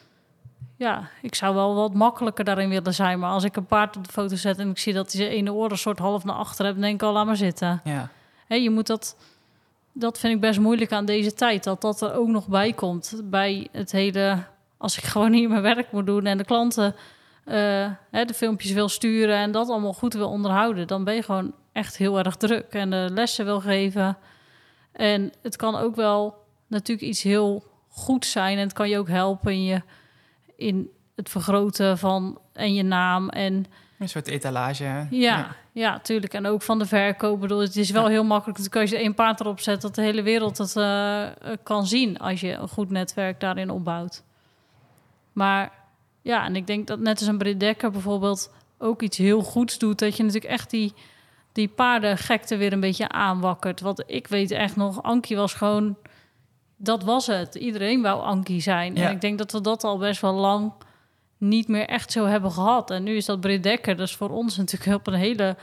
ja, 0.76 1.08
ik 1.22 1.34
zou 1.34 1.54
wel 1.54 1.74
wat 1.74 1.94
makkelijker 1.94 2.44
daarin 2.44 2.68
willen 2.68 2.94
zijn. 2.94 3.18
Maar 3.18 3.30
als 3.30 3.44
ik 3.44 3.56
een 3.56 3.66
paard 3.66 3.96
op 3.96 4.06
de 4.06 4.12
foto 4.12 4.36
zet 4.36 4.58
en 4.58 4.70
ik 4.70 4.78
zie 4.78 4.92
dat 4.92 5.12
hij 5.12 5.22
zijn 5.22 5.36
ene 5.36 5.52
oor 5.52 5.70
een 5.70 5.78
soort 5.78 5.98
half 5.98 6.24
naar 6.24 6.36
achter 6.36 6.64
hebt, 6.64 6.76
dan 6.76 6.86
denk 6.86 7.00
ik 7.00 7.06
al, 7.06 7.12
laat 7.12 7.26
maar 7.26 7.36
zitten. 7.36 7.80
ja, 7.84 8.10
Hè, 8.46 8.54
je 8.54 8.70
moet 8.70 8.86
dat, 8.86 9.16
dat 9.92 10.18
vind 10.18 10.34
ik 10.34 10.40
best 10.40 10.58
moeilijk 10.58 10.92
aan 10.92 11.04
deze 11.04 11.34
tijd, 11.34 11.64
dat 11.64 11.80
dat 11.80 12.00
er 12.00 12.14
ook 12.14 12.28
nog 12.28 12.48
bij 12.48 12.72
komt. 12.72 13.20
Bij 13.24 13.68
het 13.72 13.92
hele, 13.92 14.42
als 14.76 14.96
ik 14.98 15.04
gewoon 15.12 15.32
hier 15.32 15.48
mijn 15.48 15.62
werk 15.62 15.92
moet 15.92 16.06
doen 16.06 16.26
en 16.26 16.38
de 16.38 16.44
klanten 16.44 16.94
eh, 17.44 17.90
de 18.10 18.34
filmpjes 18.34 18.72
wil 18.72 18.88
sturen 18.88 19.36
en 19.36 19.50
dat 19.50 19.68
allemaal 19.68 19.92
goed 19.92 20.14
wil 20.14 20.28
onderhouden, 20.28 20.86
dan 20.86 21.04
ben 21.04 21.14
je 21.14 21.22
gewoon 21.22 21.52
echt 21.72 21.96
heel 21.96 22.18
erg 22.18 22.36
druk 22.36 22.72
en 22.72 22.90
de 22.90 23.08
lessen 23.12 23.44
wil 23.44 23.60
geven. 23.60 24.16
En 24.92 25.32
het 25.42 25.56
kan 25.56 25.76
ook 25.76 25.96
wel 25.96 26.34
natuurlijk 26.66 27.08
iets 27.08 27.22
heel 27.22 27.64
goed 27.88 28.26
zijn 28.26 28.56
en 28.56 28.62
het 28.62 28.72
kan 28.72 28.88
je 28.88 28.98
ook 28.98 29.08
helpen 29.08 29.52
in, 29.52 29.64
je, 29.64 29.82
in 30.60 30.90
het 31.16 31.28
vergroten 31.28 31.98
van 31.98 32.38
en 32.52 32.74
je 32.74 32.82
naam 32.82 33.28
en 33.28 33.64
een 33.98 34.08
soort 34.08 34.28
etalage. 34.28 34.84
hè? 34.84 35.06
ja, 35.10 35.56
ja, 35.72 35.98
tuurlijk. 35.98 36.34
En 36.34 36.46
ook 36.46 36.62
van 36.62 36.78
de 36.78 36.86
verkoop. 36.86 37.40
Bedoel, 37.40 37.60
het 37.60 37.76
is 37.76 37.90
wel 37.90 38.02
Ja. 38.04 38.08
heel 38.08 38.24
makkelijk. 38.24 38.58
natuurlijk 38.58 38.90
Als 38.90 38.98
je 38.98 39.04
één 39.04 39.14
paard 39.14 39.40
erop 39.40 39.60
zet, 39.60 39.80
dat 39.80 39.94
de 39.94 40.02
hele 40.02 40.22
wereld 40.22 40.58
het 40.58 40.76
eh, 40.76 41.22
eh, 41.26 41.32
kan 41.62 41.86
zien 41.86 42.18
als 42.18 42.40
je 42.40 42.52
een 42.52 42.68
goed 42.68 42.90
netwerk 42.90 43.40
daarin 43.40 43.70
opbouwt. 43.70 44.22
Maar 45.32 45.72
ja, 46.22 46.44
en 46.44 46.56
ik 46.56 46.66
denk 46.66 46.86
dat 46.86 46.98
net 46.98 47.18
als 47.18 47.28
een 47.28 47.38
Brit 47.38 47.60
Dekker 47.60 47.90
bijvoorbeeld 47.90 48.52
ook 48.78 49.02
iets 49.02 49.16
heel 49.18 49.42
goeds 49.42 49.78
doet. 49.78 49.98
Dat 49.98 50.16
je 50.16 50.22
natuurlijk 50.22 50.52
echt 50.52 50.70
die, 50.70 50.94
die 51.52 51.68
paardengekte 51.68 52.56
weer 52.56 52.72
een 52.72 52.80
beetje 52.80 53.08
aanwakkert. 53.08 53.80
Want 53.80 54.02
ik 54.06 54.26
weet 54.26 54.50
echt 54.50 54.76
nog, 54.76 55.02
Ankie 55.02 55.36
was 55.36 55.54
gewoon... 55.54 55.96
Dat 56.82 57.02
was 57.02 57.26
het. 57.26 57.54
Iedereen 57.54 58.02
wou 58.02 58.22
Ankie 58.22 58.60
zijn. 58.60 58.94
Ja. 58.94 59.06
En 59.06 59.14
ik 59.14 59.20
denk 59.20 59.38
dat 59.38 59.52
we 59.52 59.60
dat 59.60 59.84
al 59.84 59.98
best 59.98 60.20
wel 60.20 60.34
lang 60.34 60.72
niet 61.38 61.68
meer 61.68 61.86
echt 61.86 62.12
zo 62.12 62.26
hebben 62.26 62.52
gehad. 62.52 62.90
En 62.90 63.02
nu 63.02 63.16
is 63.16 63.24
dat 63.24 63.40
Brit 63.40 63.62
Dekker. 63.62 63.96
Dat 63.96 64.08
is 64.08 64.16
voor 64.16 64.30
ons 64.30 64.56
natuurlijk 64.56 64.96
op 65.00 65.06
een 65.06 65.18
hele 65.18 65.56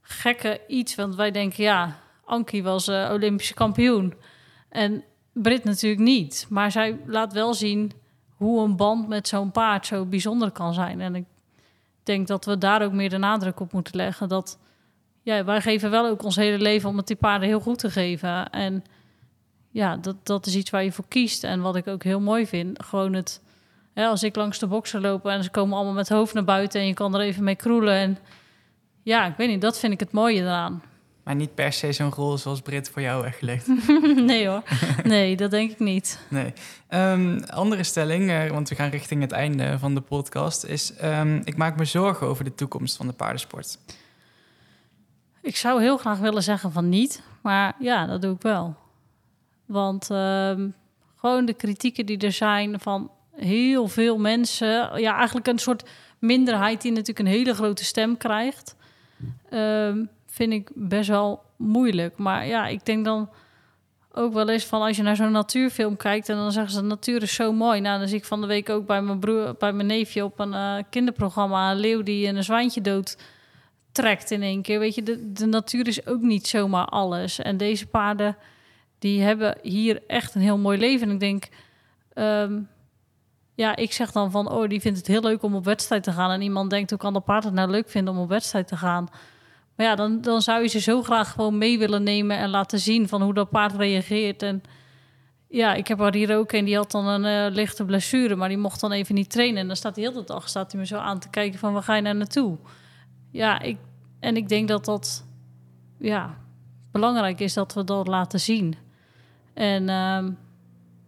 gekke 0.00 0.60
iets. 0.66 0.94
Want 0.94 1.14
wij 1.14 1.30
denken, 1.30 1.64
ja, 1.64 1.98
Ankie 2.24 2.62
was 2.62 2.88
eh, 2.88 3.10
Olympische 3.12 3.54
kampioen. 3.54 4.14
En 4.68 5.04
Brit 5.32 5.64
natuurlijk 5.64 6.02
niet. 6.02 6.46
Maar 6.48 6.70
zij 6.70 6.98
laat 7.06 7.32
wel 7.32 7.54
zien 7.54 7.92
hoe 8.36 8.64
een 8.64 8.76
band 8.76 9.08
met 9.08 9.28
zo'n 9.28 9.50
paard 9.50 9.86
zo 9.86 10.04
bijzonder 10.04 10.50
kan 10.50 10.74
zijn. 10.74 11.00
En 11.00 11.14
ik 11.14 11.24
denk 12.02 12.26
dat 12.26 12.44
we 12.44 12.58
daar 12.58 12.82
ook 12.82 12.92
meer 12.92 13.10
de 13.10 13.18
nadruk 13.18 13.60
op 13.60 13.72
moeten 13.72 13.96
leggen. 13.96 14.28
Dat 14.28 14.58
ja, 15.22 15.44
wij 15.44 15.60
geven 15.60 15.90
wel 15.90 16.06
ook 16.06 16.22
ons 16.22 16.36
hele 16.36 16.58
leven 16.58 16.88
om 16.88 16.96
het 16.96 17.06
die 17.06 17.16
paarden 17.16 17.48
heel 17.48 17.60
goed 17.60 17.78
te 17.78 17.90
geven. 17.90 18.50
En 18.50 18.84
ja, 19.70 19.96
dat, 19.96 20.16
dat 20.22 20.46
is 20.46 20.56
iets 20.56 20.70
waar 20.70 20.84
je 20.84 20.92
voor 20.92 21.08
kiest. 21.08 21.44
En 21.44 21.60
wat 21.60 21.76
ik 21.76 21.86
ook 21.86 22.02
heel 22.02 22.20
mooi 22.20 22.46
vind, 22.46 22.84
gewoon 22.84 23.12
het... 23.12 23.40
Hè, 23.94 24.06
als 24.06 24.22
ik 24.22 24.36
langs 24.36 24.58
de 24.58 24.66
boksen 24.66 25.00
loop 25.00 25.26
en 25.26 25.44
ze 25.44 25.50
komen 25.50 25.76
allemaal 25.76 25.94
met 25.94 26.08
hoofd 26.08 26.34
naar 26.34 26.44
buiten... 26.44 26.80
en 26.80 26.86
je 26.86 26.94
kan 26.94 27.14
er 27.14 27.20
even 27.20 27.44
mee 27.44 27.56
kroelen. 27.56 27.94
En 27.94 28.18
ja, 29.02 29.26
ik 29.26 29.36
weet 29.36 29.48
niet, 29.48 29.60
dat 29.60 29.78
vind 29.78 29.92
ik 29.92 30.00
het 30.00 30.12
mooie 30.12 30.40
eraan. 30.40 30.82
Maar 31.28 31.36
niet 31.36 31.54
per 31.54 31.72
se 31.72 31.92
zo'n 31.92 32.12
rol 32.12 32.38
zoals 32.38 32.60
Brit 32.60 32.90
voor 32.90 33.02
jou 33.02 33.22
weggelegd. 33.22 33.66
nee 34.16 34.48
hoor, 34.48 34.62
nee, 35.02 35.36
dat 35.36 35.50
denk 35.50 35.70
ik 35.70 35.78
niet. 35.78 36.20
Nee. 36.28 36.52
Ehm, 36.88 37.40
andere 37.46 37.82
stelling, 37.82 38.30
eh, 38.30 38.50
want 38.50 38.68
we 38.68 38.74
gaan 38.74 38.90
richting 38.90 39.20
het 39.20 39.32
einde 39.32 39.78
van 39.78 39.94
de 39.94 40.00
podcast, 40.00 40.64
is: 40.64 40.94
ehm, 40.94 41.40
ik 41.44 41.56
maak 41.56 41.76
me 41.76 41.84
zorgen 41.84 42.26
over 42.26 42.44
de 42.44 42.54
toekomst 42.54 42.96
van 42.96 43.06
de 43.06 43.12
paardensport. 43.12 43.78
Ik 45.42 45.56
zou 45.56 45.80
heel 45.80 45.96
graag 45.96 46.18
willen 46.18 46.42
zeggen 46.42 46.72
van 46.72 46.88
niet, 46.88 47.22
maar 47.42 47.74
ja, 47.78 48.06
dat 48.06 48.22
doe 48.22 48.34
ik 48.34 48.42
wel. 48.42 48.76
Want 49.68 50.10
ehm, 50.10 50.68
gewoon 51.16 51.44
de 51.44 51.54
kritieken 51.54 52.06
die 52.06 52.18
er 52.18 52.32
zijn 52.32 52.80
van 52.80 53.10
heel 53.36 53.88
veel 53.88 54.18
mensen, 54.18 55.00
ja, 55.00 55.16
eigenlijk 55.16 55.46
een 55.46 55.58
soort 55.58 55.88
minderheid 56.18 56.82
die 56.82 56.90
natuurlijk 56.90 57.18
een 57.18 57.34
hele 57.34 57.54
grote 57.54 57.84
stem 57.84 58.16
krijgt, 58.16 58.76
ehm, 59.50 60.04
vind 60.26 60.52
ik 60.52 60.70
best 60.74 61.08
wel 61.08 61.42
moeilijk. 61.56 62.16
Maar 62.16 62.46
ja, 62.46 62.66
ik 62.66 62.84
denk 62.86 63.04
dan 63.04 63.28
ook 64.12 64.32
wel 64.32 64.48
eens 64.48 64.64
van 64.64 64.82
als 64.82 64.96
je 64.96 65.02
naar 65.02 65.16
zo'n 65.16 65.32
natuurfilm 65.32 65.96
kijkt 65.96 66.28
en 66.28 66.36
dan 66.36 66.52
zeggen 66.52 66.72
ze 66.72 66.80
de 66.80 66.86
natuur 66.86 67.22
is 67.22 67.34
zo 67.34 67.52
mooi. 67.52 67.80
Nou, 67.80 67.98
dan 67.98 68.08
zie 68.08 68.18
ik 68.18 68.24
van 68.24 68.40
de 68.40 68.46
week 68.46 68.68
ook 68.68 68.86
bij 68.86 69.02
mijn 69.02 69.18
broer, 69.18 69.54
bij 69.58 69.72
mijn 69.72 69.86
neefje 69.86 70.24
op 70.24 70.38
een 70.38 70.54
eh, 70.54 70.76
kinderprogramma 70.90 71.70
een 71.70 71.78
leeuw 71.78 72.02
die 72.02 72.26
een 72.26 72.44
zwijntje 72.44 72.80
dood 72.80 73.16
trekt 73.92 74.30
in 74.30 74.42
één 74.42 74.62
keer. 74.62 74.78
Weet 74.78 74.94
je, 74.94 75.02
de, 75.02 75.32
de 75.32 75.46
natuur 75.46 75.86
is 75.86 76.06
ook 76.06 76.20
niet 76.20 76.46
zomaar 76.46 76.84
alles. 76.84 77.38
En 77.38 77.56
deze 77.56 77.86
paarden, 77.86 78.36
die 78.98 79.22
hebben 79.22 79.58
hier 79.62 80.02
echt 80.06 80.34
een 80.34 80.40
heel 80.40 80.58
mooi 80.58 80.78
leven. 80.78 81.08
En 81.08 81.14
ik 81.14 81.20
denk, 81.20 81.48
ehm, 82.12 82.60
ja, 83.54 83.76
ik 83.76 83.92
zeg 83.92 84.12
dan 84.12 84.30
van, 84.30 84.50
oh, 84.50 84.68
die 84.68 84.80
vindt 84.80 84.98
het 84.98 85.06
heel 85.06 85.22
leuk 85.22 85.42
om 85.42 85.54
op 85.54 85.64
wedstrijd 85.64 86.02
te 86.02 86.12
gaan. 86.12 86.30
En 86.30 86.42
iemand 86.42 86.70
denkt, 86.70 86.90
hoe 86.90 86.98
kan 86.98 87.12
dat 87.12 87.24
paard 87.24 87.44
het 87.44 87.54
nou 87.54 87.70
leuk 87.70 87.88
vinden 87.88 88.14
om 88.14 88.20
op 88.20 88.28
wedstrijd 88.28 88.68
te 88.68 88.76
gaan? 88.76 89.08
Maar 89.76 89.86
ja, 89.86 89.94
dan, 89.94 90.20
dan 90.20 90.42
zou 90.42 90.62
je 90.62 90.68
ze 90.68 90.80
zo 90.80 91.02
graag 91.02 91.32
gewoon 91.32 91.58
mee 91.58 91.78
willen 91.78 92.02
nemen 92.02 92.38
en 92.38 92.50
laten 92.50 92.78
zien 92.78 93.08
van 93.08 93.22
hoe 93.22 93.34
dat 93.34 93.50
paard 93.50 93.74
reageert. 93.76 94.42
En 94.42 94.62
ja, 95.48 95.74
ik 95.74 95.88
heb 95.88 96.00
er 96.00 96.14
hier 96.14 96.36
ook 96.36 96.52
een, 96.52 96.64
die 96.64 96.76
had 96.76 96.90
dan 96.90 97.06
een 97.06 97.24
eh, 97.24 97.54
lichte 97.54 97.84
blessure, 97.84 98.36
maar 98.36 98.48
die 98.48 98.58
mocht 98.58 98.80
dan 98.80 98.92
even 98.92 99.14
niet 99.14 99.30
trainen. 99.30 99.60
En 99.60 99.66
dan 99.66 99.76
staat 99.76 99.96
hij 99.96 100.04
heel 100.04 100.12
de 100.12 100.24
dag 100.24 100.48
staat 100.48 100.72
hij 100.72 100.80
me 100.80 100.86
zo 100.86 100.96
aan 100.96 101.18
te 101.18 101.30
kijken 101.30 101.58
van, 101.58 101.72
waar 101.72 101.82
ga 101.82 101.94
je 101.94 102.02
nou 102.02 102.16
naartoe? 102.16 102.58
Ja, 103.30 103.60
ik, 103.60 103.78
en 104.20 104.36
ik 104.36 104.48
denk 104.48 104.68
dat 104.68 104.84
dat 104.84 105.26
ja, 105.98 106.38
belangrijk 106.92 107.40
is 107.40 107.54
dat 107.54 107.74
we 107.74 107.84
dat 107.84 108.06
laten 108.06 108.40
zien. 108.40 108.74
En 109.58 109.88
ehm, 109.88 110.30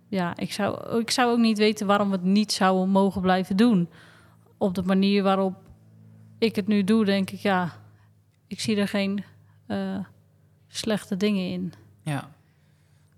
ja, 0.09 0.37
ik 0.37 0.53
zou, 0.53 0.99
ik 1.01 1.11
zou 1.11 1.31
ook 1.33 1.39
niet 1.39 1.59
weten 1.59 1.87
waarom 1.87 2.11
we 2.11 2.17
het 2.17 2.25
niet 2.25 2.53
zouden 2.53 2.89
mogen 2.89 3.21
blijven 3.21 3.57
doen. 3.57 3.89
Op 4.59 4.75
de 4.75 4.83
manier 4.83 5.23
waarop 5.23 5.55
ik 6.39 6.57
het 6.57 6.67
nu 6.67 6.85
doe, 6.85 7.05
denk 7.05 7.31
ik, 7.31 7.39
ja, 7.39 7.73
ik 8.47 8.61
zie 8.61 8.77
er 8.77 8.89
geen 8.89 9.25
eh, 9.67 9.99
slechte 10.69 11.17
dingen 11.17 11.51
in. 11.51 11.73
Ja. 12.03 12.29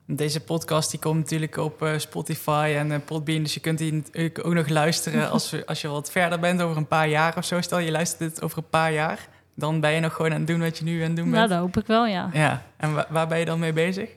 Deze 0.06 0.40
podcast 0.40 0.90
die 0.90 1.00
komt 1.00 1.16
natuurlijk 1.18 1.56
op 1.56 1.82
eh, 1.82 1.98
Spotify 1.98 2.74
en 2.76 2.92
eh, 2.92 2.98
Podbean, 3.04 3.42
dus 3.42 3.54
je 3.54 3.60
kunt 3.60 3.78
die 3.78 3.92
natuurlijk 3.92 4.46
ook 4.46 4.54
nog 4.54 4.68
luisteren 4.68 5.30
als, 5.30 5.66
als 5.66 5.80
je 5.80 5.88
wat 5.88 6.10
verder 6.10 6.40
bent, 6.40 6.60
over 6.62 6.76
een 6.76 6.86
paar 6.86 7.08
jaar 7.08 7.36
of 7.36 7.44
zo. 7.44 7.60
Stel 7.60 7.78
je 7.78 7.90
luistert 7.90 8.18
dit 8.30 8.42
over 8.42 8.58
een 8.58 8.68
paar 8.70 8.92
jaar, 8.92 9.28
dan 9.54 9.80
ben 9.80 9.90
je 9.92 10.00
nog 10.00 10.14
gewoon 10.14 10.32
aan 10.32 10.38
het 10.38 10.46
doen 10.46 10.60
wat 10.60 10.78
je 10.78 10.84
nu 10.84 11.00
aan 11.02 11.06
het 11.06 11.16
doen 11.16 11.24
Nou, 11.28 11.36
bent. 11.38 11.48
dat 11.50 11.58
hoop 11.58 11.76
ik 11.76 11.86
wel, 11.86 12.06
ja. 12.06 12.30
Ja, 12.32 12.62
en 12.76 12.94
wa- 12.94 13.06
waar 13.10 13.26
ben 13.28 13.38
je 13.38 13.44
dan 13.44 13.58
mee 13.58 13.72
bezig? 13.72 14.10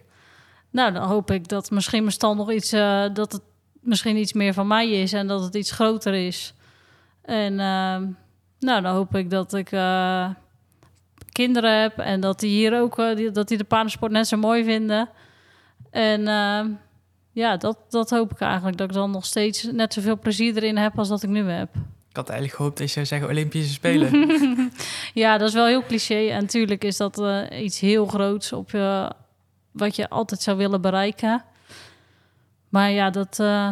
Nou, 0.75 0.91
dan 0.91 1.03
hoop 1.03 1.31
ik 1.31 1.47
dat 1.47 1.71
misschien 1.71 2.01
mijn 2.01 2.13
stal 2.13 2.35
nog 2.35 2.51
iets, 2.51 2.71
eh, 2.71 3.05
dat 3.13 3.31
het 3.31 3.41
misschien 3.81 4.17
iets 4.17 4.33
meer 4.33 4.53
van 4.53 4.67
mij 4.67 4.89
is 4.89 5.13
en 5.13 5.27
dat 5.27 5.43
het 5.43 5.55
iets 5.55 5.71
groter 5.71 6.13
is. 6.13 6.53
En 7.21 7.59
ehm, 7.59 8.07
nou, 8.59 8.81
dan 8.81 8.85
hoop 8.85 9.15
ik 9.15 9.29
dat 9.29 9.53
ik 9.53 9.71
eh, 9.71 10.29
kinderen 11.31 11.81
heb 11.81 11.97
en 11.97 12.19
dat 12.19 12.39
die 12.39 12.49
hier 12.49 12.79
ook, 12.79 12.99
eh, 12.99 13.15
die, 13.15 13.31
dat 13.31 13.47
die 13.47 13.57
de 13.57 13.63
paardensport 13.63 14.11
net 14.11 14.27
zo 14.27 14.37
mooi 14.37 14.63
vinden. 14.63 15.09
En 15.91 16.27
ehm, 16.27 16.69
ja, 17.31 17.57
dat, 17.57 17.77
dat 17.89 18.09
hoop 18.09 18.31
ik 18.31 18.39
eigenlijk, 18.39 18.77
dat 18.77 18.89
ik 18.89 18.95
dan 18.95 19.11
nog 19.11 19.25
steeds 19.25 19.63
net 19.63 19.93
zoveel 19.93 20.19
plezier 20.19 20.55
erin 20.55 20.77
heb 20.77 20.97
als 20.97 21.07
dat 21.07 21.23
ik 21.23 21.29
nu 21.29 21.49
heb. 21.49 21.69
Ik 22.09 22.15
had 22.15 22.29
eigenlijk 22.29 22.57
gehoopt 22.57 22.77
dat 22.77 22.87
je 22.87 22.93
zou 22.93 23.05
zeggen 23.05 23.29
Olympische 23.29 23.73
Spelen. 23.73 24.11
Ja, 25.13 25.37
dat 25.37 25.47
is 25.47 25.53
wel 25.53 25.65
heel 25.65 25.83
cliché. 25.83 26.27
En 26.27 26.41
natuurlijk 26.41 26.83
is 26.83 26.97
dat 26.97 27.21
iets 27.51 27.79
heel 27.79 28.05
groots 28.05 28.53
op 28.53 28.71
je, 28.71 29.11
wat 29.75 29.95
je 29.95 30.09
altijd 30.09 30.41
zou 30.41 30.57
willen 30.57 30.81
bereiken. 30.81 31.43
Maar 32.69 32.91
ja, 32.91 33.09
dat, 33.09 33.39
eh, 33.39 33.71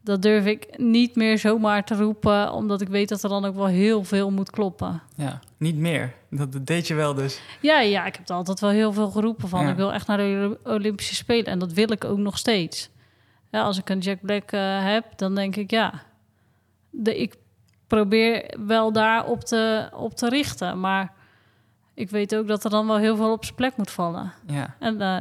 dat 0.00 0.22
durf 0.22 0.46
ik 0.46 0.78
niet 0.78 1.16
meer 1.16 1.38
zomaar 1.38 1.84
te 1.84 1.94
roepen, 1.94 2.52
omdat 2.52 2.80
ik 2.80 2.88
weet 2.88 3.08
dat 3.08 3.22
er 3.22 3.28
dan 3.28 3.44
ook 3.44 3.54
wel 3.54 3.66
heel 3.66 4.04
veel 4.04 4.30
moet 4.30 4.50
kloppen. 4.50 5.02
ja, 5.16 5.40
niet 5.56 5.76
meer. 5.76 6.14
Dat, 6.30 6.66
deed 6.66 6.86
je 6.86 6.94
wel 6.94 7.14
dus. 7.14 7.40
Ja, 7.60 7.80
ja, 7.80 8.06
ik 8.06 8.16
heb 8.16 8.28
er 8.28 8.34
altijd 8.34 8.60
wel 8.60 8.70
heel 8.70 8.92
veel 8.92 9.10
geroepen 9.10 9.48
van. 9.48 9.64
Ja. 9.64 9.70
Ik 9.70 9.76
wil 9.76 9.92
echt 9.92 10.06
naar 10.06 10.18
de 10.18 10.58
Olympische 10.64 11.14
Spelen 11.14 11.46
en 11.46 11.58
dat 11.58 11.72
wil 11.72 11.92
ik 11.92 12.04
ook 12.04 12.18
nog 12.18 12.38
steeds. 12.38 12.90
Ja, 13.50 13.62
als 13.62 13.78
ik 13.78 13.88
een 13.88 13.98
Jack 13.98 14.20
Black 14.20 14.50
eh, 14.52 14.84
heb, 14.84 15.04
dan 15.16 15.34
denk 15.34 15.56
ik 15.56 15.70
ja, 15.70 16.02
de, 16.90 17.20
ik 17.20 17.34
probeer 17.86 18.54
wel 18.66 18.92
daar 18.92 19.24
op 19.26 19.40
te, 19.40 19.88
op 19.92 20.14
te 20.14 20.28
richten. 20.28 20.80
Maar 20.80 21.12
ik 21.94 22.10
weet 22.10 22.36
ook 22.36 22.46
dat 22.48 22.64
er 22.64 22.70
dan 22.70 22.86
wel 22.86 22.96
heel 22.96 23.16
veel 23.16 23.32
op 23.32 23.44
zijn 23.44 23.56
plek 23.56 23.76
moet 23.76 23.90
vallen. 23.90 24.32
Ja, 24.46 24.74
En 24.78 25.00
eh, 25.00 25.18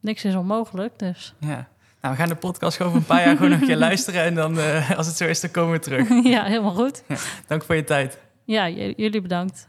niks 0.00 0.24
is 0.24 0.34
onmogelijk, 0.34 0.98
dus 0.98 1.34
ja. 1.38 1.68
Nou, 2.00 2.14
we 2.14 2.20
gaan 2.20 2.28
de 2.28 2.34
podcast 2.36 2.76
gewoon 2.76 2.92
over 2.92 3.02
een 3.02 3.16
paar 3.16 3.24
jaar 3.26 3.36
gewoon 3.36 3.50
nog 3.50 3.60
een 3.60 3.66
keer 3.66 3.76
luisteren. 3.88 4.22
En 4.22 4.34
dan, 4.34 4.58
eh, 4.58 4.90
als 4.96 5.06
het 5.06 5.16
zo 5.16 5.24
is, 5.26 5.40
dan 5.40 5.50
komen 5.50 5.72
we 5.72 5.78
terug. 5.78 6.08
ja, 6.24 6.44
helemaal 6.44 6.74
goed. 6.74 7.02
Dank 7.46 7.64
voor 7.64 7.74
je 7.74 7.84
tijd. 7.84 8.18
Ja, 8.44 8.68
jullie 8.68 9.20
bedankt. 9.20 9.68